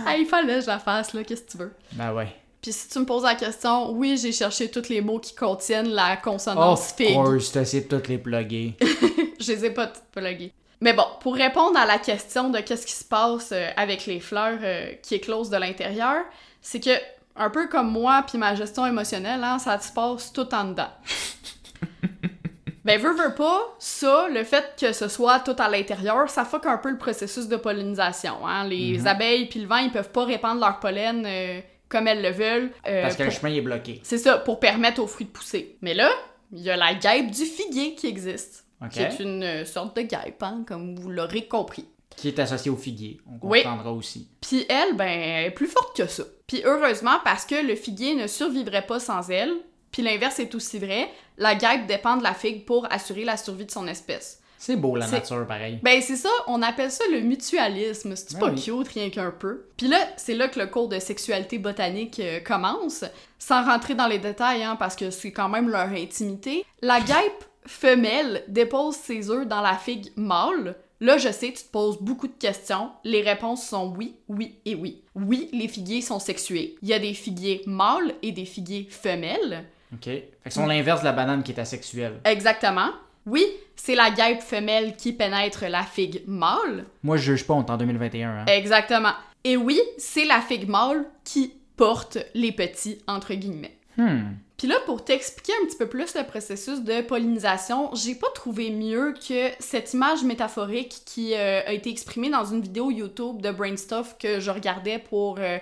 Ah, 0.06 0.17
il 0.17 0.25
fallait 0.27 0.56
que 0.56 0.62
je 0.62 0.67
la 0.67 0.80
fasse, 0.80 1.13
là, 1.13 1.23
qu'est-ce 1.23 1.43
que 1.43 1.51
tu 1.51 1.58
veux? 1.58 1.73
ben 1.93 2.13
ouais. 2.13 2.27
Puis 2.62 2.73
si 2.73 2.89
tu 2.89 2.99
me 2.99 3.06
poses 3.06 3.23
la 3.23 3.36
question, 3.36 3.91
oui, 3.91 4.17
j'ai 4.17 4.32
cherché 4.32 4.69
tous 4.69 4.89
les 4.89 5.01
mots 5.01 5.17
qui 5.19 5.34
contiennent 5.34 5.89
la 5.89 6.17
consonance 6.17 6.91
Of 6.91 6.95
figue. 6.97 7.15
course, 7.15 7.51
t'as 7.54 7.62
essayé 7.62 7.84
de 7.84 7.88
toutes 7.88 8.08
les 8.10 8.17
plugger. 8.17 8.75
Je 9.39 9.51
les 9.54 9.65
ai 9.65 9.71
pas 9.71 9.88
toutes 9.88 10.04
pluguées. 10.12 10.51
Mais 10.82 10.93
bon, 10.93 11.06
pour 11.21 11.36
répondre 11.36 11.80
à 11.80 11.86
la 11.86 11.97
question 11.99 12.49
de 12.49 12.60
qu'est-ce 12.60 12.86
qui 12.86 12.93
se 12.93 13.06
passe 13.06 13.51
euh, 13.54 13.69
avec 13.77 14.06
les 14.06 14.19
fleurs 14.19 14.60
euh, 14.62 14.91
qui 15.01 15.15
éclosent 15.15 15.49
de 15.49 15.58
l'intérieur, 15.58 16.23
c'est 16.62 16.80
que, 16.84 16.91
un 17.36 17.50
peu 17.50 17.67
comme 17.67 17.91
moi 17.91 18.24
puis 18.28 18.38
ma 18.38 18.56
gestion 18.56 18.86
émotionnelle, 18.86 19.44
hein, 19.44 19.60
ça 19.60 19.80
se 19.80 19.91
passe 19.91 20.32
tout 20.34 20.54
en 20.54 20.65
dedans. 20.65 20.89
ben, 22.84 23.00
veux, 23.00 23.13
veux 23.13 23.36
pas, 23.36 23.76
ça, 23.80 24.28
le 24.30 24.44
fait 24.44 24.74
que 24.80 24.91
ce 24.91 25.08
soit 25.08 25.39
tout 25.41 25.56
à 25.60 25.70
l'intérieur, 25.70 26.30
ça 26.30 26.46
fuck 26.46 26.65
un 26.65 26.78
peu 26.78 26.89
le 26.91 26.98
processus 26.98 27.48
de 27.48 27.56
pollinisation. 27.58 28.46
Hein? 28.48 28.67
Les 28.67 28.98
Mhm. 29.00 29.08
abeilles 29.08 29.46
puis 29.48 29.60
le 29.62 29.67
vent, 29.67 29.78
ils 29.78 29.91
peuvent 29.91 30.12
pas 30.12 30.26
répandre 30.26 30.60
leur 30.62 30.80
pollen 30.80 31.24
euh, 31.26 31.62
comme 31.89 32.08
elles 32.08 32.22
le 32.22 32.32
veulent. 32.32 32.72
euh, 32.88 33.04
Parce 33.04 33.15
que 33.15 33.24
le 33.24 33.30
chemin 33.30 33.54
est 33.54 33.62
bloqué. 33.62 34.00
c'est 34.04 34.17
ça, 34.17 34.38
pour 34.38 34.60
permettre 34.60 35.02
aux 35.02 35.08
fruits 35.08 35.28
de 35.28 35.32
pousser. 35.32 35.78
Mais 35.82 35.94
là, 35.94 36.10
il 36.52 36.60
y 36.62 36.70
a 36.72 36.76
la 36.78 36.94
guêpe 36.96 37.30
du 37.32 37.46
figuier 37.46 37.96
qui 37.96 38.08
existe. 38.08 38.65
Ok. 38.84 38.89
qui 38.89 39.00
est 39.00 39.20
une 39.20 39.44
euh, 39.44 39.63
sorte 39.63 39.96
de 39.96 40.02
guêpe, 40.02 40.41
hein, 40.41 40.63
comme 40.67 40.96
vous 40.96 41.10
l'aurez 41.12 41.48
compris. 41.48 41.86
Qui 42.21 42.27
est 42.29 42.39
associé 42.39 42.69
au 42.71 42.75
figuier. 42.77 43.19
On 43.27 43.47
Oui. 43.47 43.63
comprendra 43.63 43.91
aussi. 43.91 44.29
Puis 44.41 44.65
elle, 44.69 44.95
ben, 44.95 45.07
elle 45.10 45.45
est 45.47 45.51
plus 45.51 45.67
forte 45.67 45.95
que 45.97 46.05
ça. 46.07 46.23
Puis 46.47 46.62
heureusement, 46.63 47.17
parce 47.23 47.45
que 47.45 47.55
le 47.55 47.75
figuier 47.75 48.15
ne 48.15 48.27
survivrait 48.27 48.86
pas 48.86 48.99
sans 48.99 49.29
elle, 49.29 49.51
puis 49.91 50.01
l'inverse 50.03 50.39
est 50.39 50.53
aussi 50.55 50.77
vrai, 50.79 51.10
la 51.38 51.55
guêpe 51.55 51.88
dépend 51.88 52.17
de 52.17 52.23
la 52.23 52.34
figue 52.34 52.65
pour 52.65 52.86
assurer 52.91 53.23
la 53.25 53.38
survie 53.38 53.65
de 53.65 53.71
son 53.71 53.88
espèce. 53.88 54.38
C'est 54.57 54.75
beau 54.75 54.95
la 54.95 55.07
nature, 55.07 55.47
pareil. 55.47 55.79
Ben 55.81 55.99
c'est 56.03 56.15
ça, 56.15 56.29
on 56.45 56.62
appelle 56.62 56.91
ça 56.91 57.03
le 57.12 57.21
mutualisme. 57.21 58.15
C'est 58.15 58.34
Ben 58.34 58.39
pas 58.39 58.51
oui. 58.51 58.62
cute 58.62 58.88
rien 58.89 59.10
qu'un 59.10 59.31
peu. 59.31 59.65
Puis 59.75 59.88
là, 59.88 59.97
c'est 60.17 60.36
là 60.36 60.47
que 60.49 60.60
le 60.60 60.67
cours 60.67 60.88
de 60.88 60.99
sexualité 60.99 61.57
botanique 61.57 62.19
euh, 62.19 62.39
commence, 62.41 63.03
sans 63.39 63.65
rentrer 63.65 63.95
dans 63.95 64.05
les 64.05 64.19
détails 64.19 64.62
hein, 64.62 64.75
parce 64.75 64.95
que 64.95 65.10
c'est 65.10 65.31
quand 65.31 65.49
même 65.49 65.67
leur 65.67 65.89
intimité. 65.89 66.63
La 66.84 66.99
guêpe 67.01 67.43
femelle 67.65 68.43
dépose 68.47 68.95
ses 68.95 69.31
œufs 69.31 69.47
dans 69.47 69.62
la 69.62 69.75
figue 69.77 70.12
mâle. 70.15 70.75
Là, 71.02 71.18
je 71.18 71.30
sais, 71.30 71.52
tu 71.52 71.64
te 71.64 71.72
poses 71.72 72.00
beaucoup 72.00 72.28
de 72.28 72.38
questions. 72.38 72.92
Les 73.04 73.22
réponses 73.22 73.68
sont 73.68 73.92
oui, 73.98 74.18
oui 74.30 74.60
et 74.66 74.76
oui. 74.76 75.02
Oui, 75.16 75.50
les 75.52 75.68
figuiers 75.68 76.02
sont 76.02 76.20
sexués. 76.20 76.76
Il 76.84 76.90
y 76.90 76.94
a 76.94 77.00
des 77.00 77.16
figuiers 77.16 77.64
mâles 77.66 78.14
et 78.22 78.32
des 78.32 78.46
figuiers 78.46 78.88
femelles. 78.88 79.66
OK. 79.94 80.06
Fait 80.06 80.30
que 80.44 80.52
c'est 80.52 80.66
l'inverse 80.66 81.02
de 81.02 81.06
la 81.06 81.12
banane 81.12 81.42
qui 81.42 81.54
est 81.54 81.60
asexuelle. 81.60 82.22
Exactement. 82.24 82.92
Oui, 83.26 83.44
c'est 83.76 83.96
la 83.96 84.12
guêpe 84.12 84.42
femelle 84.42 84.96
qui 84.96 85.14
pénètre 85.14 85.66
la 85.68 85.84
figue 85.84 86.22
mâle. 86.28 86.86
Moi, 87.02 87.18
je 87.18 87.32
juge 87.32 87.48
pas, 87.48 87.56
on 87.56 87.66
est 87.66 87.72
en 87.72 87.78
2021. 87.78 88.30
Hein. 88.30 88.46
Exactement. 88.46 89.14
Et 89.44 89.58
oui, 89.58 89.82
c'est 89.98 90.26
la 90.26 90.40
figue 90.40 90.70
mâle 90.70 91.06
qui 91.24 91.54
porte 91.78 92.20
les 92.36 92.52
petits, 92.52 93.00
entre 93.08 93.34
guillemets. 93.34 93.76
Hmm. 93.98 94.34
Puis 94.62 94.69
là, 94.69 94.76
pour 94.86 95.04
t'expliquer 95.04 95.54
un 95.60 95.65
petit 95.65 95.76
peu 95.76 95.88
plus 95.88 96.13
le 96.13 96.24
processus 96.24 96.84
de 96.84 97.02
pollinisation, 97.02 97.89
j'ai 97.95 98.13
pas 98.13 98.28
trouvé 98.36 98.69
mieux 98.69 99.15
que 99.28 99.50
cette 99.58 99.91
image 99.95 100.24
métaphorique 100.24 101.02
qui 101.04 101.34
euh, 101.34 101.62
a 101.65 101.71
été 101.71 101.89
exprimée 101.89 102.30
dans 102.30 102.45
une 102.45 102.62
vidéo 102.62 102.91
YouTube 102.91 103.41
de 103.41 103.50
Brainstuff 103.50 104.15
que 104.19 104.39
je 104.39 104.52
regardais 104.52 105.00
pour 105.00 105.38
euh, 105.39 105.58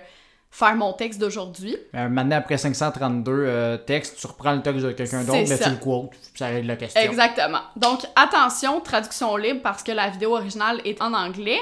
faire 0.50 0.74
mon 0.74 0.92
texte 0.92 1.18
d'aujourd'hui. 1.18 1.78
Euh, 1.94 2.10
maintenant, 2.10 2.36
après 2.36 2.58
532 2.58 3.32
euh, 3.32 3.78
textes, 3.78 4.18
tu 4.20 4.26
reprends 4.26 4.52
le 4.52 4.60
texte 4.60 4.84
de 4.84 4.92
quelqu'un 4.92 5.24
d'autre, 5.24 5.48
mais 5.48 5.58
tu 5.58 5.70
le 5.70 5.76
quotes, 5.76 6.10
ça 6.34 6.48
règle 6.48 6.66
la 6.66 6.76
question. 6.76 7.00
Exactement. 7.00 7.62
Donc, 7.76 8.00
attention, 8.16 8.82
traduction 8.82 9.34
libre 9.38 9.62
parce 9.62 9.82
que 9.82 9.92
la 9.92 10.10
vidéo 10.10 10.34
originale 10.36 10.82
est 10.84 11.00
en 11.00 11.14
anglais. 11.14 11.60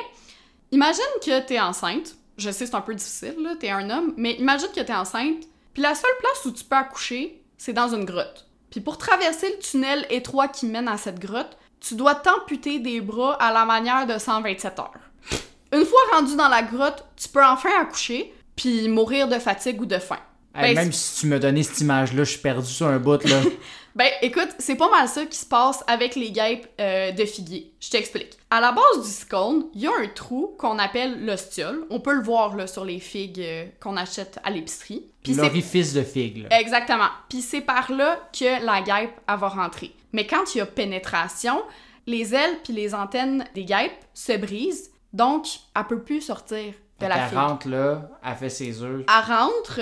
Imagine 0.72 1.04
que 1.24 1.38
t'es 1.46 1.60
enceinte. 1.60 2.16
Je 2.36 2.50
sais, 2.50 2.66
c'est 2.66 2.74
un 2.74 2.80
peu 2.80 2.96
difficile, 2.96 3.36
là, 3.40 3.50
t'es 3.60 3.70
un 3.70 3.88
homme, 3.90 4.14
mais 4.16 4.32
imagine 4.32 4.70
que 4.74 4.80
t'es 4.80 4.92
enceinte, 4.92 5.44
puis 5.78 5.84
la 5.84 5.94
seule 5.94 6.10
place 6.18 6.44
où 6.44 6.50
tu 6.50 6.64
peux 6.64 6.74
accoucher, 6.74 7.40
c'est 7.56 7.72
dans 7.72 7.94
une 7.94 8.04
grotte. 8.04 8.48
Puis 8.68 8.80
pour 8.80 8.98
traverser 8.98 9.48
le 9.48 9.58
tunnel 9.60 10.06
étroit 10.10 10.48
qui 10.48 10.66
mène 10.66 10.88
à 10.88 10.96
cette 10.96 11.20
grotte, 11.20 11.56
tu 11.78 11.94
dois 11.94 12.16
t'amputer 12.16 12.80
des 12.80 13.00
bras 13.00 13.34
à 13.34 13.52
la 13.52 13.64
manière 13.64 14.04
de 14.04 14.18
127 14.18 14.76
heures. 14.80 14.90
Une 15.72 15.84
fois 15.84 16.00
rendu 16.14 16.34
dans 16.34 16.48
la 16.48 16.62
grotte, 16.62 17.04
tu 17.14 17.28
peux 17.28 17.44
enfin 17.44 17.68
accoucher, 17.80 18.34
puis 18.56 18.88
mourir 18.88 19.28
de 19.28 19.38
fatigue 19.38 19.80
ou 19.80 19.86
de 19.86 19.98
faim. 19.98 20.18
Hey, 20.52 20.74
Ben, 20.74 20.82
même 20.82 20.92
si 20.92 21.20
tu 21.20 21.26
me 21.28 21.38
donnais 21.38 21.62
cette 21.62 21.80
image-là, 21.80 22.24
je 22.24 22.30
suis 22.30 22.40
perdu 22.40 22.68
sur 22.68 22.88
un 22.88 22.98
bout, 22.98 23.22
là. 23.22 23.40
Ben, 23.98 24.12
écoute, 24.22 24.50
c'est 24.60 24.76
pas 24.76 24.88
mal 24.90 25.08
ça 25.08 25.26
qui 25.26 25.36
se 25.36 25.44
passe 25.44 25.82
avec 25.88 26.14
les 26.14 26.30
guêpes 26.30 26.68
euh, 26.80 27.10
de 27.10 27.24
figuier. 27.24 27.74
Je 27.80 27.90
t'explique. 27.90 28.38
À 28.48 28.60
la 28.60 28.70
base 28.70 29.04
du 29.04 29.10
scone, 29.10 29.64
il 29.74 29.80
y 29.80 29.86
a 29.88 29.90
un 29.90 30.06
trou 30.06 30.54
qu'on 30.56 30.78
appelle 30.78 31.26
l'ostiole. 31.26 31.84
On 31.90 31.98
peut 31.98 32.14
le 32.14 32.22
voir 32.22 32.54
là, 32.54 32.68
sur 32.68 32.84
les 32.84 33.00
figues 33.00 33.40
euh, 33.40 33.66
qu'on 33.80 33.96
achète 33.96 34.38
à 34.44 34.50
l'épicerie. 34.50 35.10
L'orifice 35.26 35.94
de 35.94 36.02
figue, 36.02 36.44
là. 36.48 36.60
exactement. 36.60 37.08
Puis 37.28 37.42
c'est 37.42 37.60
par 37.60 37.90
là 37.90 38.20
que 38.32 38.64
la 38.64 38.82
guêpe 38.82 39.20
elle 39.28 39.36
va 39.36 39.48
rentrer. 39.48 39.92
Mais 40.12 40.28
quand 40.28 40.54
il 40.54 40.58
y 40.58 40.60
a 40.60 40.66
pénétration, 40.66 41.60
les 42.06 42.36
ailes 42.36 42.56
puis 42.62 42.72
les 42.72 42.94
antennes 42.94 43.44
des 43.56 43.64
guêpes 43.64 43.90
se 44.14 44.36
brisent, 44.36 44.92
donc 45.12 45.48
elle 45.74 45.84
peut 45.88 46.02
plus 46.02 46.20
sortir 46.20 46.66
de 47.00 47.04
Fait 47.04 47.08
la 47.08 47.26
figue. 47.26 47.36
rentre 47.36 47.68
là, 47.68 48.08
elle 48.24 48.36
fait 48.36 48.48
ses 48.48 48.80
œufs. 48.80 49.04
Elle 49.08 49.34
rentre, 49.34 49.80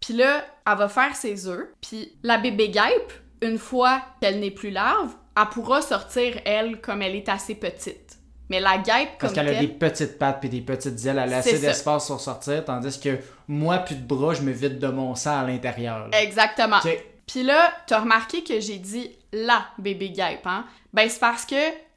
puis 0.00 0.14
là, 0.14 0.44
elle 0.66 0.78
va 0.78 0.88
faire 0.88 1.14
ses 1.14 1.46
œufs, 1.46 1.68
puis 1.80 2.12
la 2.24 2.38
bébé 2.38 2.68
guêpe, 2.68 3.12
une 3.42 3.58
fois 3.58 4.00
qu'elle 4.20 4.40
n'est 4.40 4.50
plus 4.50 4.70
larve, 4.70 5.10
elle 5.36 5.46
pourra 5.50 5.82
sortir, 5.82 6.34
elle, 6.44 6.80
comme 6.80 7.02
elle 7.02 7.14
est 7.16 7.28
assez 7.28 7.54
petite. 7.54 8.18
Mais 8.48 8.60
la 8.60 8.78
guêpe, 8.78 9.10
Parce 9.18 9.32
comme 9.32 9.44
qu'elle 9.44 9.56
a 9.56 9.60
des 9.60 9.68
petites 9.68 10.18
pattes 10.18 10.40
puis 10.40 10.48
des 10.50 10.60
petites 10.60 11.04
ailes, 11.06 11.20
elle 11.22 11.32
a 11.32 11.38
assez 11.38 11.58
d'espace 11.58 12.06
pour 12.06 12.20
sortir, 12.20 12.64
tandis 12.64 12.98
que 13.00 13.18
moi, 13.48 13.78
plus 13.78 13.94
de 13.96 14.02
bras, 14.06 14.34
je 14.34 14.42
me 14.42 14.52
vide 14.52 14.78
de 14.78 14.88
mon 14.88 15.14
sang 15.14 15.38
à 15.40 15.44
l'intérieur. 15.46 16.08
Exactement. 16.12 16.78
Puis 17.26 17.42
là, 17.44 17.72
t'as 17.86 18.00
remarqué 18.00 18.42
que 18.44 18.60
j'ai 18.60 18.76
dit 18.78 19.10
la 19.32 19.64
bébé 19.78 20.10
guêpe, 20.10 20.46
hein? 20.46 20.66
Ben, 20.92 21.08
c'est 21.08 21.20
parce 21.20 21.46
que 21.46 21.54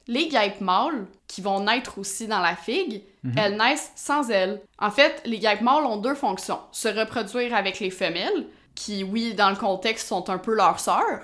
les 0.07 0.29
guêpes 0.29 0.61
mâles, 0.61 1.07
qui 1.27 1.41
vont 1.41 1.59
naître 1.61 1.97
aussi 1.97 2.27
dans 2.27 2.39
la 2.39 2.55
figue, 2.55 3.01
Mhm. 3.23 3.33
elles 3.37 3.57
naissent 3.57 3.91
sans 3.95 4.29
ailes. 4.29 4.61
En 4.79 4.91
fait, 4.91 5.21
les 5.25 5.39
guêpes 5.39 5.61
mâles 5.61 5.83
ont 5.83 5.97
deux 5.97 6.13
fonctions. 6.15 6.59
Se 6.71 6.87
reproduire 6.87 7.53
avec 7.55 7.79
les 7.79 7.89
femelles, 7.89 8.45
qui, 8.75 9.03
oui, 9.03 9.33
dans 9.33 9.49
le 9.49 9.55
contexte, 9.55 10.07
sont 10.07 10.29
un 10.29 10.37
peu 10.37 10.53
leurs 10.53 10.79
sœurs, 10.79 11.21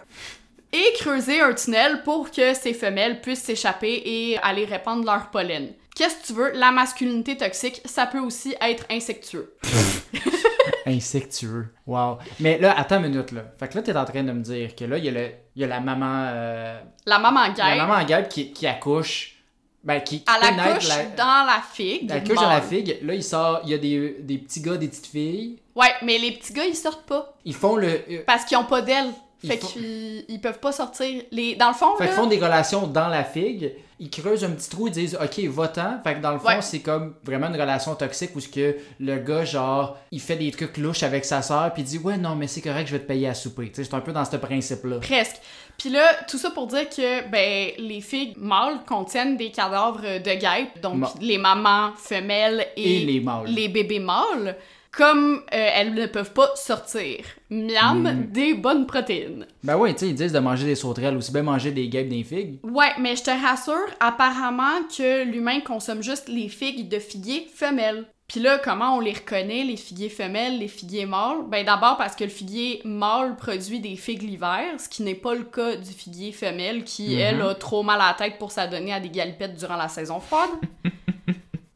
et 0.74 0.84
creuser 1.00 1.42
un 1.42 1.54
tunnel 1.54 2.02
pour 2.04 2.32
que 2.32 2.54
ces 2.54 2.74
femelles 2.74 3.22
puissent 3.22 3.44
s'échapper 3.44 4.02
et 4.06 4.38
aller 4.42 4.66
répandre 4.66 5.06
leur 5.06 5.30
pollen. 5.30 5.74
Qu'est-ce 5.96 6.16
que 6.22 6.28
tu 6.28 6.34
veux? 6.34 6.52
La 6.54 6.72
masculinité 6.72 7.36
toxique, 7.36 7.82
ça 7.84 8.06
peut 8.06 8.20
aussi 8.20 8.56
être 8.62 8.86
insectueux. 8.90 9.54
Insectueux. 10.86 11.68
Wow. 11.86 12.18
Mais 12.40 12.58
là, 12.58 12.78
attends 12.78 12.98
une 13.04 13.10
minute, 13.12 13.32
là. 13.32 13.44
Fait 13.60 13.68
que 13.68 13.76
là, 13.76 13.82
t'es 13.84 13.96
en 13.96 14.06
train 14.06 14.24
de 14.24 14.32
me 14.32 14.42
dire 14.42 14.76
que 14.76 14.86
là, 14.86 14.98
il 14.98 15.06
y 15.06 15.10
a, 15.10 15.28
y 15.56 15.68
la 15.68 15.80
maman... 15.80 16.28
euh, 16.30 16.80
La 17.06 17.20
maman 17.20 17.42
a 17.42 17.48
la 17.50 17.54
guêpe, 17.54 17.78
maman 17.78 18.04
guêpe 18.06 18.30
qui, 18.30 18.52
qui 18.54 18.66
accouche... 18.68 19.36
Ben, 19.84 20.00
qui, 20.02 20.24
accouche 20.28 20.88
la- 20.90 21.06
dans 21.18 21.46
la 21.48 21.62
figue. 21.74 22.08
Elle 22.12 22.18
accouche 22.18 22.36
dans 22.36 22.50
la 22.50 22.62
figue. 22.62 23.00
Là, 23.02 23.16
il 23.16 23.24
sort... 23.24 23.62
Il 23.64 23.72
y 23.72 23.74
a 23.74 23.78
des, 23.80 24.18
des 24.20 24.38
petits 24.38 24.62
gars, 24.62 24.78
des 24.78 24.88
petites 24.88 25.08
filles. 25.08 25.58
Ouais, 25.76 25.92
mais 26.04 26.20
les 26.20 26.34
petits 26.34 26.54
gars, 26.54 26.66
ils 26.66 26.76
sortent 26.76 27.06
pas. 27.08 27.34
Ils 27.46 27.56
font 27.56 27.76
le... 27.78 27.88
euh, 27.88 28.24
Parce 28.28 28.46
qu'ils 28.46 28.58
ont 28.58 28.66
pas 28.66 28.82
d'ailes. 28.84 29.10
Ils 29.44 29.50
Fait 29.50 29.58
font- 29.58 29.68
qu'ils 29.70 30.24
ils 30.30 30.40
peuvent 30.40 30.60
pas 30.60 30.72
sortir. 30.72 31.24
Les... 31.32 31.56
Dans 31.56 31.70
le 31.70 31.74
fond, 31.74 31.96
Fait 31.98 32.04
là, 32.04 32.10
qu'ils 32.12 32.16
font 32.20 32.28
des 32.28 32.38
relations 32.38 32.86
dans 32.86 33.08
la 33.08 33.24
figue, 33.24 33.74
ils 34.04 34.10
creusent 34.10 34.44
un 34.44 34.50
petit 34.50 34.70
trou, 34.70 34.88
ils 34.88 34.94
disent 34.94 35.16
OK, 35.22 35.40
va-t'en. 35.46 36.02
Fait 36.04 36.16
que 36.16 36.22
dans 36.22 36.32
le 36.34 36.40
fond, 36.40 36.48
Ouais. 36.48 36.62
c'est 36.62 36.80
comme 36.80 37.14
vraiment 37.24 37.48
une 37.48 37.54
relation 37.54 37.94
toxique 37.96 38.32
où 38.36 38.40
ce 38.40 38.50
que 38.50 38.76
le 39.00 39.18
gars, 39.20 39.46
genre, 39.46 39.98
il 40.12 40.20
fait 40.20 40.36
des 40.36 40.50
trucs 40.52 40.78
louches 40.78 41.04
avec 41.04 41.24
sa 41.24 41.42
soeur, 41.42 41.72
puis 41.74 41.84
il 41.84 41.86
dit 41.86 41.98
Ouais, 42.00 42.18
non, 42.18 42.36
mais 42.36 42.48
c'est 42.48 42.62
correct, 42.62 42.88
je 42.88 42.94
vais 42.94 43.00
te 43.00 43.08
payer 43.08 43.28
à 43.30 43.34
souper. 43.34 43.70
Tu 43.70 43.76
sais, 43.76 43.84
c'est 43.84 43.94
un 43.96 44.02
peu 44.02 44.12
dans 44.12 44.26
ce 44.26 44.36
principe-là. 44.38 44.98
presque. 45.00 45.38
Puis 45.78 45.90
là, 45.90 46.04
tout 46.28 46.38
ça 46.38 46.50
pour 46.52 46.68
dire 46.68 46.90
que 46.90 47.28
ben 47.30 47.72
les 47.78 48.02
figues 48.02 48.38
mâles 48.38 48.80
contiennent 48.88 49.38
des 49.38 49.52
cadavres 49.52 50.02
de 50.02 50.34
guêpes, 50.40 50.82
donc 50.82 50.96
Ma- 50.96 51.14
les 51.22 51.38
mamans 51.38 51.92
femelles 51.96 52.68
et, 52.76 53.02
Et 53.04 53.06
les 53.06 53.20
mâles. 53.20 53.46
les 53.48 53.68
bébés 53.70 54.00
mâles. 54.00 54.58
Comme 54.92 55.36
euh, 55.36 55.70
elles 55.74 55.94
ne 55.94 56.06
peuvent 56.06 56.34
pas 56.34 56.50
sortir. 56.56 57.24
Miam, 57.50 58.02
Mm. 58.04 58.32
des 58.32 58.54
bonnes 58.56 58.86
protéines. 58.86 59.48
Ben 59.64 59.78
oui, 59.78 59.94
tu 59.94 60.00
sais, 60.00 60.08
ils 60.10 60.16
disent 60.16 60.34
de 60.34 60.40
manger 60.40 60.66
des 60.66 60.76
sauterelles, 60.76 61.16
aussi 61.16 61.32
bien 61.32 61.44
manger 61.44 61.72
des 61.72 61.88
guêpes 61.88 62.10
des 62.10 62.24
figues. 62.24 62.60
Ouais, 62.64 62.92
mais 63.00 63.16
je 63.16 63.24
te 63.24 63.32
rassure, 63.32 63.76
apparemment 64.02 64.82
que 64.96 65.24
l'humain 65.24 65.62
consomme 65.62 66.04
juste 66.04 66.28
les 66.28 66.50
figues 66.50 66.90
de 66.90 67.00
figuier 67.00 67.48
femelles. 67.56 68.06
Puis 68.28 68.40
là, 68.40 68.60
comment 68.64 68.96
on 68.96 69.02
les 69.02 69.12
reconnaît, 69.14 69.64
les 69.66 69.76
figuiers 69.76 70.08
femelles, 70.10 70.58
les 70.60 70.70
figuiers 70.70 71.06
mâles? 71.06 71.40
Ben 71.50 71.66
d'abord 71.66 71.98
parce 71.98 72.16
que 72.16 72.24
le 72.24 72.30
figuier 72.30 72.82
mâle 72.86 73.36
produit 73.36 73.80
des 73.82 73.98
figues 73.98 74.22
l'hiver, 74.24 74.64
ce 74.78 74.88
qui 74.88 75.04
n'est 75.04 75.16
pas 75.16 75.36
le 75.36 75.44
cas 75.44 75.76
du 75.76 75.92
figuier 75.92 76.32
femelle 76.32 76.84
qui, 76.86 77.16
Mhm. 77.16 77.20
elle, 77.20 77.42
a 77.42 77.56
trop 77.56 77.84
mal 77.84 78.00
à 78.00 78.08
la 78.08 78.14
tête 78.14 78.38
pour 78.40 78.52
s'adonner 78.52 78.94
à 78.94 79.00
des 79.02 79.10
galipettes 79.10 79.56
durant 79.58 79.76
la 79.78 79.90
saison 79.90 80.20
froide. 80.22 80.50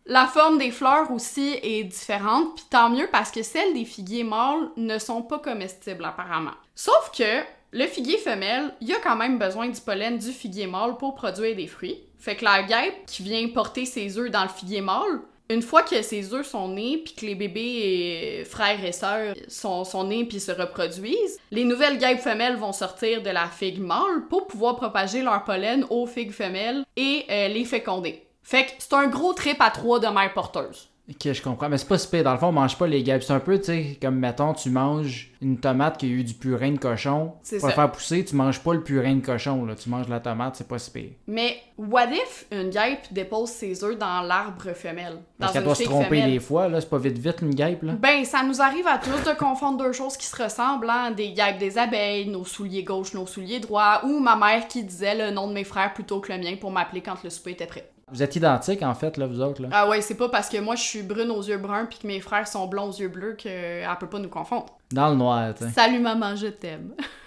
La 0.08 0.28
forme 0.28 0.60
des 0.60 0.70
fleurs 0.70 1.10
aussi 1.10 1.58
est 1.64 1.84
différente, 1.84 2.56
puis 2.56 2.66
tant 2.70 2.92
mieux 2.92 3.08
parce 3.12 3.32
que 3.32 3.42
celles 3.42 3.74
des 3.74 3.86
figuiers 3.86 4.24
mâles 4.24 4.70
ne 4.78 5.00
sont 5.00 5.24
pas 5.24 5.40
comestibles 5.40 6.06
apparemment. 6.06 6.52
Sauf 6.76 7.12
que 7.18 7.42
le 7.72 7.88
figuier 7.88 8.20
femelle, 8.20 8.72
il 8.82 8.94
a 8.94 9.00
quand 9.04 9.16
même 9.16 9.40
besoin 9.40 9.68
du 9.68 9.82
pollen 9.82 10.20
du 10.20 10.32
figuier 10.32 10.68
mâle 10.68 10.98
pour 10.98 11.16
produire 11.16 11.56
des 11.56 11.66
fruits. 11.66 12.04
Fait 12.20 12.36
que 12.36 12.46
la 12.46 12.62
guêpe 12.62 13.08
qui 13.08 13.24
vient 13.24 13.48
porter 13.50 13.86
ses 13.86 14.20
œufs 14.20 14.30
dans 14.30 14.44
le 14.44 14.50
figuier 14.50 14.82
mâle, 14.82 15.22
une 15.50 15.64
fois 15.64 15.82
que 15.82 16.02
ses 16.02 16.34
œufs 16.34 16.48
sont 16.48 16.70
nés, 16.70 17.02
puis 17.04 17.14
que 17.16 17.26
les 17.26 17.36
bébés 17.36 18.44
frères 18.46 18.84
et 18.86 18.92
sœurs 18.92 19.36
sont, 19.48 19.84
sont 19.84 20.04
nés 20.06 20.26
puis 20.26 20.40
se 20.40 20.52
reproduisent, 20.52 21.40
les 21.52 21.64
nouvelles 21.64 21.98
guêpes 21.98 22.20
femelles 22.20 22.58
vont 22.58 22.74
sortir 22.74 23.24
de 23.24 23.30
la 23.32 23.48
figue 23.48 23.80
mâle 23.80 24.28
pour 24.30 24.46
pouvoir 24.48 24.76
propager 24.76 25.24
leur 25.24 25.44
pollen 25.44 25.86
aux 25.90 26.06
figues 26.06 26.32
femelles 26.32 26.84
et 26.96 27.26
euh, 27.30 27.48
les 27.48 27.66
féconder. 27.66 28.25
Fait 28.46 28.66
que 28.66 28.72
c'est 28.78 28.94
un 28.94 29.08
gros 29.08 29.34
trip 29.34 29.60
à 29.60 29.72
trois 29.72 30.00
de 30.00 30.06
mère 30.08 30.32
porteuse. 30.34 30.88
Ok, 31.08 31.34
je 31.34 31.42
comprends. 31.42 31.70
Mais 31.70 31.78
c'est 31.78 31.88
pas 31.88 32.00
si 32.00 32.24
Dans 32.24 32.32
le 32.34 32.40
fond, 32.40 32.48
on 32.48 32.52
mange 32.52 32.78
pas 32.78 32.88
les 32.88 33.04
guêpes. 33.04 33.22
C'est 33.22 33.34
un 33.34 33.40
peu, 33.40 33.60
tu 33.60 33.66
sais, 33.66 33.98
comme 34.02 34.16
mettons, 34.18 34.54
tu 34.54 34.72
manges 34.72 35.32
une 35.42 35.60
tomate 35.60 35.98
qui 35.98 36.08
a 36.08 36.10
eu 36.10 36.24
du 36.24 36.34
purin 36.34 36.72
de 36.72 36.80
cochon. 36.80 37.34
C'est 37.44 37.60
Pour 37.60 37.70
ça. 37.70 37.76
faire 37.76 37.92
pousser, 37.92 38.26
tu 38.26 38.36
manges 38.36 38.60
pas 38.60 38.74
le 38.74 38.82
purin 38.82 39.16
de 39.16 39.24
cochon, 39.24 39.66
là. 39.66 39.76
Tu 39.76 39.90
manges 39.90 40.08
la 40.08 40.20
tomate, 40.20 40.56
c'est 40.56 40.68
pas 40.68 40.80
si 40.80 40.90
pire. 40.90 41.10
Mais 41.28 41.58
what 41.78 42.08
if 42.12 42.48
une 42.52 42.70
guêpe 42.72 43.12
dépose 43.12 43.50
ses 43.50 43.84
œufs 43.84 43.98
dans 44.00 44.22
l'arbre 44.22 44.74
femelle? 44.74 45.20
Parce 45.38 45.54
qu'elle 45.54 45.64
doit 45.64 45.76
se 45.76 45.84
tromper 45.84 46.06
femelle? 46.06 46.32
des 46.32 46.40
fois, 46.40 46.68
là. 46.68 46.82
C'est 46.82 46.90
pas 46.90 46.98
vite 46.98 47.20
vite 47.20 47.38
une 47.44 47.54
guêpe, 47.54 47.84
là. 47.84 47.94
Ben, 47.94 48.26
ça 48.26 48.42
nous 48.42 48.60
arrive 48.62 48.88
à 48.88 48.98
tous 48.98 49.30
de 49.30 49.36
confondre 49.38 49.78
deux 49.78 49.92
choses 49.92 50.18
qui 50.18 50.26
se 50.26 50.42
ressemblent, 50.42 50.90
hein? 50.90 51.12
Des 51.12 51.34
guêpes 51.34 51.60
des 51.60 51.78
abeilles, 51.78 52.30
nos 52.30 52.46
souliers 52.46 52.84
gauche, 52.84 53.14
nos 53.14 53.28
souliers 53.28 53.60
droits, 53.60 54.02
ou 54.06 54.20
ma 54.20 54.36
mère 54.36 54.68
qui 54.68 54.84
disait 54.84 55.16
le 55.16 55.32
nom 55.32 55.48
de 55.48 55.54
mes 55.54 55.64
frères 55.64 55.94
plutôt 55.94 56.20
que 56.20 56.34
le 56.34 56.40
mien 56.40 56.56
pour 56.60 56.72
m'appeler 56.72 57.02
quand 57.02 57.24
le 57.24 57.30
souper 57.30 57.52
était 57.52 57.68
prêt. 57.68 57.92
Vous 58.12 58.22
êtes 58.22 58.36
identiques, 58.36 58.84
en 58.84 58.94
fait, 58.94 59.18
là, 59.18 59.26
vous 59.26 59.42
autres, 59.42 59.64
là. 59.64 59.70
Ah 59.72 59.90
ouais, 59.90 60.00
c'est 60.02 60.16
pas 60.16 60.30
parce 60.30 60.48
que 60.48 60.60
moi 60.60 60.76
je 60.76 60.84
suis 60.84 61.02
brune 61.02 61.32
aux 61.32 61.42
yeux 61.42 61.58
bruns 61.58 61.86
puis 61.86 61.98
que 61.98 62.06
mes 62.06 62.20
frères 62.20 62.48
sont 62.48 62.68
blonds 62.68 62.90
aux 62.90 62.94
yeux 62.94 63.08
bleus 63.08 63.34
qu'elle 63.34 63.88
peut 64.00 64.08
pas 64.08 64.20
nous 64.20 64.30
confondre. 64.30 64.68
Dans 64.92 65.10
le 65.10 65.16
noir, 65.16 65.54
tu 65.56 65.64
sais. 65.64 65.72
Salut 65.72 66.00
maman, 66.00 66.36
je 66.36 66.48
t'aime. 66.48 66.94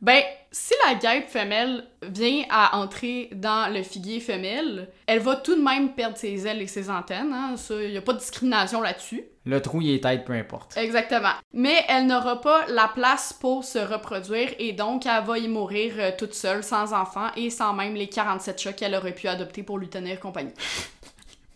ben, 0.00 0.22
si 0.52 0.72
la 0.86 0.94
guêpe 0.94 1.28
femelle 1.28 1.84
vient 2.02 2.44
à 2.50 2.78
entrer 2.78 3.30
dans 3.32 3.72
le 3.72 3.82
figuier 3.82 4.20
femelle, 4.20 4.88
elle 5.06 5.18
va 5.18 5.36
tout 5.36 5.56
de 5.56 5.62
même 5.62 5.92
perdre 5.94 6.16
ses 6.16 6.46
ailes 6.46 6.62
et 6.62 6.66
ses 6.66 6.88
antennes, 6.88 7.32
hein? 7.32 7.56
Ça, 7.56 7.74
y 7.82 7.96
a 7.96 8.02
pas 8.02 8.12
de 8.12 8.18
discrimination 8.18 8.80
là-dessus. 8.80 9.24
Le 9.44 9.60
trou, 9.60 9.80
il 9.80 9.94
est 9.94 10.02
tête, 10.02 10.24
peu 10.24 10.34
importe. 10.34 10.76
Exactement. 10.76 11.32
Mais 11.52 11.84
elle 11.88 12.06
n'aura 12.06 12.40
pas 12.40 12.66
la 12.68 12.86
place 12.88 13.32
pour 13.32 13.64
se 13.64 13.78
reproduire 13.78 14.50
et 14.58 14.72
donc 14.72 15.04
elle 15.06 15.24
va 15.24 15.38
y 15.38 15.48
mourir 15.48 15.94
euh, 15.98 16.10
toute 16.16 16.34
seule, 16.34 16.62
sans 16.62 16.92
enfant 16.92 17.28
et 17.36 17.50
sans 17.50 17.72
même 17.72 17.94
les 17.94 18.08
47 18.08 18.60
chats 18.60 18.72
qu'elle 18.74 18.94
aurait 18.94 19.14
pu 19.14 19.26
adopter 19.26 19.62
pour 19.62 19.78
lui 19.78 19.88
tenir 19.88 20.20
compagnie. 20.20 20.52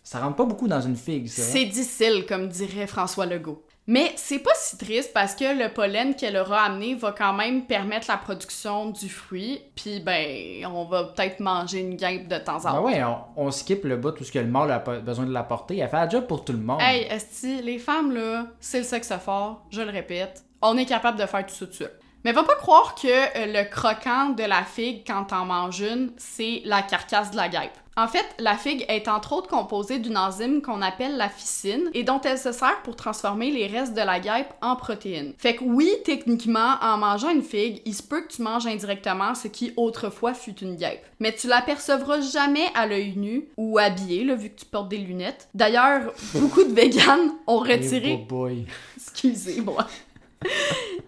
Ça 0.03 0.19
rentre 0.19 0.35
pas 0.35 0.45
beaucoup 0.45 0.67
dans 0.67 0.81
une 0.81 0.95
figue, 0.97 1.27
ça. 1.27 1.41
hein? 1.41 1.45
C'est 1.49 1.65
difficile, 1.65 2.25
comme 2.27 2.47
dirait 2.47 2.87
François 2.87 3.25
Legault. 3.25 3.63
Mais 3.85 4.13
c'est 4.15 4.39
pas 4.39 4.53
si 4.55 4.77
triste 4.77 5.11
parce 5.13 5.35
que 5.35 5.61
le 5.61 5.67
pollen 5.73 6.15
qu'elle 6.15 6.37
aura 6.37 6.61
amené 6.63 6.95
va 6.95 7.11
quand 7.11 7.33
même 7.33 7.65
permettre 7.65 8.07
la 8.09 8.15
production 8.17 8.91
du 8.91 9.09
fruit. 9.09 9.61
Puis 9.75 9.99
ben, 9.99 10.65
on 10.65 10.85
va 10.85 11.03
peut-être 11.05 11.41
manger 11.41 11.79
une 11.79 11.95
guêpe 11.97 12.29
de 12.29 12.37
temps 12.37 12.65
en 12.65 12.71
Ben 12.71 12.71
temps. 12.71 12.85
ouais, 12.85 13.03
on, 13.03 13.47
on 13.47 13.51
skip 13.51 13.83
le 13.83 13.97
bout 13.97 14.17
où 14.19 14.23
ce 14.23 14.31
que 14.31 14.39
le 14.39 14.47
mâle 14.47 14.71
a 14.71 14.79
besoin 14.79 15.25
de 15.25 15.33
la 15.33 15.43
porter. 15.43 15.79
Elle 15.79 15.89
fait 15.89 15.97
la 15.97 16.07
job 16.07 16.27
pour 16.27 16.45
tout 16.45 16.53
le 16.53 16.59
monde. 16.59 16.79
Hey, 16.81 17.07
esti, 17.09 17.61
les 17.61 17.77
femmes 17.77 18.13
là, 18.13 18.45
c'est 18.61 18.77
le 18.77 18.85
sexe 18.85 19.11
fort, 19.23 19.65
je 19.69 19.81
le 19.81 19.89
répète. 19.91 20.43
On 20.61 20.77
est 20.77 20.85
capable 20.85 21.19
de 21.19 21.25
faire 21.25 21.45
tout 21.45 21.53
ça 21.53 21.67
tout. 21.67 21.91
Mais 22.23 22.31
va 22.31 22.43
pas 22.43 22.55
croire 22.55 22.95
que 22.95 23.07
euh, 23.07 23.45
le 23.47 23.69
croquant 23.69 24.29
de 24.29 24.43
la 24.43 24.63
figue 24.63 25.03
quand 25.05 25.25
t'en 25.25 25.43
manges 25.43 25.81
une, 25.81 26.13
c'est 26.15 26.61
la 26.63 26.81
carcasse 26.81 27.31
de 27.31 27.35
la 27.35 27.49
guêpe. 27.49 27.77
En 27.95 28.07
fait, 28.07 28.25
la 28.39 28.57
figue 28.57 28.85
est 28.89 29.07
entre 29.07 29.33
autres 29.33 29.49
composée 29.49 29.99
d'une 29.99 30.17
enzyme 30.17 30.61
qu'on 30.61 30.81
appelle 30.81 31.15
la 31.15 31.29
ficine 31.29 31.91
et 31.93 32.03
dont 32.03 32.19
elle 32.21 32.39
se 32.39 32.51
sert 32.51 32.81
pour 32.83 32.95
transformer 32.95 33.51
les 33.51 33.67
restes 33.67 33.93
de 33.93 34.01
la 34.01 34.19
guêpe 34.19 34.51
en 34.61 34.75
protéines. 34.75 35.33
Fait 35.37 35.55
que 35.55 35.63
oui, 35.63 35.89
techniquement, 36.03 36.75
en 36.81 36.97
mangeant 36.97 37.29
une 37.29 37.43
figue, 37.43 37.81
il 37.85 37.93
se 37.93 38.01
peut 38.01 38.21
que 38.21 38.33
tu 38.33 38.41
manges 38.41 38.65
indirectement 38.65 39.35
ce 39.35 39.47
qui 39.47 39.73
autrefois 39.77 40.33
fut 40.33 40.55
une 40.59 40.75
guêpe. 40.75 41.05
Mais 41.19 41.35
tu 41.35 41.47
l'apercevras 41.47 42.21
jamais 42.21 42.65
à 42.73 42.87
l'œil 42.87 43.13
nu 43.15 43.45
ou 43.57 43.77
habillé, 43.77 44.23
là, 44.23 44.35
vu 44.35 44.49
que 44.49 44.59
tu 44.59 44.65
portes 44.65 44.89
des 44.89 44.97
lunettes. 44.97 45.47
D'ailleurs, 45.53 46.13
beaucoup 46.33 46.63
de 46.63 46.73
véganes 46.73 47.31
ont 47.45 47.63
Hey, 47.63 47.77
retiré 47.77 48.17
boy. 48.27 48.65
Excusez-moi. 48.97 49.85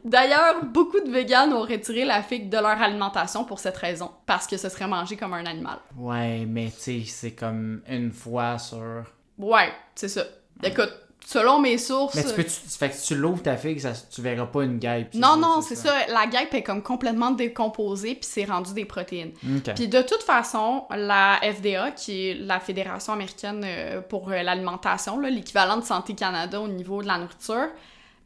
D'ailleurs, 0.06 0.63
beaucoup 0.65 1.00
de 1.00 1.10
véganes 1.10 1.52
ont 1.52 1.63
retiré 1.63 2.06
la 2.06 2.21
figue 2.21 2.48
de 2.48 2.58
leur 2.58 2.80
alimentation 2.80 3.43
pour 3.43 3.60
cette 3.60 3.78
raison, 3.78 4.12
parce 4.28 4.45
que 4.45 4.56
ce 4.56 4.69
serait 4.69 4.88
mangé 4.88 5.17
comme 5.17 5.34
un 5.34 5.45
animal. 5.45 5.80
Ouais, 5.98 6.45
mais 6.48 6.67
tu 6.67 6.80
sais, 6.80 7.04
c'est 7.08 7.32
comme 7.32 7.82
une 7.89 8.12
fois 8.12 8.60
sur. 8.60 9.04
Ouais, 9.39 9.74
c'est 9.95 10.08
ça. 10.08 10.24
Écoute, 10.63 10.93
selon 11.26 11.60
mes 11.60 11.78
sources... 11.78 12.15
Mais 12.15 12.24
tu 12.24 12.34
peux. 12.34 12.43
Tu, 12.43 12.50
fait 12.50 12.89
que 12.89 12.95
si 12.95 13.08
tu 13.08 13.15
l'ouvres 13.15 13.41
ta 13.41 13.58
figue, 13.58 13.80
ça, 13.80 13.93
tu 13.93 14.21
verras 14.21 14.45
pas 14.45 14.63
une 14.63 14.78
guêpe. 14.78 15.13
Non, 15.15 15.38
non, 15.38 15.62
c'est 15.62 15.76
ça. 15.76 15.91
La 16.08 16.28
guêpe 16.28 16.54
est 16.54 16.63
comme 16.63 16.84
complètement 16.84 17.32
décomposée, 17.32 18.15
puis 18.15 18.30
c'est 18.30 18.45
rendu 18.45 18.74
des 18.74 18.86
protéines. 18.86 19.34
Ok. 19.43 19.74
Puis 19.74 19.88
de 19.88 20.02
toute 20.02 20.24
façon, 20.24 20.84
la 20.91 21.39
FDA, 21.41 21.91
qui 21.91 22.30
est 22.30 22.34
la 22.36 22.60
Fédération 22.60 23.13
américaine 23.13 23.63
euh, 23.65 24.02
pour 24.02 24.30
euh, 24.30 24.43
l'alimentation, 24.43 25.19
l'équivalent 25.19 25.78
de 25.78 25.84
Santé 25.84 26.13
Canada 26.13 26.62
au 26.62 26.67
niveau 26.67 27.02
de 27.02 27.08
la 27.08 27.17
nourriture, 27.17 27.69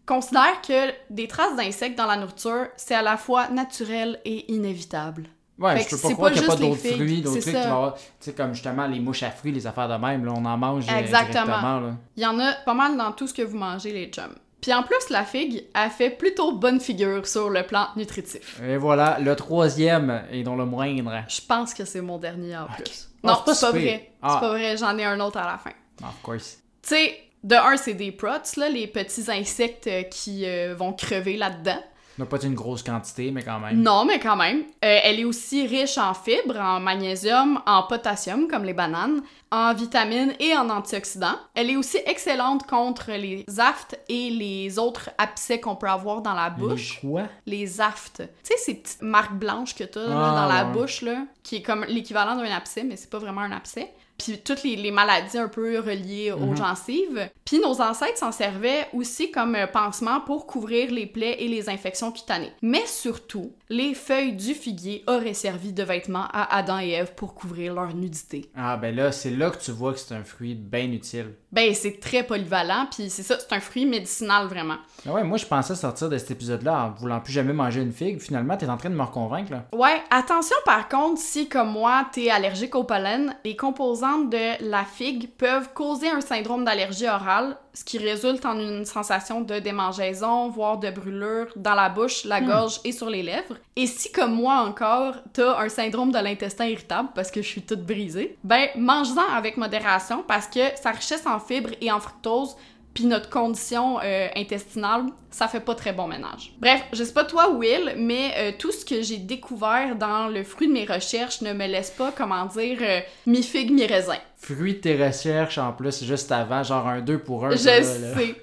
considère 0.09 0.61
que 0.67 0.91
des 1.11 1.27
traces 1.27 1.55
d'insectes 1.55 1.97
dans 1.97 2.07
la 2.07 2.17
nourriture, 2.17 2.67
c'est 2.75 2.95
à 2.95 3.03
la 3.03 3.15
fois 3.15 3.47
naturel 3.49 4.19
et 4.25 4.51
inévitable. 4.51 5.27
Ouais, 5.59 5.77
Fait 5.77 5.89
je 5.89 6.01
peux 6.01 6.01
pas 6.09 6.13
croire 6.13 6.31
pas 6.31 6.35
qu'il 6.35 6.41
n'y 6.41 6.47
a 6.47 6.55
pas 6.55 6.61
d'autres 6.61 6.95
fruits, 6.95 7.21
d'autres 7.21 7.41
trucs 7.41 7.53
ça. 7.53 7.61
qui 7.61 7.67
vont 7.67 7.73
avoir. 7.75 7.93
Tu 7.95 8.01
sais, 8.21 8.33
comme 8.33 8.53
justement 8.53 8.87
les 8.87 8.99
mouches 8.99 9.23
à 9.23 9.29
fruits, 9.31 9.51
les 9.51 9.67
affaires 9.67 9.89
de 9.89 9.95
même, 9.95 10.25
là, 10.25 10.31
on 10.35 10.45
en 10.45 10.57
mange 10.57 10.85
euh, 10.89 10.97
Exactement. 10.97 11.45
directement. 11.45 11.79
Là. 11.81 11.93
Il 12.15 12.23
y 12.23 12.25
en 12.25 12.39
a 12.39 12.53
pas 12.65 12.73
mal 12.73 12.97
dans 12.97 13.11
tout 13.11 13.27
ce 13.27 13.33
que 13.33 13.41
vous 13.41 13.57
mangez, 13.57 13.91
les 13.91 14.07
chums. 14.07 14.35
Puis 14.61 14.73
en 14.73 14.83
plus, 14.83 15.09
la 15.09 15.23
figue 15.23 15.65
a 15.73 15.89
fait 15.89 16.09
plutôt 16.09 16.53
bonne 16.53 16.79
figure 16.79 17.27
sur 17.27 17.49
le 17.49 17.63
plan 17.63 17.87
nutritif. 17.95 18.61
Et 18.63 18.77
voilà, 18.77 19.17
le 19.19 19.35
troisième, 19.35 20.23
et 20.31 20.43
dont 20.43 20.55
le 20.55 20.65
moindre. 20.65 21.23
Je 21.27 21.41
pense 21.41 21.73
que 21.73 21.85
c'est 21.85 22.01
mon 22.01 22.17
dernier 22.17 22.57
en 22.57 22.65
plus. 22.67 23.09
Ah, 23.23 23.27
Non, 23.27 23.33
c'est 23.45 23.61
pas 23.61 23.71
pas 23.71 23.77
vrai. 23.77 24.11
Ah. 24.21 24.29
C'est 24.33 24.47
pas 24.47 24.49
vrai, 24.49 24.77
j'en 24.77 24.97
ai 24.97 25.05
un 25.05 25.19
autre 25.19 25.37
à 25.37 25.45
la 25.51 25.57
fin. 25.57 25.71
Of 26.01 26.21
course. 26.23 26.57
Tu 26.81 26.89
sais, 26.89 27.28
de 27.43 27.55
un, 27.55 27.77
c'est 27.77 27.93
des 27.93 28.11
prots, 28.11 28.27
là, 28.57 28.69
les 28.69 28.87
petits 28.87 29.31
insectes 29.31 29.87
euh, 29.87 30.03
qui 30.03 30.45
euh, 30.45 30.75
vont 30.77 30.93
crever 30.93 31.37
là-dedans. 31.37 31.81
On 32.17 32.23
n'a 32.23 32.25
pas 32.25 32.41
une 32.43 32.53
grosse 32.53 32.83
quantité, 32.83 33.31
mais 33.31 33.43
quand 33.43 33.59
même. 33.59 33.81
Non, 33.81 34.03
mais 34.03 34.19
quand 34.19 34.35
même. 34.35 34.63
Euh, 34.83 34.99
elle 35.03 35.21
est 35.21 35.23
aussi 35.23 35.65
riche 35.65 35.97
en 35.97 36.13
fibres, 36.13 36.59
en 36.59 36.81
magnésium, 36.81 37.61
en 37.65 37.83
potassium, 37.83 38.49
comme 38.49 38.65
les 38.65 38.73
bananes, 38.73 39.21
en 39.51 39.73
vitamines 39.73 40.33
et 40.37 40.53
en 40.53 40.69
antioxydants. 40.69 41.39
Elle 41.55 41.69
est 41.69 41.77
aussi 41.77 41.95
excellente 42.05 42.67
contre 42.67 43.11
les 43.13 43.45
aftes 43.57 43.97
et 44.09 44.31
les 44.31 44.77
autres 44.77 45.11
abcès 45.17 45.61
qu'on 45.61 45.77
peut 45.77 45.87
avoir 45.87 46.21
dans 46.21 46.33
la 46.33 46.49
bouche. 46.49 46.99
Les 47.01 47.09
quoi? 47.09 47.23
Les 47.45 47.79
aftes. 47.79 48.21
Tu 48.43 48.51
sais, 48.51 48.57
ces 48.57 48.75
petites 48.75 49.01
marques 49.01 49.35
blanches 49.35 49.73
que 49.73 49.85
t'as 49.85 50.01
Ah, 50.01 50.35
dans 50.41 50.53
la 50.53 50.65
ouais. 50.65 50.73
bouche, 50.73 51.01
là, 51.03 51.19
qui 51.41 51.55
est 51.55 51.61
comme 51.61 51.85
l'équivalent 51.87 52.35
d'un 52.35 52.51
abcès, 52.51 52.83
mais 52.83 52.97
c'est 52.97 53.09
pas 53.09 53.19
vraiment 53.19 53.41
un 53.41 53.53
abcès. 53.53 53.93
Puis 54.23 54.39
toutes 54.43 54.63
les, 54.63 54.75
les 54.75 54.91
maladies 54.91 55.37
un 55.37 55.47
peu 55.47 55.79
reliées 55.79 56.31
aux 56.31 56.37
Mhm. 56.47 56.57
gencives. 56.57 57.29
Puis 57.45 57.59
nos 57.59 57.81
ancêtres 57.81 58.17
s'en 58.17 58.31
servaient 58.31 58.87
aussi 58.93 59.31
comme 59.31 59.55
euh, 59.55 59.65
pansement 59.67 60.19
pour 60.21 60.45
couvrir 60.45 60.91
les 60.91 61.05
plaies 61.07 61.37
et 61.39 61.47
les 61.47 61.69
infections 61.69 62.11
cutanées. 62.11 62.51
Mais 62.61 62.85
surtout, 62.85 63.51
les 63.71 63.93
feuilles 63.93 64.33
du 64.33 64.55
figuier 64.55 65.03
auraient 65.05 65.35
servi 65.35 65.73
de 65.73 65.83
vêtements 65.83 66.25
à 66.33 66.57
Adam 66.57 66.79
et 66.79 66.89
Ève 66.89 67.13
pour 67.13 67.35
couvrir 67.35 67.75
leur 67.75 67.93
nudité. 67.93 68.49
Ah, 68.57 68.77
ben 68.77 68.95
là, 68.95 69.11
c'est 69.11 69.29
là 69.29 69.51
que 69.51 69.61
tu 69.61 69.71
vois 69.71 69.93
que 69.93 69.99
c'est 69.99 70.15
un 70.15 70.23
fruit 70.23 70.55
bien 70.55 70.91
utile. 70.91 71.35
Ben, 71.51 71.73
c'est 71.75 71.99
très 71.99 72.23
polyvalent, 72.23 72.87
puis 72.91 73.09
c'est 73.09 73.21
ça, 73.21 73.37
c'est 73.39 73.53
un 73.53 73.59
fruit 73.59 73.85
médicinal 73.85 74.47
vraiment. 74.47 74.77
Ah 75.07 75.13
ouais, 75.13 75.23
moi, 75.23 75.37
je 75.37 75.45
pensais 75.45 75.75
sortir 75.75 76.09
de 76.09 76.17
cet 76.17 76.31
épisode-là 76.31 76.85
en 76.85 76.91
voulant 76.91 77.19
plus 77.19 77.33
jamais 77.33 77.53
manger 77.53 77.81
une 77.81 77.91
figue. 77.91 78.19
Finalement, 78.19 78.57
t'es 78.57 78.69
en 78.69 78.77
train 78.77 78.89
de 78.89 78.95
me 78.95 79.03
reconvaincre, 79.03 79.51
là. 79.51 79.65
Ouais, 79.73 80.01
attention 80.09 80.55
par 80.65 80.87
contre, 80.89 81.21
si 81.21 81.47
comme 81.47 81.71
moi, 81.71 82.07
t'es 82.11 82.29
allergique 82.29 82.75
au 82.75 82.83
pollen, 82.83 83.35
les 83.45 83.55
composantes 83.55 84.31
de 84.31 84.69
la 84.69 84.83
figue 84.83 85.29
peuvent 85.37 85.73
causer 85.73 86.09
un 86.09 86.21
syndrome 86.21 86.65
d'allergie 86.65 87.07
orale, 87.07 87.57
ce 87.79 87.85
qui 87.85 87.97
résulte 87.97 88.45
en 88.45 88.59
une 88.59 88.83
sensation 88.83 89.39
de 89.39 89.59
démangeaison, 89.59 90.49
voire 90.49 90.77
de 90.79 90.89
brûlure 90.89 91.47
dans 91.55 91.75
la 91.75 91.87
bouche, 91.87 92.25
la 92.25 92.41
gorge 92.41 92.81
et 92.83 92.91
sur 92.91 93.09
les 93.09 93.23
lèvres. 93.23 93.55
Et 93.77 93.87
si 93.87 94.11
comme 94.11 94.33
moi 94.33 94.55
encore, 94.55 95.15
t'as 95.31 95.57
un 95.57 95.69
syndrome 95.69 96.11
de 96.11 96.19
l'intestin 96.19 96.65
irritable 96.65 97.09
parce 97.15 97.31
que 97.31 97.41
je 97.41 97.47
suis 97.47 97.61
toute 97.61 97.85
brisée, 97.85 98.37
ben 98.43 98.67
mange-en 98.75 99.33
avec 99.33 99.55
modération 99.55 100.25
parce 100.27 100.47
que 100.47 100.59
sa 100.75 100.91
richesse 100.91 101.25
en 101.25 101.39
fibres 101.39 101.71
et 101.79 101.89
en 101.89 102.01
fructose 102.01 102.57
puis 102.93 103.05
notre 103.05 103.29
condition 103.29 103.99
euh, 104.03 104.27
intestinale, 104.35 105.05
ça 105.31 105.47
fait 105.47 105.59
pas 105.59 105.75
très 105.75 105.93
bon 105.93 106.07
ménage. 106.07 106.53
Bref, 106.59 106.81
je 106.93 107.03
sais 107.03 107.13
pas 107.13 107.23
toi, 107.25 107.49
Will, 107.51 107.93
mais 107.97 108.31
euh, 108.37 108.51
tout 108.57 108.71
ce 108.71 108.83
que 108.85 109.01
j'ai 109.01 109.17
découvert 109.17 109.95
dans 109.95 110.27
le 110.27 110.43
fruit 110.43 110.67
de 110.67 110.73
mes 110.73 110.85
recherches 110.85 111.41
ne 111.41 111.53
me 111.53 111.67
laisse 111.67 111.91
pas, 111.91 112.11
comment 112.15 112.45
dire, 112.45 112.77
euh, 112.81 112.99
mi-figue, 113.25 113.71
mi-raisin. 113.71 114.17
Fruit 114.41 114.75
de 114.75 114.79
tes 114.79 114.95
recherches, 115.05 115.57
en 115.57 115.73
plus, 115.73 116.01
juste 116.05 116.31
avant, 116.31 116.63
genre 116.63 116.87
un 116.87 117.01
2 117.01 117.19
pour 117.19 117.45
1. 117.45 117.51
Je 117.51 117.57
sais. 117.57 118.35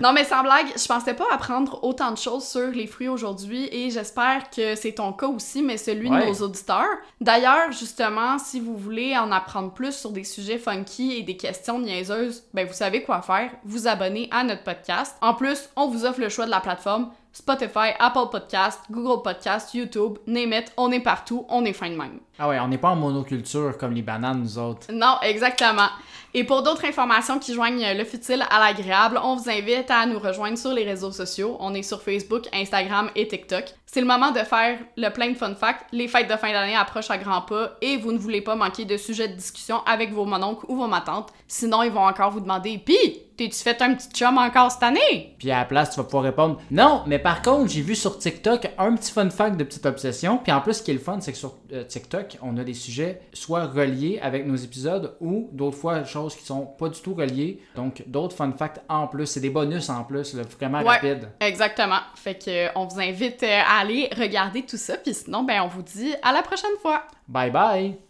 Non, 0.00 0.12
mais 0.12 0.24
sans 0.24 0.42
blague, 0.42 0.66
je 0.76 0.86
pensais 0.86 1.14
pas 1.14 1.24
apprendre 1.30 1.82
autant 1.82 2.10
de 2.10 2.16
choses 2.18 2.46
sur 2.46 2.68
les 2.68 2.86
fruits 2.86 3.08
aujourd'hui 3.08 3.68
et 3.72 3.90
j'espère 3.90 4.48
que 4.50 4.74
c'est 4.74 4.92
ton 4.92 5.12
cas 5.12 5.26
aussi, 5.26 5.62
mais 5.62 5.76
celui 5.78 6.10
Ouais. 6.10 6.20
de 6.22 6.26
nos 6.26 6.34
auditeurs. 6.42 6.84
D'ailleurs, 7.20 7.70
justement, 7.72 8.38
si 8.38 8.60
vous 8.60 8.76
voulez 8.76 9.16
en 9.16 9.30
apprendre 9.32 9.72
plus 9.72 9.92
sur 9.94 10.10
des 10.10 10.24
sujets 10.24 10.58
funky 10.58 11.14
et 11.18 11.22
des 11.22 11.36
questions 11.36 11.78
niaiseuses, 11.80 12.44
ben 12.52 12.66
vous 12.66 12.74
savez 12.74 13.02
quoi 13.02 13.22
faire. 13.22 13.50
Vous 13.64 13.88
abonner 13.88 14.28
à 14.30 14.44
notre 14.44 14.64
podcast. 14.64 15.16
En 15.22 15.32
plus, 15.34 15.68
on 15.76 15.88
vous 15.88 16.04
offre 16.04 16.15
le 16.18 16.28
choix 16.28 16.46
de 16.46 16.50
la 16.50 16.60
plateforme 16.60 17.10
Spotify, 17.36 17.90
Apple 17.98 18.30
Podcast, 18.32 18.80
Google 18.90 19.22
Podcast, 19.22 19.74
YouTube, 19.74 20.16
name 20.26 20.54
it, 20.54 20.72
on 20.78 20.90
est 20.90 21.00
partout, 21.00 21.44
on 21.50 21.66
est 21.66 21.74
fin 21.74 21.90
de 21.90 21.94
même. 21.94 22.20
Ah 22.38 22.48
ouais, 22.48 22.58
on 22.58 22.68
n'est 22.68 22.78
pas 22.78 22.88
en 22.88 22.96
monoculture 22.96 23.76
comme 23.76 23.92
les 23.92 24.00
bananes, 24.00 24.40
nous 24.40 24.56
autres. 24.56 24.86
Non, 24.90 25.18
exactement. 25.20 25.88
Et 26.32 26.44
pour 26.44 26.62
d'autres 26.62 26.86
informations 26.86 27.38
qui 27.38 27.52
joignent 27.52 27.94
le 27.94 28.04
futile 28.04 28.42
à 28.48 28.58
l'agréable, 28.58 29.20
on 29.22 29.36
vous 29.36 29.50
invite 29.50 29.90
à 29.90 30.06
nous 30.06 30.18
rejoindre 30.18 30.56
sur 30.56 30.72
les 30.72 30.84
réseaux 30.84 31.12
sociaux. 31.12 31.58
On 31.60 31.74
est 31.74 31.82
sur 31.82 32.00
Facebook, 32.00 32.44
Instagram 32.54 33.10
et 33.14 33.28
TikTok. 33.28 33.64
C'est 33.88 34.00
le 34.00 34.06
moment 34.06 34.32
de 34.32 34.40
faire 34.40 34.78
le 34.96 35.08
plein 35.10 35.30
de 35.30 35.36
fun 35.36 35.54
facts. 35.54 35.86
Les 35.92 36.08
fêtes 36.08 36.28
de 36.28 36.36
fin 36.36 36.50
d'année 36.52 36.74
approchent 36.76 37.10
à 37.10 37.18
grands 37.18 37.42
pas 37.42 37.76
et 37.80 37.96
vous 37.96 38.12
ne 38.12 38.18
voulez 38.18 38.40
pas 38.40 38.56
manquer 38.56 38.84
de 38.84 38.96
sujets 38.96 39.28
de 39.28 39.34
discussion 39.34 39.78
avec 39.86 40.12
vos 40.12 40.24
mononcles 40.24 40.66
ou 40.68 40.76
vos 40.76 40.88
matantes. 40.88 41.30
Sinon, 41.46 41.82
ils 41.84 41.92
vont 41.92 42.04
encore 42.04 42.32
vous 42.32 42.40
demander 42.40 42.78
Pis, 42.78 43.22
t'es-tu 43.36 43.54
fait 43.62 43.80
un 43.82 43.94
petit 43.94 44.08
chum 44.10 44.36
encore 44.38 44.72
cette 44.72 44.82
année 44.82 45.36
Puis 45.38 45.50
à 45.52 45.60
la 45.60 45.64
place, 45.64 45.90
tu 45.90 45.96
vas 45.98 46.04
pouvoir 46.04 46.24
répondre 46.24 46.60
Non, 46.72 47.04
mais 47.06 47.20
par 47.20 47.40
contre, 47.42 47.70
j'ai 47.70 47.80
vu 47.80 47.94
sur 47.94 48.18
TikTok 48.18 48.68
un 48.76 48.96
petit 48.96 49.12
fun 49.12 49.30
fact 49.30 49.56
de 49.56 49.62
petite 49.62 49.86
obsession. 49.86 50.38
Puis 50.38 50.50
en 50.52 50.60
plus, 50.60 50.74
ce 50.74 50.82
qui 50.82 50.90
est 50.90 50.94
le 50.94 51.00
fun, 51.00 51.20
c'est 51.20 51.30
que 51.32 51.38
sur 51.38 51.54
euh, 51.72 51.84
TikTok, 51.84 52.38
on 52.42 52.56
a 52.58 52.64
des 52.64 52.74
sujets 52.74 53.20
soit 53.32 53.66
reliés 53.66 54.18
avec 54.20 54.46
nos 54.46 54.56
épisodes 54.56 55.16
ou 55.20 55.48
d'autres 55.52 55.76
fois 55.76 56.02
choses 56.02 56.34
qui 56.34 56.44
sont 56.44 56.66
pas 56.66 56.88
du 56.88 57.00
tout 57.00 57.14
reliées. 57.14 57.60
Donc 57.76 58.02
d'autres 58.08 58.34
fun 58.34 58.52
facts 58.58 58.80
en 58.88 59.06
plus. 59.06 59.26
C'est 59.26 59.40
des 59.40 59.50
bonus 59.50 59.88
en 59.90 60.02
plus, 60.02 60.34
là, 60.34 60.42
vraiment 60.58 60.80
Ouais. 60.80 60.96
rapide. 60.96 61.28
Exactement. 61.40 62.00
Fait 62.16 62.34
que 62.34 62.50
euh, 62.50 62.68
on 62.74 62.86
vous 62.86 63.00
invite 63.00 63.42
euh, 63.44 63.60
à 63.76 63.80
aller 63.80 64.08
regarder 64.16 64.62
tout 64.62 64.76
ça. 64.76 64.96
Puis 64.96 65.14
sinon, 65.14 65.42
ben 65.42 65.62
on 65.62 65.68
vous 65.68 65.82
dit 65.82 66.14
à 66.22 66.32
la 66.32 66.42
prochaine 66.42 66.76
fois. 66.82 67.06
Bye 67.28 67.50
bye! 67.50 67.96